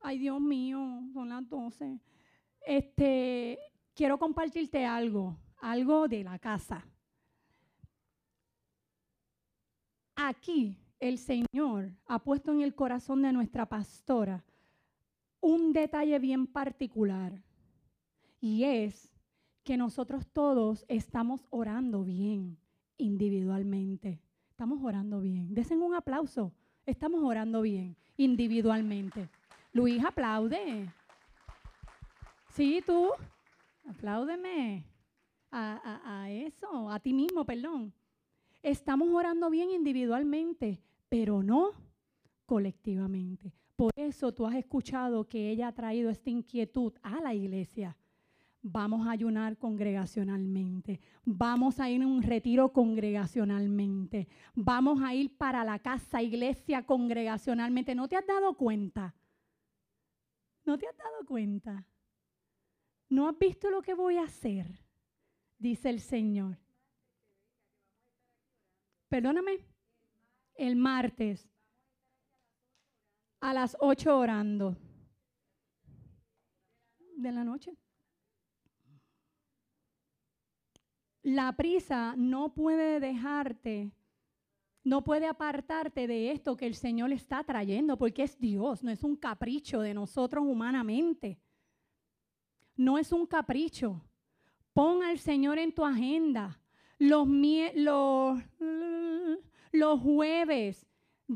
ay 0.00 0.18
Dios 0.18 0.40
mío, 0.40 1.02
son 1.12 1.28
las 1.28 1.48
12. 1.48 2.00
Este, 2.64 3.58
quiero 3.94 4.18
compartirte 4.18 4.84
algo, 4.84 5.36
algo 5.60 6.08
de 6.08 6.24
la 6.24 6.38
casa. 6.38 6.84
Aquí 10.14 10.78
el 10.98 11.18
Señor 11.18 11.92
ha 12.06 12.18
puesto 12.18 12.52
en 12.52 12.62
el 12.62 12.74
corazón 12.74 13.22
de 13.22 13.32
nuestra 13.32 13.66
pastora 13.66 14.44
un 15.40 15.72
detalle 15.72 16.18
bien 16.18 16.46
particular 16.46 17.42
y 18.40 18.64
es 18.64 19.12
que 19.62 19.76
nosotros 19.76 20.26
todos 20.32 20.84
estamos 20.88 21.46
orando 21.50 22.04
bien 22.04 22.58
individualmente. 22.96 24.20
Estamos 24.48 24.82
orando 24.82 25.20
bien. 25.20 25.52
Desen 25.54 25.82
un 25.82 25.94
aplauso. 25.94 26.52
Estamos 26.86 27.22
orando 27.22 27.62
bien 27.62 27.96
individualmente. 28.16 29.28
Luis, 29.72 30.02
aplaude. 30.04 30.88
Sí, 32.54 32.82
tú. 32.86 33.10
Apláudeme 33.86 34.95
a, 35.56 36.30
eso, 36.30 36.90
a 36.90 37.00
ti 37.00 37.12
mismo, 37.12 37.44
perdón. 37.44 37.92
Estamos 38.62 39.08
orando 39.08 39.48
bien 39.50 39.70
individualmente, 39.70 40.80
pero 41.08 41.42
no 41.42 41.70
colectivamente. 42.44 43.52
Por 43.76 43.92
eso 43.96 44.32
tú 44.32 44.46
has 44.46 44.54
escuchado 44.54 45.28
que 45.28 45.50
ella 45.50 45.68
ha 45.68 45.72
traído 45.72 46.10
esta 46.10 46.30
inquietud 46.30 46.92
a 47.02 47.20
la 47.20 47.34
iglesia. 47.34 47.96
Vamos 48.62 49.06
a 49.06 49.12
ayunar 49.12 49.58
congregacionalmente. 49.58 51.00
Vamos 51.24 51.78
a 51.78 51.88
ir 51.88 52.02
a 52.02 52.06
un 52.06 52.22
retiro 52.22 52.72
congregacionalmente. 52.72 54.26
Vamos 54.54 55.00
a 55.02 55.14
ir 55.14 55.36
para 55.36 55.62
la 55.62 55.78
casa, 55.78 56.22
iglesia 56.22 56.84
congregacionalmente. 56.84 57.94
¿No 57.94 58.08
te 58.08 58.16
has 58.16 58.26
dado 58.26 58.54
cuenta? 58.54 59.14
¿No 60.64 60.76
te 60.76 60.88
has 60.88 60.96
dado 60.96 61.24
cuenta? 61.26 61.86
¿No 63.08 63.28
has 63.28 63.38
visto 63.38 63.70
lo 63.70 63.82
que 63.82 63.94
voy 63.94 64.16
a 64.16 64.24
hacer? 64.24 64.85
Dice 65.58 65.90
el 65.90 66.00
Señor. 66.00 66.58
Perdóname. 69.08 69.64
El 70.54 70.76
martes. 70.76 71.48
A 73.40 73.52
las 73.52 73.76
8 73.80 74.18
orando. 74.18 74.76
De 77.16 77.32
la 77.32 77.44
noche. 77.44 77.76
La 81.26 81.56
prisa 81.56 82.14
no 82.16 82.54
puede 82.54 83.00
dejarte, 83.00 83.90
no 84.84 85.02
puede 85.02 85.26
apartarte 85.26 86.06
de 86.06 86.30
esto 86.30 86.56
que 86.56 86.68
el 86.68 86.76
Señor 86.76 87.10
está 87.10 87.42
trayendo, 87.42 87.98
porque 87.98 88.22
es 88.22 88.38
Dios, 88.38 88.84
no 88.84 88.92
es 88.92 89.02
un 89.02 89.16
capricho 89.16 89.80
de 89.80 89.92
nosotros 89.92 90.44
humanamente. 90.46 91.40
No 92.76 92.96
es 92.96 93.10
un 93.10 93.26
capricho. 93.26 94.05
Pon 94.76 95.02
al 95.02 95.18
Señor 95.18 95.58
en 95.58 95.72
tu 95.72 95.86
agenda. 95.86 96.60
Los, 96.98 97.26
los, 97.76 98.38
los 99.72 100.00
jueves, 100.02 100.86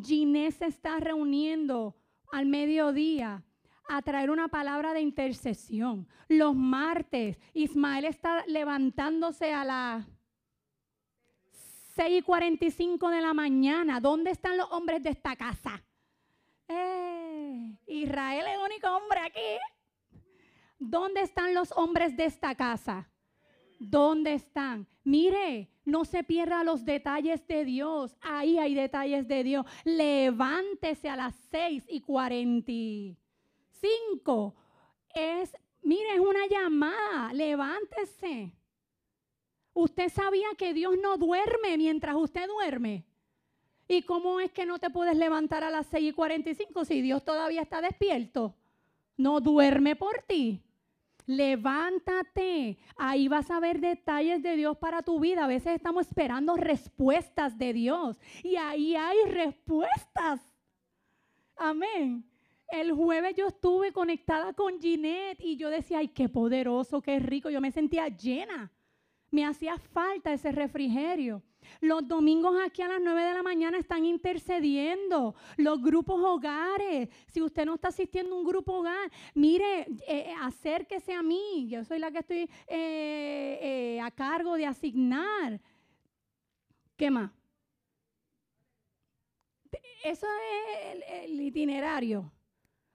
Ginés 0.04 0.56
se 0.56 0.66
está 0.66 1.00
reuniendo 1.00 1.96
al 2.30 2.44
mediodía 2.44 3.42
a 3.88 4.02
traer 4.02 4.30
una 4.30 4.48
palabra 4.48 4.92
de 4.92 5.00
intercesión. 5.00 6.06
Los 6.28 6.54
martes, 6.54 7.40
Ismael 7.54 8.04
está 8.04 8.44
levantándose 8.46 9.54
a 9.54 9.64
las 9.64 10.06
6 11.94 12.18
y 12.18 12.22
45 12.22 13.08
de 13.08 13.22
la 13.22 13.32
mañana. 13.32 14.00
¿Dónde 14.00 14.32
están 14.32 14.58
los 14.58 14.70
hombres 14.70 15.02
de 15.02 15.08
esta 15.08 15.34
casa? 15.34 15.82
Eh, 16.68 17.74
Israel 17.86 18.44
es 18.46 18.54
el 18.54 18.60
único 18.60 18.86
hombre 18.88 19.20
aquí. 19.20 20.20
¿Dónde 20.78 21.22
están 21.22 21.54
los 21.54 21.72
hombres 21.72 22.14
de 22.18 22.26
esta 22.26 22.54
casa? 22.54 23.10
¿Dónde 23.80 24.34
están? 24.34 24.86
Mire, 25.04 25.70
no 25.86 26.04
se 26.04 26.22
pierda 26.22 26.62
los 26.64 26.84
detalles 26.84 27.46
de 27.46 27.64
Dios. 27.64 28.14
Ahí 28.20 28.58
hay 28.58 28.74
detalles 28.74 29.26
de 29.26 29.42
Dios. 29.42 29.64
Levántese 29.84 31.08
a 31.08 31.16
las 31.16 31.34
6 31.50 31.86
y 31.88 32.02
40 32.02 33.18
Cinco, 33.80 34.54
es, 35.14 35.56
mire, 35.80 36.14
es 36.14 36.20
una 36.20 36.46
llamada, 36.46 37.32
levántese. 37.32 38.52
Usted 39.72 40.10
sabía 40.10 40.48
que 40.58 40.74
Dios 40.74 40.96
no 41.00 41.16
duerme 41.16 41.78
mientras 41.78 42.14
usted 42.16 42.46
duerme. 42.46 43.06
¿Y 43.88 44.02
cómo 44.02 44.40
es 44.40 44.52
que 44.52 44.66
no 44.66 44.78
te 44.78 44.90
puedes 44.90 45.16
levantar 45.16 45.64
a 45.64 45.70
las 45.70 45.86
6 45.86 46.10
y 46.10 46.12
45 46.12 46.84
si 46.84 47.00
Dios 47.00 47.24
todavía 47.24 47.62
está 47.62 47.80
despierto? 47.80 48.54
No 49.16 49.40
duerme 49.40 49.96
por 49.96 50.22
ti. 50.28 50.62
Levántate. 51.26 52.78
Ahí 52.96 53.28
vas 53.28 53.50
a 53.50 53.60
ver 53.60 53.80
detalles 53.80 54.42
de 54.42 54.56
Dios 54.56 54.76
para 54.78 55.02
tu 55.02 55.20
vida. 55.20 55.44
A 55.44 55.48
veces 55.48 55.74
estamos 55.74 56.06
esperando 56.06 56.56
respuestas 56.56 57.56
de 57.58 57.72
Dios. 57.72 58.18
Y 58.42 58.56
ahí 58.56 58.96
hay 58.96 59.18
respuestas. 59.26 60.40
Amén. 61.56 62.24
El 62.68 62.92
jueves 62.92 63.34
yo 63.36 63.48
estuve 63.48 63.92
conectada 63.92 64.52
con 64.52 64.80
Ginette 64.80 65.40
y 65.40 65.56
yo 65.56 65.70
decía, 65.70 65.98
ay, 65.98 66.08
qué 66.08 66.28
poderoso, 66.28 67.02
qué 67.02 67.18
rico. 67.18 67.50
Yo 67.50 67.60
me 67.60 67.72
sentía 67.72 68.08
llena. 68.08 68.70
Me 69.30 69.44
hacía 69.44 69.78
falta 69.78 70.32
ese 70.32 70.52
refrigerio. 70.52 71.42
Los 71.80 72.06
domingos 72.06 72.56
aquí 72.64 72.82
a 72.82 72.88
las 72.88 73.00
9 73.00 73.22
de 73.22 73.34
la 73.34 73.42
mañana 73.42 73.78
están 73.78 74.04
intercediendo. 74.04 75.34
Los 75.56 75.80
grupos 75.80 76.20
hogares. 76.22 77.08
Si 77.28 77.40
usted 77.40 77.64
no 77.64 77.74
está 77.74 77.88
asistiendo 77.88 78.34
a 78.34 78.38
un 78.38 78.44
grupo 78.44 78.74
hogar, 78.74 79.10
mire, 79.34 79.82
eh, 79.82 79.86
eh, 80.06 80.34
acérquese 80.40 81.12
a 81.12 81.22
mí. 81.22 81.68
Yo 81.68 81.84
soy 81.84 81.98
la 81.98 82.10
que 82.10 82.18
estoy 82.18 82.50
eh, 82.66 84.00
a 84.02 84.10
cargo 84.10 84.56
de 84.56 84.66
asignar. 84.66 85.60
¿Qué 86.96 87.10
más? 87.10 87.30
Eso 90.02 90.26
es 90.26 91.04
el 91.24 91.40
itinerario. 91.40 92.30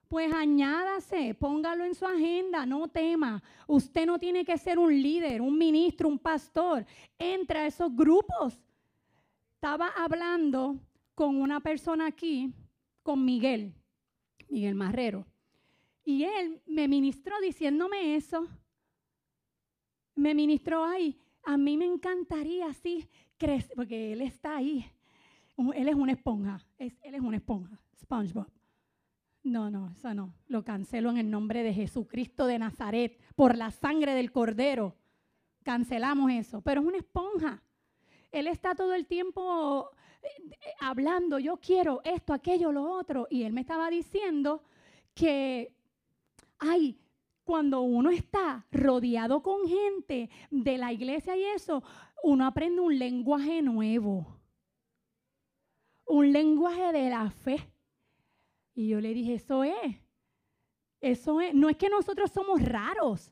Pues 0.07 0.31
añádase, 0.31 1.33
póngalo 1.33 1.83
en 1.83 1.95
su 1.95 2.05
agenda, 2.05 2.65
no 2.65 2.87
tema. 2.87 3.41
Usted 3.67 4.05
no 4.05 4.19
tiene 4.19 4.45
que 4.45 4.57
ser 4.57 4.77
un 4.77 4.93
líder, 4.93 5.41
un 5.41 5.57
ministro, 5.57 6.07
un 6.07 6.19
pastor. 6.19 6.85
Entra 7.17 7.61
a 7.61 7.67
esos 7.67 7.95
grupos. 7.95 8.57
Estaba 9.55 9.89
hablando 9.97 10.79
con 11.15 11.41
una 11.41 11.59
persona 11.59 12.07
aquí, 12.07 12.53
con 13.01 13.25
Miguel, 13.25 13.73
Miguel 14.49 14.75
Marrero. 14.75 15.25
Y 16.03 16.23
él 16.23 16.61
me 16.67 16.87
ministró 16.87 17.39
diciéndome 17.41 18.15
eso. 18.15 18.47
Me 20.15 20.35
ministró 20.35 20.83
ahí. 20.85 21.19
A 21.43 21.57
mí 21.57 21.77
me 21.77 21.85
encantaría 21.85 22.67
así 22.67 23.09
crecer, 23.37 23.75
porque 23.75 24.13
él 24.13 24.21
está 24.21 24.57
ahí. 24.57 24.85
Él 25.73 25.87
es 25.87 25.95
una 25.95 26.11
esponja. 26.11 26.63
él 26.77 26.93
es 27.01 27.21
una 27.21 27.37
esponja. 27.37 27.81
SpongeBob. 27.99 28.47
No, 29.45 29.69
no, 29.69 29.91
eso 29.91 30.13
no. 30.13 30.33
Lo 30.47 30.63
cancelo 30.63 31.11
en 31.11 31.17
el 31.17 31.29
nombre 31.29 31.61
de 31.61 31.73
Jesucristo 31.73 32.47
de 32.47 32.57
Nazaret, 32.57 33.19
por 33.35 33.55
la 33.55 33.71
sangre 33.71 34.13
del 34.13 34.31
Cordero. 34.31 34.95
Cancelamos 35.63 36.31
eso. 36.31 36.61
Pero 36.61 36.81
es 36.81 36.87
una 36.87 36.97
esponja. 36.97 37.61
Él 38.31 38.47
está 38.47 38.75
todo 38.75 38.93
el 38.93 39.05
tiempo 39.05 39.91
eh, 40.21 40.27
eh, 40.51 40.73
hablando, 40.79 41.39
yo 41.39 41.57
quiero 41.57 42.01
esto, 42.03 42.33
aquello, 42.33 42.71
lo 42.71 42.89
otro. 42.91 43.27
Y 43.29 43.43
él 43.43 43.53
me 43.53 43.61
estaba 43.61 43.89
diciendo 43.89 44.63
que, 45.13 45.73
ay, 46.59 46.99
cuando 47.43 47.81
uno 47.81 48.09
está 48.09 48.65
rodeado 48.71 49.41
con 49.41 49.67
gente 49.67 50.29
de 50.49 50.77
la 50.77 50.91
iglesia 50.91 51.37
y 51.37 51.43
eso, 51.43 51.83
uno 52.23 52.45
aprende 52.45 52.81
un 52.81 52.97
lenguaje 52.97 53.61
nuevo. 53.61 54.39
Un 56.07 56.31
lenguaje 56.31 56.91
de 56.91 57.09
la 57.09 57.29
fe 57.29 57.75
y 58.75 58.89
yo 58.89 58.99
le 58.99 59.13
dije, 59.13 59.35
eso 59.35 59.63
es. 59.63 59.95
Eso 60.99 61.39
es. 61.39 61.53
No 61.53 61.69
es 61.69 61.77
que 61.77 61.89
nosotros 61.89 62.29
somos 62.31 62.61
raros. 62.61 63.31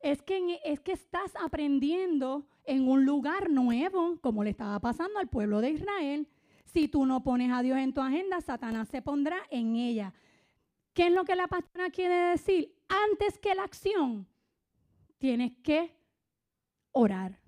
Es 0.00 0.22
que, 0.22 0.60
es 0.64 0.80
que 0.80 0.92
estás 0.92 1.34
aprendiendo 1.36 2.46
en 2.68 2.86
un 2.86 3.04
lugar 3.06 3.50
nuevo, 3.50 4.18
como 4.20 4.44
le 4.44 4.50
estaba 4.50 4.78
pasando 4.78 5.18
al 5.18 5.28
pueblo 5.28 5.60
de 5.60 5.70
Israel. 5.70 6.28
Si 6.66 6.86
tú 6.86 7.06
no 7.06 7.24
pones 7.24 7.50
a 7.50 7.62
Dios 7.62 7.78
en 7.78 7.94
tu 7.94 8.02
agenda, 8.02 8.40
Satanás 8.42 8.88
se 8.88 9.00
pondrá 9.00 9.38
en 9.50 9.74
ella. 9.74 10.12
¿Qué 10.92 11.06
es 11.06 11.12
lo 11.12 11.24
que 11.24 11.34
la 11.34 11.48
pastora 11.48 11.88
quiere 11.88 12.14
decir? 12.14 12.74
Antes 12.88 13.38
que 13.38 13.54
la 13.54 13.62
acción, 13.62 14.28
tienes 15.16 15.56
que 15.62 15.96
orar. 16.92 17.40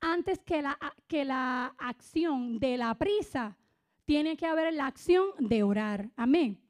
Antes 0.00 0.40
que 0.40 0.60
la, 0.60 0.78
que 1.06 1.24
la 1.24 1.74
acción 1.78 2.58
de 2.58 2.76
la 2.76 2.94
prisa, 2.96 3.56
tiene 4.04 4.36
que 4.36 4.46
haber 4.46 4.74
la 4.74 4.86
acción 4.86 5.24
de 5.38 5.62
orar. 5.62 6.10
Amén. 6.16 6.60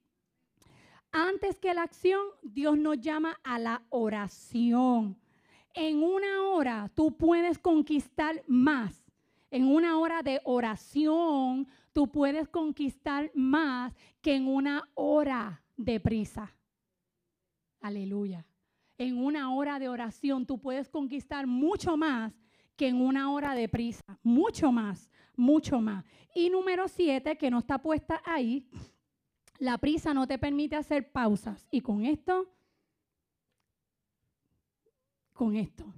Antes 1.10 1.58
que 1.58 1.74
la 1.74 1.82
acción, 1.82 2.20
Dios 2.42 2.78
nos 2.78 3.00
llama 3.00 3.40
a 3.42 3.58
la 3.58 3.82
oración. 3.90 5.18
En 5.74 6.02
una 6.02 6.42
hora 6.42 6.90
tú 6.94 7.16
puedes 7.16 7.58
conquistar 7.58 8.42
más. 8.46 9.04
En 9.50 9.66
una 9.66 9.98
hora 9.98 10.22
de 10.22 10.40
oración 10.44 11.66
tú 11.92 12.10
puedes 12.10 12.48
conquistar 12.48 13.30
más 13.34 13.94
que 14.20 14.34
en 14.34 14.46
una 14.46 14.88
hora 14.94 15.62
de 15.76 16.00
prisa. 16.00 16.54
Aleluya. 17.80 18.44
En 18.98 19.16
una 19.16 19.54
hora 19.54 19.78
de 19.78 19.88
oración 19.88 20.44
tú 20.44 20.58
puedes 20.60 20.88
conquistar 20.88 21.46
mucho 21.46 21.96
más 21.96 22.32
que 22.76 22.88
en 22.88 23.00
una 23.00 23.32
hora 23.32 23.54
de 23.54 23.68
prisa. 23.68 24.02
Mucho 24.22 24.72
más, 24.72 25.10
mucho 25.36 25.80
más. 25.80 26.04
Y 26.34 26.50
número 26.50 26.88
siete, 26.88 27.36
que 27.36 27.50
no 27.50 27.58
está 27.58 27.78
puesta 27.78 28.20
ahí, 28.24 28.68
la 29.58 29.78
prisa 29.78 30.14
no 30.14 30.26
te 30.26 30.38
permite 30.38 30.76
hacer 30.76 31.10
pausas. 31.10 31.66
Y 31.70 31.80
con 31.80 32.04
esto, 32.04 32.48
con 35.38 35.54
esto, 35.54 35.94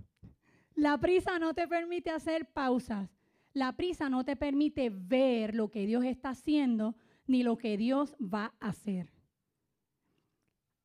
la 0.75 0.99
prisa 0.99 1.39
no 1.39 1.55
te 1.55 1.67
permite 1.67 2.11
hacer 2.11 2.53
pausas. 2.53 3.09
La 3.55 3.73
prisa 3.73 4.09
no 4.11 4.23
te 4.23 4.37
permite 4.37 4.91
ver 4.91 5.55
lo 5.55 5.71
que 5.71 5.87
Dios 5.87 6.05
está 6.05 6.31
haciendo 6.31 6.95
ni 7.27 7.43
lo 7.43 7.57
que 7.57 7.77
Dios 7.79 8.15
va 8.21 8.55
a 8.61 8.69
hacer. 8.69 9.11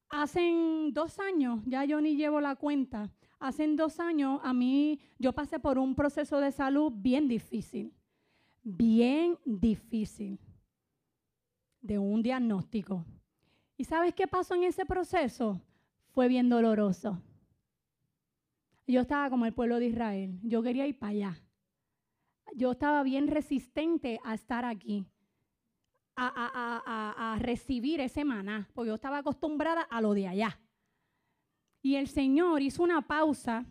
Hace 0.09 0.41
dos 0.91 1.19
años, 1.19 1.61
ya 1.65 1.83
yo 1.83 1.99
ni 1.99 2.15
llevo 2.15 2.39
la 2.39 2.55
cuenta, 2.55 3.11
hace 3.39 3.67
dos 3.75 3.99
años 3.99 4.39
a 4.41 4.53
mí 4.53 5.01
yo 5.19 5.33
pasé 5.33 5.59
por 5.59 5.77
un 5.77 5.93
proceso 5.93 6.39
de 6.39 6.51
salud 6.51 6.91
bien 6.95 7.27
difícil, 7.27 7.93
bien 8.63 9.37
difícil 9.43 10.39
de 11.81 11.99
un 11.99 12.23
diagnóstico. 12.23 13.05
¿Y 13.77 13.83
sabes 13.83 14.13
qué 14.13 14.27
pasó 14.27 14.55
en 14.55 14.63
ese 14.63 14.85
proceso? 14.85 15.61
Fue 16.13 16.29
bien 16.29 16.47
doloroso. 16.47 17.21
Yo 18.87 19.01
estaba 19.01 19.29
como 19.29 19.45
el 19.45 19.53
pueblo 19.53 19.79
de 19.79 19.87
Israel. 19.87 20.39
Yo 20.43 20.61
quería 20.61 20.87
ir 20.87 20.97
para 20.97 21.11
allá. 21.11 21.41
Yo 22.55 22.71
estaba 22.71 23.03
bien 23.03 23.27
resistente 23.27 24.19
a 24.23 24.35
estar 24.35 24.65
aquí, 24.65 25.07
a, 26.15 27.33
a 27.33 27.39
recibir 27.39 27.99
ese 27.99 28.23
maná, 28.23 28.69
porque 28.73 28.89
yo 28.89 28.95
estaba 28.95 29.17
acostumbrada 29.17 29.81
a 29.81 29.99
lo 29.99 30.13
de 30.13 30.27
allá. 30.27 30.59
Y 31.81 31.95
el 31.95 32.07
Señor 32.07 32.61
hizo 32.61 32.83
una 32.83 33.01
pausa. 33.01 33.65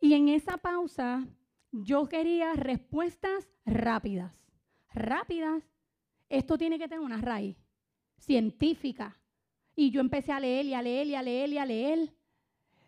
Y 0.00 0.14
en 0.14 0.28
esa 0.28 0.58
pausa 0.58 1.26
yo 1.70 2.08
quería 2.08 2.54
respuestas 2.54 3.48
rápidas. 3.64 4.32
Rápidas 4.92 5.62
esto 6.32 6.56
tiene 6.56 6.78
que 6.78 6.88
tener 6.88 7.04
una 7.04 7.20
raíz 7.20 7.56
científica. 8.16 9.20
Y 9.76 9.90
yo 9.90 10.00
empecé 10.00 10.32
a 10.32 10.40
leer 10.40 10.64
y 10.64 10.74
a 10.74 10.80
leer 10.80 11.06
y 11.08 11.14
a 11.14 11.22
leer 11.22 11.50
y 11.50 11.58
a 11.58 11.66
leer. 11.66 12.14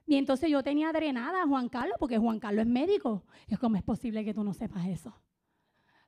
Y 0.06 0.16
entonces 0.16 0.50
yo 0.50 0.62
tenía 0.62 0.92
drenada 0.92 1.42
a 1.42 1.46
Juan 1.46 1.68
Carlos, 1.68 1.96
porque 1.98 2.18
Juan 2.18 2.38
Carlos 2.38 2.66
es 2.66 2.70
médico. 2.70 3.24
Es 3.48 3.58
como 3.58 3.76
es 3.76 3.82
posible 3.82 4.24
que 4.24 4.34
tú 4.34 4.44
no 4.44 4.52
sepas 4.52 4.86
eso. 4.86 5.14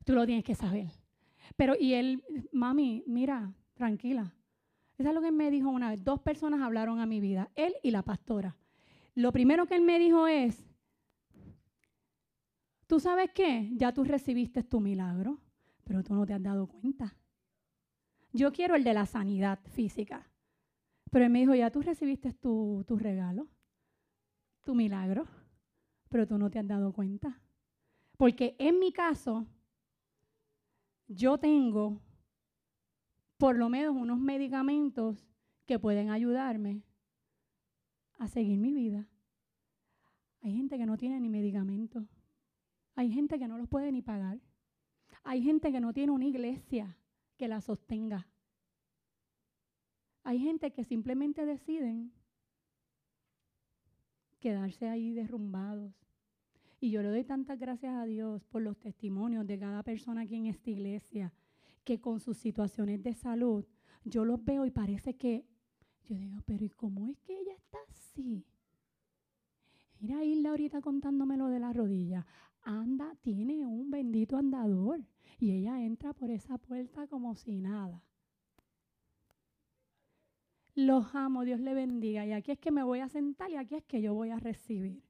Tú 0.04 0.14
lo 0.14 0.26
tienes 0.26 0.44
que 0.44 0.54
saber. 0.54 0.88
Pero, 1.56 1.74
y 1.78 1.94
él, 1.94 2.22
mami, 2.52 3.02
mira, 3.06 3.54
tranquila. 3.74 4.34
Eso 4.98 5.08
es 5.08 5.14
lo 5.14 5.20
que 5.20 5.28
él 5.28 5.34
me 5.34 5.50
dijo 5.50 5.70
una 5.70 5.90
vez. 5.90 6.02
Dos 6.02 6.20
personas 6.20 6.60
hablaron 6.60 7.00
a 7.00 7.06
mi 7.06 7.20
vida, 7.20 7.50
él 7.54 7.74
y 7.82 7.90
la 7.90 8.02
pastora. 8.02 8.56
Lo 9.14 9.32
primero 9.32 9.66
que 9.66 9.76
él 9.76 9.82
me 9.82 9.98
dijo 9.98 10.26
es, 10.26 10.64
¿tú 12.86 13.00
sabes 13.00 13.30
qué? 13.34 13.70
Ya 13.74 13.92
tú 13.92 14.04
recibiste 14.04 14.62
tu 14.62 14.80
milagro, 14.80 15.40
pero 15.84 16.02
tú 16.02 16.14
no 16.14 16.26
te 16.26 16.34
has 16.34 16.42
dado 16.42 16.66
cuenta. 16.66 17.16
Yo 18.32 18.52
quiero 18.52 18.74
el 18.74 18.84
de 18.84 18.92
la 18.92 19.06
sanidad 19.06 19.58
física. 19.70 20.30
Pero 21.10 21.24
él 21.24 21.30
me 21.30 21.40
dijo, 21.40 21.54
ya 21.54 21.70
tú 21.70 21.80
recibiste 21.80 22.32
tu, 22.32 22.84
tu 22.86 22.98
regalo, 22.98 23.48
tu 24.66 24.74
milagro, 24.74 25.26
pero 26.10 26.26
tú 26.26 26.36
no 26.36 26.50
te 26.50 26.58
has 26.58 26.66
dado 26.66 26.92
cuenta. 26.92 27.40
Porque 28.18 28.56
en 28.58 28.78
mi 28.80 28.92
caso, 28.92 29.46
yo 31.06 31.38
tengo 31.38 32.02
por 33.38 33.56
lo 33.56 33.68
menos 33.68 33.94
unos 33.94 34.18
medicamentos 34.18 35.24
que 35.66 35.78
pueden 35.78 36.10
ayudarme 36.10 36.82
a 38.18 38.26
seguir 38.26 38.58
mi 38.58 38.72
vida. 38.72 39.08
Hay 40.42 40.52
gente 40.52 40.76
que 40.78 40.86
no 40.86 40.96
tiene 40.96 41.20
ni 41.20 41.28
medicamentos. 41.28 42.04
Hay 42.96 43.12
gente 43.12 43.38
que 43.38 43.46
no 43.46 43.58
los 43.58 43.68
puede 43.68 43.92
ni 43.92 44.02
pagar. 44.02 44.40
Hay 45.22 45.42
gente 45.42 45.70
que 45.70 45.80
no 45.80 45.92
tiene 45.92 46.12
una 46.12 46.24
iglesia 46.24 46.98
que 47.36 47.46
la 47.46 47.60
sostenga. 47.60 48.26
Hay 50.24 50.40
gente 50.40 50.72
que 50.72 50.82
simplemente 50.82 51.46
deciden 51.46 52.12
quedarse 54.38 54.88
ahí 54.88 55.12
derrumbados. 55.12 55.92
Y 56.80 56.90
yo 56.90 57.02
le 57.02 57.08
doy 57.08 57.24
tantas 57.24 57.58
gracias 57.58 57.94
a 57.94 58.04
Dios 58.04 58.44
por 58.44 58.62
los 58.62 58.78
testimonios 58.78 59.46
de 59.46 59.58
cada 59.58 59.82
persona 59.82 60.22
aquí 60.22 60.36
en 60.36 60.46
esta 60.46 60.70
iglesia, 60.70 61.32
que 61.84 62.00
con 62.00 62.20
sus 62.20 62.36
situaciones 62.36 63.02
de 63.02 63.14
salud, 63.14 63.64
yo 64.04 64.24
los 64.24 64.44
veo 64.44 64.66
y 64.66 64.70
parece 64.70 65.16
que, 65.16 65.46
yo 66.04 66.16
digo, 66.16 66.38
pero 66.44 66.64
¿y 66.64 66.70
cómo 66.70 67.08
es 67.08 67.18
que 67.20 67.38
ella 67.38 67.54
está 67.54 67.78
así? 67.88 68.44
Mira 69.98 70.22
Isla 70.22 70.50
ahorita 70.50 70.80
contándome 70.80 71.36
lo 71.36 71.48
de 71.48 71.58
la 71.58 71.72
rodilla. 71.72 72.26
Anda, 72.62 73.14
tiene 73.22 73.64
un 73.66 73.90
bendito 73.90 74.36
andador. 74.36 75.04
Y 75.38 75.52
ella 75.52 75.82
entra 75.82 76.12
por 76.12 76.30
esa 76.30 76.58
puerta 76.58 77.06
como 77.06 77.34
si 77.34 77.60
nada. 77.60 78.02
Los 80.76 81.14
amo, 81.14 81.44
Dios 81.44 81.58
le 81.58 81.72
bendiga. 81.72 82.26
Y 82.26 82.32
aquí 82.32 82.52
es 82.52 82.58
que 82.58 82.70
me 82.70 82.82
voy 82.82 83.00
a 83.00 83.08
sentar 83.08 83.50
y 83.50 83.56
aquí 83.56 83.76
es 83.76 83.84
que 83.84 84.02
yo 84.02 84.12
voy 84.12 84.28
a 84.30 84.38
recibir. 84.38 85.02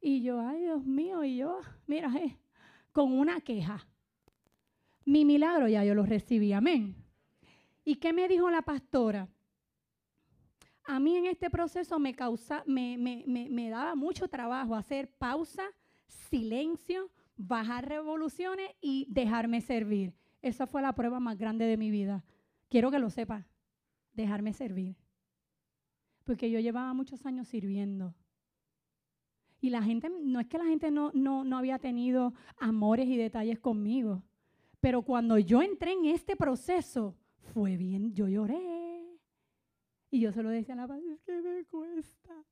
Y 0.00 0.22
yo, 0.22 0.40
ay 0.40 0.60
Dios 0.60 0.84
mío, 0.84 1.24
y 1.24 1.36
yo, 1.36 1.58
mira, 1.88 2.12
eh, 2.16 2.38
con 2.92 3.12
una 3.12 3.40
queja. 3.40 3.84
Mi 5.04 5.24
milagro 5.24 5.66
ya 5.66 5.84
yo 5.84 5.96
lo 5.96 6.06
recibí, 6.06 6.52
amén. 6.52 6.94
¿Y 7.84 7.96
qué 7.96 8.12
me 8.12 8.28
dijo 8.28 8.48
la 8.50 8.62
pastora? 8.62 9.28
A 10.84 11.00
mí 11.00 11.16
en 11.16 11.26
este 11.26 11.50
proceso 11.50 11.98
me, 11.98 12.14
causa, 12.14 12.62
me, 12.64 12.96
me, 12.96 13.24
me 13.26 13.68
daba 13.68 13.96
mucho 13.96 14.28
trabajo 14.28 14.76
hacer 14.76 15.10
pausa, 15.10 15.64
silencio, 16.06 17.10
bajar 17.36 17.88
revoluciones 17.88 18.70
y 18.80 19.06
dejarme 19.08 19.60
servir. 19.60 20.14
Esa 20.40 20.68
fue 20.68 20.82
la 20.82 20.92
prueba 20.92 21.18
más 21.18 21.36
grande 21.36 21.64
de 21.64 21.76
mi 21.76 21.90
vida. 21.90 22.24
Quiero 22.68 22.92
que 22.92 23.00
lo 23.00 23.10
sepa, 23.10 23.44
dejarme 24.14 24.52
servir. 24.52 24.96
Porque 26.24 26.50
yo 26.50 26.60
llevaba 26.60 26.94
muchos 26.94 27.24
años 27.26 27.48
sirviendo. 27.48 28.14
Y 29.60 29.70
la 29.70 29.82
gente, 29.82 30.10
no 30.10 30.40
es 30.40 30.46
que 30.46 30.58
la 30.58 30.64
gente 30.64 30.90
no, 30.90 31.10
no, 31.14 31.44
no 31.44 31.56
había 31.56 31.78
tenido 31.78 32.34
amores 32.58 33.06
y 33.08 33.16
detalles 33.16 33.60
conmigo, 33.60 34.24
pero 34.80 35.02
cuando 35.02 35.38
yo 35.38 35.62
entré 35.62 35.92
en 35.92 36.06
este 36.06 36.34
proceso, 36.34 37.16
fue 37.54 37.76
bien, 37.76 38.12
yo 38.12 38.26
lloré. 38.26 39.20
Y 40.10 40.20
yo 40.20 40.32
se 40.32 40.42
lo 40.42 40.50
decía 40.50 40.74
a 40.74 40.78
la 40.78 40.88
paz, 40.88 41.00
es 41.00 41.20
que 41.20 41.40
me 41.40 41.64
cuesta 41.64 42.44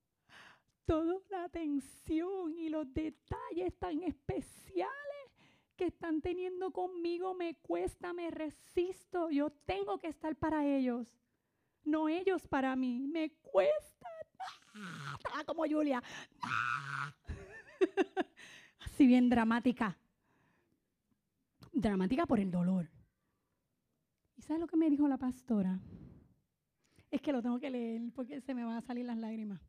toda 0.86 1.20
la 1.28 1.44
atención 1.44 2.56
y 2.56 2.68
los 2.68 2.92
detalles 2.92 3.74
tan 3.78 4.02
especiales 4.02 4.86
que 5.76 5.86
están 5.86 6.20
teniendo 6.20 6.72
conmigo 6.72 7.34
me 7.34 7.54
cuesta, 7.56 8.12
me 8.12 8.30
resisto. 8.30 9.30
Yo 9.30 9.50
tengo 9.50 9.98
que 9.98 10.08
estar 10.08 10.36
para 10.36 10.66
ellos, 10.66 11.08
no 11.90 12.08
ellos 12.08 12.46
para 12.46 12.74
mí. 12.76 13.00
Me 13.00 13.30
cuesta. 13.42 14.08
Estaba 15.18 15.44
como 15.44 15.64
Julia. 15.66 16.02
Así 18.80 19.06
bien 19.06 19.28
dramática. 19.28 19.96
Dramática 21.72 22.26
por 22.26 22.40
el 22.40 22.50
dolor. 22.50 22.88
¿Y 24.36 24.42
sabes 24.42 24.60
lo 24.60 24.66
que 24.66 24.76
me 24.76 24.88
dijo 24.88 25.06
la 25.08 25.18
pastora? 25.18 25.78
Es 27.10 27.20
que 27.20 27.32
lo 27.32 27.42
tengo 27.42 27.58
que 27.58 27.70
leer 27.70 28.02
porque 28.14 28.40
se 28.40 28.54
me 28.54 28.64
van 28.64 28.76
a 28.76 28.80
salir 28.80 29.04
las 29.04 29.18
lágrimas 29.18 29.60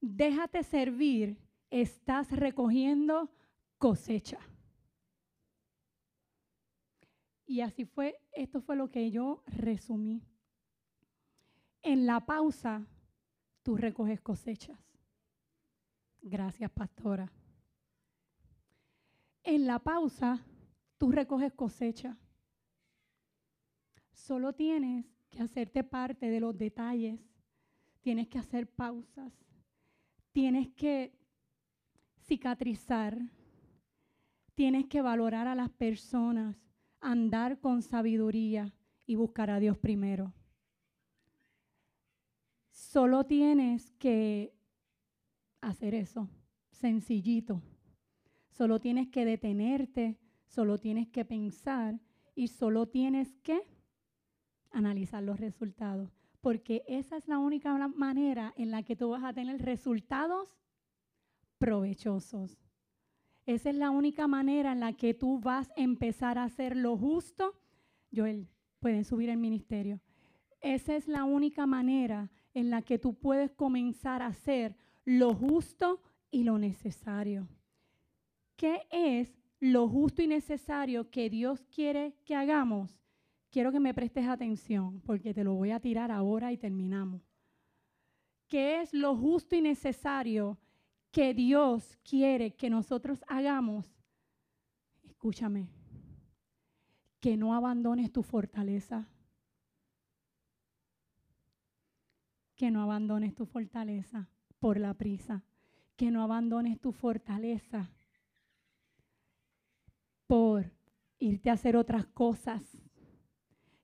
déjate 0.00 0.62
servir, 0.62 1.36
estás 1.70 2.30
recogiendo 2.30 3.30
cosecha. 3.78 4.38
Y 7.48 7.62
así 7.62 7.84
fue, 7.84 8.20
esto 8.30 8.60
fue 8.60 8.76
lo 8.76 8.92
que 8.92 9.10
yo 9.10 9.42
resumí. 9.46 10.22
En 11.82 12.06
la 12.06 12.24
pausa, 12.24 12.86
tú 13.64 13.76
recoges 13.76 14.20
cosechas. 14.20 14.78
Gracias, 16.22 16.70
pastora. 16.70 17.32
En 19.42 19.66
la 19.66 19.80
pausa, 19.80 20.44
tú 20.96 21.10
recoges 21.10 21.52
cosecha. 21.54 22.16
Solo 24.12 24.52
tienes 24.52 25.04
que 25.28 25.42
hacerte 25.42 25.82
parte 25.82 26.30
de 26.30 26.38
los 26.38 26.56
detalles. 26.56 27.18
Tienes 28.00 28.28
que 28.28 28.38
hacer 28.38 28.68
pausas 28.68 29.32
tienes 30.38 30.68
que 30.68 31.12
cicatrizar, 32.26 33.18
tienes 34.54 34.86
que 34.86 35.02
valorar 35.02 35.48
a 35.48 35.56
las 35.56 35.68
personas, 35.68 36.56
andar 37.00 37.60
con 37.60 37.82
sabiduría 37.82 38.72
y 39.06 39.14
buscar 39.14 39.50
a 39.50 39.60
Dios 39.60 39.78
primero. 39.78 40.34
Solo 42.70 43.24
tienes 43.24 43.90
que 43.92 44.54
hacer 45.60 45.94
eso, 45.94 46.28
sencillito. 46.70 47.62
Solo 48.50 48.80
tienes 48.80 49.08
que 49.08 49.24
detenerte, 49.24 50.18
solo 50.46 50.78
tienes 50.78 51.08
que 51.08 51.24
pensar 51.24 52.00
y 52.34 52.48
solo 52.48 52.86
tienes 52.86 53.34
que 53.42 53.60
analizar 54.70 55.22
los 55.22 55.40
resultados. 55.40 56.10
Porque 56.40 56.84
esa 56.86 57.16
es 57.16 57.26
la 57.28 57.38
única 57.38 57.76
manera 57.88 58.54
en 58.56 58.70
la 58.70 58.82
que 58.82 58.96
tú 58.96 59.10
vas 59.10 59.24
a 59.24 59.32
tener 59.32 59.60
resultados 59.62 60.48
provechosos. 61.58 62.67
Esa 63.48 63.70
es 63.70 63.76
la 63.76 63.88
única 63.88 64.28
manera 64.28 64.72
en 64.72 64.80
la 64.80 64.92
que 64.92 65.14
tú 65.14 65.40
vas 65.40 65.70
a 65.70 65.80
empezar 65.80 66.36
a 66.36 66.44
hacer 66.44 66.76
lo 66.76 66.98
justo. 66.98 67.58
Joel, 68.14 68.46
pueden 68.78 69.06
subir 69.06 69.30
el 69.30 69.38
ministerio. 69.38 70.02
Esa 70.60 70.94
es 70.94 71.08
la 71.08 71.24
única 71.24 71.66
manera 71.66 72.30
en 72.52 72.68
la 72.68 72.82
que 72.82 72.98
tú 72.98 73.14
puedes 73.14 73.54
comenzar 73.54 74.20
a 74.20 74.26
hacer 74.26 74.76
lo 75.06 75.32
justo 75.32 76.02
y 76.30 76.44
lo 76.44 76.58
necesario. 76.58 77.48
¿Qué 78.54 78.86
es 78.90 79.40
lo 79.60 79.88
justo 79.88 80.20
y 80.20 80.26
necesario 80.26 81.08
que 81.08 81.30
Dios 81.30 81.64
quiere 81.74 82.18
que 82.26 82.34
hagamos? 82.34 83.02
Quiero 83.48 83.72
que 83.72 83.80
me 83.80 83.94
prestes 83.94 84.28
atención 84.28 85.00
porque 85.00 85.32
te 85.32 85.42
lo 85.42 85.54
voy 85.54 85.70
a 85.70 85.80
tirar 85.80 86.10
ahora 86.10 86.52
y 86.52 86.58
terminamos. 86.58 87.22
¿Qué 88.46 88.82
es 88.82 88.92
lo 88.92 89.16
justo 89.16 89.56
y 89.56 89.62
necesario 89.62 90.58
que 91.10 91.34
Dios 91.34 91.98
quiere 92.02 92.54
que 92.54 92.70
nosotros 92.70 93.24
hagamos? 93.28 93.86
Escúchame, 95.04 95.68
que 97.20 97.36
no 97.36 97.54
abandones 97.54 98.12
tu 98.12 98.22
fortaleza. 98.22 99.08
Que 102.54 102.70
no 102.70 102.82
abandones 102.82 103.34
tu 103.34 103.46
fortaleza 103.46 104.28
por 104.58 104.78
la 104.78 104.94
prisa. 104.94 105.44
Que 105.96 106.10
no 106.10 106.22
abandones 106.22 106.80
tu 106.80 106.92
fortaleza 106.92 107.90
por 110.26 110.70
irte 111.18 111.50
a 111.50 111.54
hacer 111.54 111.76
otras 111.76 112.06
cosas. 112.06 112.62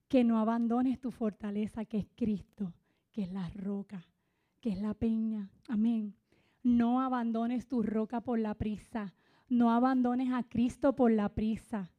Que 0.08 0.22
no 0.22 0.38
abandones 0.38 1.00
tu 1.00 1.10
fortaleza 1.10 1.84
que 1.84 1.98
es 1.98 2.06
Cristo, 2.14 2.72
que 3.10 3.22
es 3.22 3.32
la 3.32 3.48
roca, 3.50 4.06
que 4.60 4.70
es 4.70 4.80
la 4.80 4.94
peña. 4.94 5.50
Amén. 5.68 6.14
No 6.64 7.00
abandones 7.00 7.68
tu 7.68 7.84
roca 7.84 8.20
por 8.20 8.40
la 8.40 8.54
prisa. 8.54 9.14
No 9.48 9.70
abandones 9.70 10.32
a 10.32 10.42
Cristo 10.42 10.96
por 10.96 11.12
la 11.12 11.28
prisa. 11.28 11.92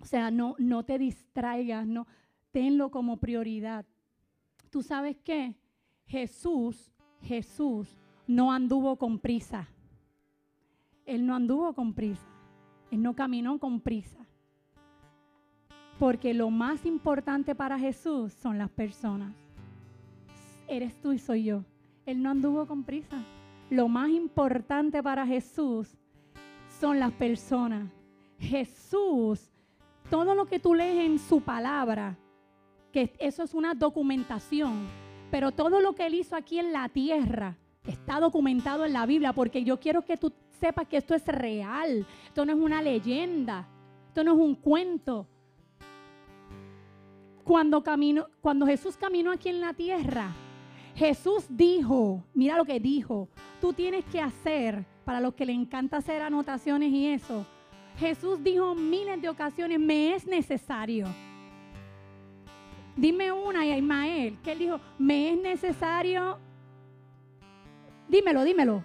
O 0.00 0.06
sea, 0.06 0.30
no, 0.30 0.54
no 0.58 0.84
te 0.84 0.98
distraigas, 0.98 1.86
no, 1.86 2.06
tenlo 2.52 2.90
como 2.90 3.18
prioridad. 3.18 3.84
¿Tú 4.70 4.82
sabes 4.82 5.18
qué? 5.22 5.56
Jesús 6.06 6.94
Jesús 7.24 7.88
no 8.26 8.52
anduvo 8.52 8.96
con 8.96 9.18
prisa. 9.18 9.68
Él 11.06 11.26
no 11.26 11.34
anduvo 11.34 11.72
con 11.74 11.94
prisa. 11.94 12.26
Él 12.90 13.02
no 13.02 13.14
caminó 13.14 13.58
con 13.58 13.80
prisa. 13.80 14.18
Porque 15.98 16.34
lo 16.34 16.50
más 16.50 16.84
importante 16.86 17.54
para 17.54 17.78
Jesús 17.78 18.32
son 18.32 18.58
las 18.58 18.70
personas. 18.70 19.34
Eres 20.68 21.00
tú 21.00 21.12
y 21.12 21.18
soy 21.18 21.44
yo. 21.44 21.64
Él 22.06 22.22
no 22.22 22.30
anduvo 22.30 22.66
con 22.66 22.84
prisa. 22.84 23.22
Lo 23.74 23.88
más 23.88 24.10
importante 24.10 25.02
para 25.02 25.26
Jesús 25.26 25.96
son 26.80 26.98
las 27.00 27.12
personas. 27.12 27.90
Jesús, 28.38 29.52
todo 30.10 30.34
lo 30.34 30.46
que 30.46 30.58
tú 30.58 30.74
lees 30.74 31.04
en 31.04 31.18
su 31.18 31.40
palabra, 31.40 32.16
que 32.92 33.14
eso 33.18 33.42
es 33.42 33.54
una 33.54 33.74
documentación 33.74 34.86
pero 35.34 35.50
todo 35.50 35.80
lo 35.80 35.96
que 35.96 36.06
él 36.06 36.14
hizo 36.14 36.36
aquí 36.36 36.60
en 36.60 36.72
la 36.72 36.88
tierra 36.88 37.56
está 37.88 38.20
documentado 38.20 38.84
en 38.84 38.92
la 38.92 39.04
Biblia 39.04 39.32
porque 39.32 39.64
yo 39.64 39.80
quiero 39.80 40.04
que 40.04 40.16
tú 40.16 40.32
sepas 40.60 40.86
que 40.86 40.98
esto 40.98 41.12
es 41.12 41.26
real. 41.26 42.06
Esto 42.26 42.44
no 42.44 42.52
es 42.52 42.58
una 42.60 42.80
leyenda. 42.80 43.66
Esto 44.06 44.22
no 44.22 44.34
es 44.34 44.38
un 44.38 44.54
cuento. 44.54 45.26
Cuando, 47.42 47.82
cuando 48.40 48.64
Jesús 48.64 48.96
caminó 48.96 49.32
aquí 49.32 49.48
en 49.48 49.60
la 49.60 49.74
tierra, 49.74 50.30
Jesús 50.94 51.46
dijo, 51.48 52.24
mira 52.34 52.56
lo 52.56 52.64
que 52.64 52.80
dijo, 52.80 53.28
tú 53.60 53.72
tienes 53.72 54.04
que 54.06 54.20
hacer, 54.20 54.84
para 55.04 55.20
los 55.20 55.34
que 55.34 55.44
le 55.44 55.52
encanta 55.52 55.98
hacer 55.98 56.22
anotaciones 56.22 56.90
y 56.90 57.08
eso, 57.08 57.44
Jesús 57.98 58.42
dijo 58.42 58.74
miles 58.74 59.20
de 59.20 59.28
ocasiones, 59.28 59.78
me 59.78 60.14
es 60.14 60.26
necesario 60.26 61.06
Dime 62.96 63.32
una 63.32 63.66
y 63.66 63.72
a 63.72 63.76
Ismael, 63.76 64.38
que 64.42 64.52
él 64.52 64.58
dijo, 64.60 64.80
me 64.98 65.32
es 65.32 65.38
necesario, 65.38 66.38
dímelo, 68.08 68.44
dímelo. 68.44 68.84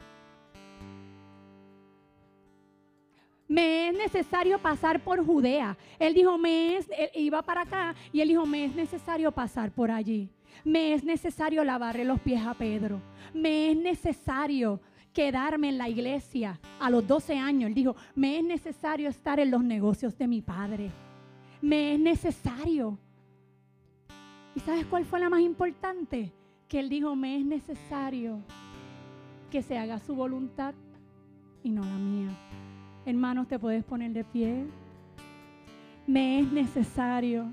Me 3.47 3.89
es 3.89 3.97
necesario 3.97 4.59
pasar 4.59 5.03
por 5.03 5.23
Judea. 5.23 5.77
Él 5.99 6.13
dijo, 6.13 6.37
me 6.37 6.77
es, 6.77 6.89
él 6.89 7.09
iba 7.15 7.41
para 7.41 7.61
acá 7.61 7.95
y 8.11 8.21
él 8.21 8.29
dijo, 8.29 8.45
me 8.45 8.65
es 8.65 8.75
necesario 8.75 9.31
pasar 9.31 9.71
por 9.71 9.91
allí. 9.91 10.29
Me 10.63 10.93
es 10.93 11.03
necesario 11.03 11.63
lavarle 11.63 12.05
los 12.05 12.19
pies 12.19 12.45
a 12.45 12.53
Pedro. 12.53 13.01
Me 13.33 13.71
es 13.71 13.77
necesario 13.77 14.81
quedarme 15.13 15.69
en 15.69 15.77
la 15.77 15.89
iglesia 15.89 16.59
a 16.79 16.89
los 16.89 17.05
12 17.07 17.37
años. 17.37 17.69
Él 17.69 17.73
dijo, 17.73 17.95
me 18.15 18.37
es 18.39 18.43
necesario 18.43 19.09
estar 19.09 19.39
en 19.39 19.51
los 19.51 19.63
negocios 19.63 20.17
de 20.17 20.27
mi 20.27 20.41
padre. 20.41 20.91
Me 21.61 21.93
es 21.93 21.99
necesario. 21.99 22.97
¿Y 24.55 24.59
sabes 24.59 24.85
cuál 24.85 25.05
fue 25.05 25.19
la 25.19 25.29
más 25.29 25.41
importante? 25.41 26.31
Que 26.67 26.79
él 26.79 26.89
dijo, 26.89 27.15
me 27.15 27.37
es 27.37 27.45
necesario 27.45 28.39
que 29.49 29.61
se 29.61 29.77
haga 29.77 29.99
su 29.99 30.15
voluntad 30.15 30.73
y 31.63 31.71
no 31.71 31.83
la 31.83 31.97
mía. 31.97 32.29
Hermanos, 33.05 33.47
te 33.47 33.57
puedes 33.57 33.83
poner 33.83 34.11
de 34.11 34.23
pie. 34.23 34.65
Me 36.05 36.39
es 36.39 36.51
necesario, 36.51 37.51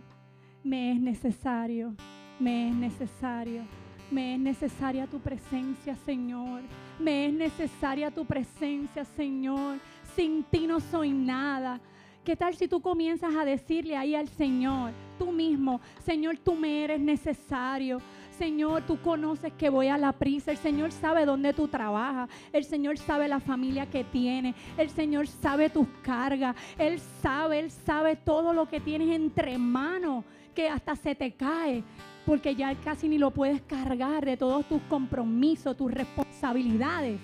me 0.63 0.93
es 0.93 1.01
necesario, 1.01 1.95
me 2.39 2.69
es 2.69 2.75
necesario, 2.75 3.63
me 4.11 4.35
es 4.35 4.41
necesaria 4.41 5.07
tu 5.07 5.19
presencia, 5.19 5.97
Señor. 6.05 6.63
Me 6.99 7.27
es 7.27 7.33
necesaria 7.33 8.11
tu 8.11 8.25
presencia, 8.25 9.05
Señor. 9.05 9.79
Sin 10.15 10.45
ti 10.45 10.67
no 10.67 10.81
soy 10.81 11.11
nada. 11.11 11.81
¿Qué 12.25 12.35
tal 12.35 12.55
si 12.57 12.67
tú 12.67 12.81
comienzas 12.81 13.35
a 13.37 13.45
decirle 13.45 13.97
ahí 13.97 14.15
al 14.15 14.29
Señor, 14.29 14.91
tú 15.17 15.31
mismo, 15.31 15.81
Señor, 16.05 16.37
tú 16.39 16.57
me 16.57 16.83
eres 16.83 17.01
necesario? 17.01 18.01
Señor, 18.37 18.83
tú 18.83 19.01
conoces 19.01 19.53
que 19.53 19.71
voy 19.71 19.89
a 19.89 19.97
la 19.97 20.13
prisa. 20.13 20.51
El 20.51 20.57
Señor 20.59 20.93
sabe 20.93 21.25
dónde 21.25 21.55
tú 21.55 21.69
trabajas. 21.69 22.29
El 22.53 22.65
Señor 22.65 22.99
sabe 22.99 23.29
la 23.29 23.41
familia 23.41 23.87
que 23.87 24.05
tienes. 24.05 24.55
El 24.77 24.91
Señor 24.91 25.27
sabe 25.27 25.71
tus 25.71 25.87
cargas. 26.03 26.57
Él 26.79 26.99
sabe, 27.23 27.61
Él 27.61 27.71
sabe 27.71 28.17
todo 28.17 28.53
lo 28.53 28.69
que 28.69 28.81
tienes 28.81 29.15
entre 29.15 29.57
manos, 29.57 30.25
que 30.55 30.69
hasta 30.69 30.97
se 30.97 31.15
te 31.15 31.33
cae, 31.33 31.85
porque 32.27 32.57
ya 32.57 32.75
casi 32.75 33.09
ni 33.09 33.19
lo 33.19 33.31
puedes 33.31 33.63
cargar 33.63 34.25
de 34.25 34.37
todos 34.37 34.67
tus 34.69 34.83
compromisos, 34.83 35.77
tus 35.77 35.93
responsabilidades. 35.93 37.21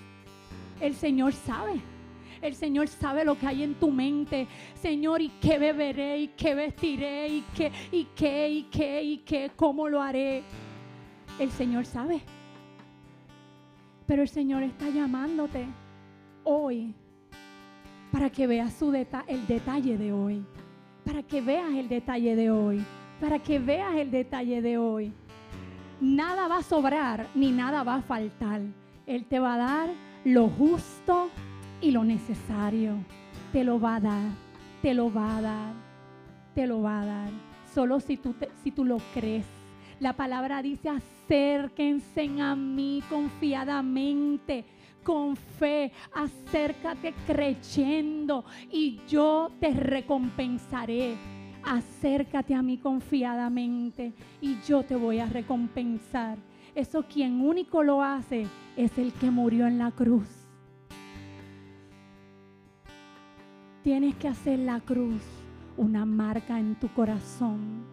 El 0.79 0.95
Señor 0.95 1.33
sabe. 1.33 1.73
El 2.41 2.55
Señor 2.55 2.87
sabe 2.87 3.25
lo 3.25 3.37
que 3.37 3.47
hay 3.47 3.63
en 3.63 3.75
tu 3.75 3.91
mente. 3.91 4.47
Señor, 4.75 5.21
¿y 5.21 5.29
qué 5.41 5.59
beberé? 5.59 6.19
¿Y 6.19 6.27
qué 6.29 6.55
vestiré? 6.55 7.27
¿Y 7.27 7.43
qué? 7.55 7.71
¿Y 7.91 8.05
qué? 8.15 8.49
¿Y 8.49 8.63
qué? 8.63 9.03
¿Y 9.03 9.17
qué? 9.19 9.51
¿Cómo 9.55 9.89
lo 9.89 10.01
haré? 10.01 10.43
El 11.37 11.51
Señor 11.51 11.85
sabe. 11.85 12.21
Pero 14.07 14.21
el 14.21 14.29
Señor 14.29 14.63
está 14.63 14.89
llamándote 14.89 15.65
hoy 16.43 16.93
para 18.11 18.29
que 18.29 18.47
veas 18.47 18.73
su 18.73 18.93
el 18.93 19.47
detalle 19.47 19.97
de 19.97 20.13
hoy. 20.13 20.45
Para 21.03 21.23
que 21.23 21.41
veas 21.41 21.73
el 21.73 21.89
detalle 21.89 22.35
de 22.35 22.51
hoy. 22.51 22.83
Para 23.23 23.39
que 23.39 23.57
veas 23.57 23.95
el 23.95 24.11
detalle 24.11 24.61
de 24.61 24.77
hoy. 24.77 25.13
Nada 26.01 26.49
va 26.49 26.57
a 26.57 26.61
sobrar 26.61 27.25
ni 27.33 27.51
nada 27.51 27.81
va 27.81 27.95
a 27.95 28.01
faltar. 28.01 28.59
Él 29.07 29.23
te 29.23 29.39
va 29.39 29.53
a 29.53 29.57
dar 29.57 29.89
lo 30.25 30.49
justo 30.49 31.29
y 31.79 31.91
lo 31.91 32.03
necesario. 32.03 32.97
Te 33.53 33.63
lo 33.63 33.79
va 33.79 33.95
a 33.95 33.99
dar, 34.01 34.29
te 34.81 34.93
lo 34.93 35.09
va 35.09 35.37
a 35.37 35.41
dar, 35.41 35.73
te 36.53 36.67
lo 36.67 36.81
va 36.81 36.99
a 36.99 37.05
dar. 37.05 37.29
Solo 37.73 38.01
si 38.01 38.17
tú, 38.17 38.35
si 38.61 38.71
tú 38.71 38.83
lo 38.83 38.97
crees. 39.13 39.45
La 40.01 40.11
palabra 40.11 40.61
dice, 40.61 40.89
acérquense 40.89 42.29
a 42.41 42.57
mí 42.57 43.01
confiadamente, 43.09 44.65
con 45.01 45.37
fe, 45.37 45.93
acércate 46.13 47.13
creyendo 47.25 48.43
y 48.69 48.99
yo 49.07 49.49
te 49.61 49.71
recompensaré. 49.71 51.15
Acércate 51.65 52.53
a 52.53 52.61
mí 52.61 52.77
confiadamente 52.77 54.13
y 54.41 54.57
yo 54.67 54.83
te 54.83 54.95
voy 54.95 55.19
a 55.19 55.25
recompensar. 55.25 56.37
Eso 56.75 57.03
quien 57.03 57.41
único 57.41 57.83
lo 57.83 58.01
hace 58.01 58.47
es 58.75 58.97
el 58.97 59.13
que 59.13 59.31
murió 59.31 59.67
en 59.67 59.77
la 59.77 59.91
cruz. 59.91 60.27
Tienes 63.83 64.15
que 64.15 64.27
hacer 64.27 64.59
la 64.59 64.79
cruz 64.79 65.21
una 65.77 66.05
marca 66.05 66.59
en 66.59 66.75
tu 66.75 66.87
corazón, 66.89 67.83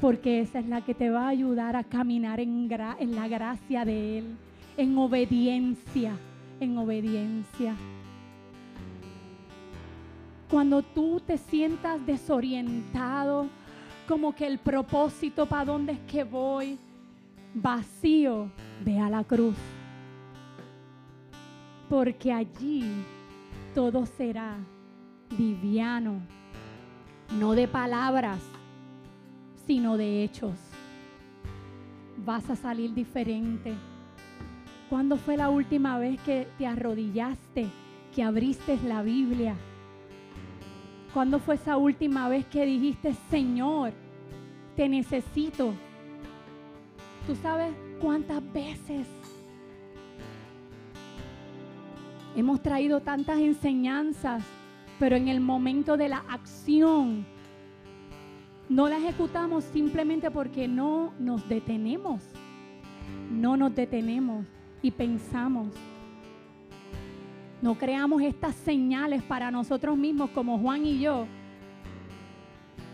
porque 0.00 0.40
esa 0.40 0.60
es 0.60 0.66
la 0.66 0.82
que 0.82 0.94
te 0.94 1.10
va 1.10 1.24
a 1.26 1.28
ayudar 1.28 1.76
a 1.76 1.84
caminar 1.84 2.40
en, 2.40 2.68
en 2.98 3.14
la 3.14 3.28
gracia 3.28 3.84
de 3.84 4.18
Él, 4.18 4.36
en 4.76 4.96
obediencia, 4.96 6.12
en 6.60 6.78
obediencia. 6.78 7.74
Cuando 10.50 10.82
tú 10.82 11.20
te 11.24 11.38
sientas 11.38 12.04
desorientado, 12.04 13.46
como 14.08 14.34
que 14.34 14.48
el 14.48 14.58
propósito, 14.58 15.46
¿para 15.46 15.64
dónde 15.64 15.92
es 15.92 16.00
que 16.00 16.24
voy? 16.24 16.76
Vacío, 17.54 18.50
ve 18.84 18.98
a 18.98 19.08
la 19.08 19.22
cruz. 19.22 19.54
Porque 21.88 22.32
allí 22.32 22.82
todo 23.76 24.06
será 24.06 24.56
liviano, 25.38 26.20
no 27.38 27.52
de 27.52 27.68
palabras, 27.68 28.40
sino 29.68 29.96
de 29.96 30.24
hechos. 30.24 30.58
Vas 32.26 32.50
a 32.50 32.56
salir 32.56 32.92
diferente. 32.92 33.72
¿Cuándo 34.88 35.16
fue 35.16 35.36
la 35.36 35.48
última 35.48 35.96
vez 35.98 36.20
que 36.22 36.48
te 36.58 36.66
arrodillaste, 36.66 37.68
que 38.12 38.24
abriste 38.24 38.76
la 38.84 39.02
Biblia? 39.02 39.54
¿Cuándo 41.12 41.40
fue 41.40 41.56
esa 41.56 41.76
última 41.76 42.28
vez 42.28 42.46
que 42.46 42.64
dijiste, 42.64 43.14
Señor, 43.30 43.92
te 44.76 44.88
necesito? 44.88 45.74
¿Tú 47.26 47.34
sabes 47.34 47.74
cuántas 48.00 48.40
veces 48.52 49.08
hemos 52.36 52.62
traído 52.62 53.00
tantas 53.00 53.38
enseñanzas, 53.40 54.44
pero 55.00 55.16
en 55.16 55.26
el 55.26 55.40
momento 55.40 55.96
de 55.96 56.08
la 56.08 56.18
acción 56.28 57.26
no 58.68 58.88
la 58.88 58.98
ejecutamos 58.98 59.64
simplemente 59.64 60.30
porque 60.30 60.68
no 60.68 61.12
nos 61.18 61.48
detenemos? 61.48 62.22
No 63.32 63.56
nos 63.56 63.74
detenemos 63.74 64.46
y 64.80 64.92
pensamos, 64.92 65.74
no 67.62 67.76
creamos 67.76 68.22
estas 68.22 68.54
señales 68.54 69.22
para 69.22 69.50
nosotros 69.50 69.96
mismos 69.96 70.30
como 70.30 70.58
Juan 70.58 70.86
y 70.86 71.00
yo. 71.00 71.26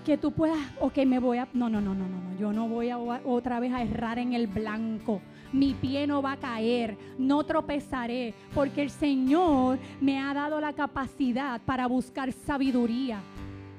Que 0.04 0.16
tú 0.16 0.32
puedas, 0.32 0.58
ok, 0.80 0.98
me 1.06 1.18
voy 1.18 1.38
a... 1.38 1.48
No, 1.52 1.68
no, 1.68 1.80
no, 1.80 1.94
no, 1.94 2.06
no, 2.06 2.38
yo 2.38 2.52
no 2.52 2.68
voy 2.68 2.90
a 2.90 2.98
otra 2.98 3.60
vez 3.60 3.72
a 3.72 3.82
errar 3.82 4.18
en 4.18 4.32
el 4.32 4.46
blanco. 4.46 5.20
Mi 5.52 5.74
pie 5.74 6.06
no 6.06 6.22
va 6.22 6.32
a 6.32 6.36
caer, 6.36 6.96
no 7.18 7.44
tropezaré, 7.44 8.34
porque 8.54 8.82
el 8.82 8.90
Señor 8.90 9.78
me 10.00 10.20
ha 10.20 10.34
dado 10.34 10.60
la 10.60 10.72
capacidad 10.72 11.60
para 11.62 11.86
buscar 11.86 12.32
sabiduría. 12.32 13.20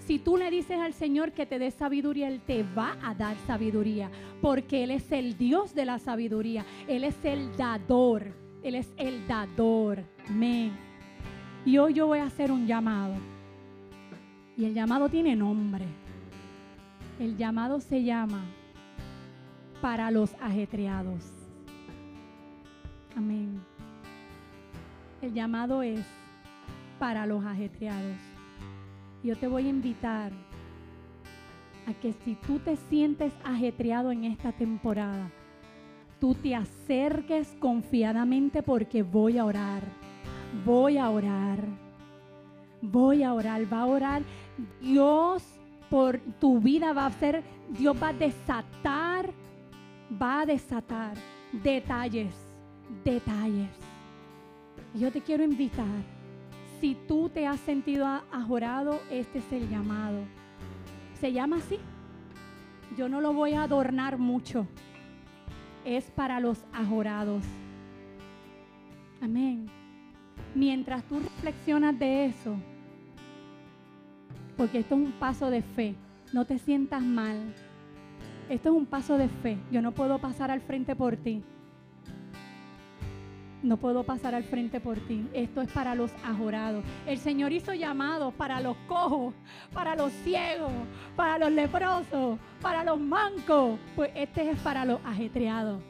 Si 0.05 0.19
tú 0.19 0.38
le 0.38 0.49
dices 0.49 0.79
al 0.79 0.93
Señor 0.93 1.33
que 1.33 1.45
te 1.45 1.59
dé 1.59 1.69
sabiduría, 1.69 2.29
Él 2.29 2.39
te 2.39 2.63
va 2.63 2.97
a 3.03 3.13
dar 3.13 3.35
sabiduría, 3.45 4.09
porque 4.41 4.85
Él 4.85 4.91
es 4.91 5.11
el 5.11 5.38
Dios 5.38 5.75
de 5.75 5.85
la 5.85 5.99
sabiduría, 5.99 6.65
Él 6.88 7.03
es 7.03 7.23
el 7.23 7.55
dador. 7.57 8.47
Él 8.63 8.75
es 8.75 8.91
el 8.97 9.25
dador. 9.27 10.03
Amén. 10.30 10.71
Y 11.65 11.78
hoy 11.78 11.93
yo 11.93 12.07
voy 12.07 12.19
a 12.19 12.25
hacer 12.25 12.51
un 12.51 12.65
llamado. 12.67 13.15
Y 14.57 14.65
el 14.65 14.73
llamado 14.73 15.09
tiene 15.09 15.36
nombre. 15.36 15.86
El 17.19 17.38
llamado 17.38 17.80
se 17.80 18.03
llama 18.03 18.43
para 19.82 20.11
los 20.11 20.36
ajetreados. 20.41 21.23
Amén. 23.15 23.59
El 25.21 25.34
llamado 25.34 25.82
es 25.82 26.05
para 26.99 27.25
los 27.25 27.43
ajetreados. 27.45 28.17
Yo 29.23 29.36
te 29.36 29.47
voy 29.47 29.65
a 29.65 29.69
invitar 29.69 30.32
a 31.88 31.93
que 31.93 32.13
si 32.13 32.36
tú 32.36 32.59
te 32.59 32.75
sientes 32.75 33.34
ajetreado 33.43 34.11
en 34.11 34.25
esta 34.25 34.51
temporada, 34.51 35.32
tú 36.19 36.36
te 36.36 36.55
acerques 36.55 37.55
confiadamente 37.59 38.61
porque 38.61 39.03
voy 39.03 39.38
a 39.38 39.45
orar. 39.45 39.84
Voy 40.66 40.97
a 40.97 41.10
orar. 41.10 41.64
Voy 42.82 43.24
a 43.24 43.34
orar. 43.34 43.72
Va 43.72 43.82
a 43.82 43.86
orar. 43.86 44.22
Dios 44.82 45.43
por 45.89 46.20
tu 46.39 46.60
vida 46.60 46.93
va 46.93 47.05
a 47.05 47.12
ser, 47.12 47.43
Dios 47.70 47.95
va 48.01 48.10
a 48.10 48.14
desatar, 48.14 49.32
va 50.22 50.41
a 50.41 50.45
desatar 50.45 51.16
detalles, 51.51 52.34
detalles. 53.03 53.70
Yo 54.93 55.12
te 55.12 55.22
quiero 55.22 55.43
invitar. 55.43 55.86
Si 56.82 56.95
tú 57.08 57.30
te 57.30 57.47
has 57.47 57.60
sentido 57.62 58.05
ajorado, 58.32 58.99
este 59.10 59.39
es 59.39 59.51
el 59.51 59.70
llamado. 59.70 60.20
¿Se 61.20 61.32
llama 61.32 61.58
así? 61.58 61.80
Yo 62.95 63.10
no 63.10 63.22
lo 63.22 63.34
voy 63.34 63.53
a 63.53 63.64
adornar 63.64 64.18
mucho 64.18 64.68
es 65.88 66.12
para 66.12 66.41
los 66.41 66.66
ajorados. 66.74 67.43
Amén. 69.22 69.76
Mientras 70.55 71.03
tú 71.03 71.19
reflexionas 71.19 71.97
de 71.97 72.25
eso, 72.25 72.55
porque 74.55 74.79
esto 74.79 74.95
es 74.95 75.01
un 75.01 75.11
paso 75.13 75.49
de 75.49 75.61
fe, 75.61 75.95
no 76.33 76.45
te 76.45 76.57
sientas 76.57 77.01
mal. 77.01 77.37
Esto 78.49 78.69
es 78.69 78.75
un 78.75 78.85
paso 78.85 79.17
de 79.17 79.27
fe. 79.27 79.57
Yo 79.71 79.81
no 79.81 79.91
puedo 79.91 80.19
pasar 80.19 80.51
al 80.51 80.61
frente 80.61 80.95
por 80.95 81.17
ti. 81.17 81.43
No 83.61 83.77
puedo 83.77 84.03
pasar 84.03 84.35
al 84.35 84.43
frente 84.43 84.79
por 84.79 84.97
ti. 84.99 85.27
Esto 85.33 85.61
es 85.61 85.71
para 85.71 85.95
los 85.95 86.11
ajorados. 86.23 86.83
El 87.05 87.17
Señor 87.17 87.51
hizo 87.51 87.73
llamados 87.73 88.33
para 88.33 88.61
los 88.61 88.77
cojos, 88.87 89.33
para 89.73 89.95
los 89.95 90.13
ciegos, 90.23 90.71
para 91.15 91.37
los 91.37 91.51
leprosos, 91.51 92.39
para 92.61 92.83
los 92.83 92.99
mancos. 92.99 93.77
Pues 93.95 94.11
este 94.15 94.49
es 94.51 94.59
para 94.59 94.85
los 94.85 94.99
ajetreados. 95.03 95.81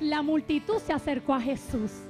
La 0.00 0.22
multitud 0.22 0.78
se 0.78 0.92
acercó 0.92 1.34
a 1.34 1.40
Jesús. 1.40 2.07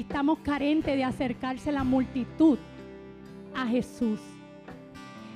Estamos 0.00 0.38
carentes 0.40 0.94
de 0.94 1.04
acercarse 1.04 1.72
la 1.72 1.84
multitud 1.84 2.58
a 3.54 3.66
Jesús. 3.66 4.20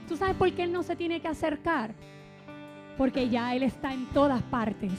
¿Tú 0.09 0.17
sabes 0.17 0.37
por 0.37 0.53
qué 0.53 0.65
Él 0.65 0.73
no 0.73 0.83
se 0.83 0.97
tiene 0.97 1.21
que 1.21 1.29
acercar? 1.29 1.95
Porque 2.97 3.29
ya 3.29 3.55
Él 3.55 3.63
está 3.63 3.93
en 3.93 4.07
todas 4.07 4.43
partes 4.43 4.93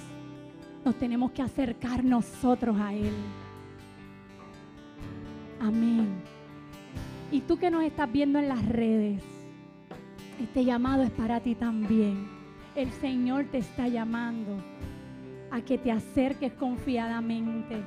nos 0.84 0.95
tenemos 0.95 1.32
que 1.32 1.41
acercar 1.41 2.03
nosotros 2.03 2.78
a 2.80 2.94
Él. 2.94 3.14
Amén. 5.60 6.10
Y 7.31 7.41
tú 7.41 7.57
que 7.57 7.72
nos 7.72 7.84
estás 7.84 8.11
viendo 8.11 8.40
en 8.40 8.49
las 8.49 8.65
redes, 8.68 9.23
este 10.41 10.65
llamado 10.65 11.03
es 11.03 11.11
para 11.11 11.40
ti 11.40 11.56
también. 11.56 12.27
El 12.76 12.91
Señor 12.91 13.45
te 13.45 13.60
está 13.60 13.88
llamando 13.88 14.57
a 15.52 15.61
que 15.61 15.77
te 15.77 15.91
acerques 15.91 16.52
confiadamente, 16.53 17.81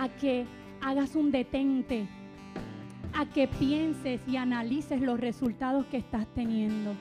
a 0.00 0.08
que 0.08 0.46
hagas 0.80 1.14
un 1.14 1.30
detente, 1.30 2.08
a 3.12 3.26
que 3.26 3.46
pienses 3.46 4.18
y 4.26 4.38
analices 4.38 5.02
los 5.02 5.20
resultados 5.20 5.84
que 5.90 5.98
estás 5.98 6.26
teniendo. 6.34 6.94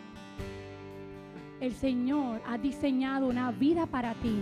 El 1.61 1.71
Señor 1.71 2.41
ha 2.45 2.57
diseñado 2.57 3.29
una 3.29 3.53
vida 3.53 3.85
para 3.85 4.15
ti 4.15 4.41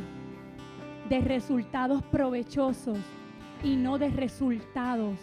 de 1.07 1.21
resultados 1.21 2.01
provechosos 2.05 2.97
y 3.63 3.75
no 3.75 3.99
de 3.99 4.09
resultados 4.09 5.19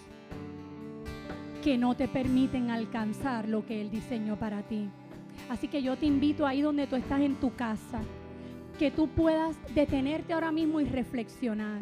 que 1.64 1.76
no 1.76 1.96
te 1.96 2.06
permiten 2.06 2.70
alcanzar 2.70 3.48
lo 3.48 3.66
que 3.66 3.80
Él 3.80 3.90
diseñó 3.90 4.38
para 4.38 4.62
ti. 4.62 4.88
Así 5.50 5.66
que 5.66 5.82
yo 5.82 5.96
te 5.96 6.06
invito 6.06 6.46
ahí 6.46 6.62
donde 6.62 6.86
tú 6.86 6.94
estás 6.94 7.20
en 7.20 7.34
tu 7.34 7.52
casa, 7.56 8.00
que 8.78 8.92
tú 8.92 9.08
puedas 9.08 9.56
detenerte 9.74 10.34
ahora 10.34 10.52
mismo 10.52 10.80
y 10.80 10.84
reflexionar 10.84 11.80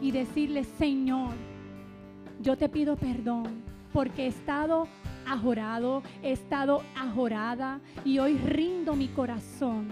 y 0.00 0.10
decirle, 0.10 0.64
Señor, 0.64 1.34
yo 2.40 2.56
te 2.56 2.68
pido 2.68 2.96
perdón 2.96 3.62
porque 3.92 4.24
he 4.24 4.26
estado 4.28 4.86
ajorado, 5.26 6.02
he 6.22 6.32
estado 6.32 6.82
ajorada 6.96 7.80
y 8.04 8.18
hoy 8.18 8.36
rindo 8.38 8.94
mi 8.94 9.08
corazón 9.08 9.88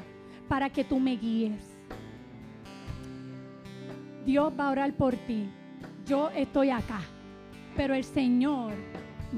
para 0.48 0.70
que 0.70 0.84
tú 0.84 1.00
me 1.00 1.16
guíes. 1.16 1.76
Dios 4.24 4.52
va 4.58 4.68
a 4.68 4.70
orar 4.70 4.92
por 4.94 5.14
ti. 5.14 5.48
Yo 6.04 6.30
estoy 6.30 6.70
acá. 6.70 7.00
Pero 7.76 7.94
el 7.94 8.04
Señor 8.04 8.72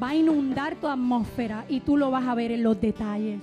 va 0.01 0.11
a 0.11 0.15
inundar 0.15 0.77
tu 0.77 0.86
atmósfera 0.86 1.65
y 1.69 1.81
tú 1.81 1.97
lo 1.97 2.11
vas 2.11 2.27
a 2.27 2.35
ver 2.35 2.53
en 2.53 2.62
los 2.62 2.81
detalles. 2.81 3.43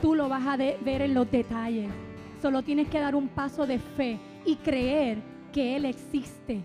Tú 0.00 0.14
lo 0.14 0.28
vas 0.28 0.46
a 0.46 0.56
ver 0.56 1.02
en 1.02 1.14
los 1.14 1.30
detalles. 1.30 1.90
Solo 2.40 2.62
tienes 2.62 2.88
que 2.88 3.00
dar 3.00 3.14
un 3.14 3.28
paso 3.28 3.66
de 3.66 3.78
fe 3.78 4.18
y 4.44 4.56
creer 4.56 5.18
que 5.54 5.76
Él 5.76 5.86
existe. 5.86 6.60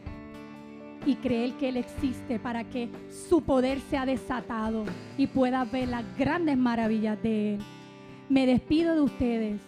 Y 1.05 1.15
creer 1.15 1.53
que 1.53 1.69
Él 1.69 1.77
existe 1.77 2.39
para 2.39 2.65
que 2.65 2.89
su 3.29 3.41
poder 3.41 3.79
sea 3.89 4.05
desatado 4.05 4.83
y 5.17 5.27
puedas 5.27 5.71
ver 5.71 5.87
las 5.87 6.03
grandes 6.17 6.57
maravillas 6.57 7.23
de 7.23 7.53
Él. 7.53 7.61
Me 8.27 8.45
despido 8.45 8.95
de 8.95 9.01
ustedes. 9.01 9.61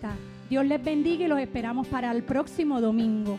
Dios 0.50 0.66
les 0.66 0.82
bendiga 0.84 1.26
y 1.26 1.28
los 1.28 1.40
esperamos 1.40 1.88
para 1.88 2.10
el 2.12 2.24
próximo 2.24 2.80
domingo. 2.80 3.38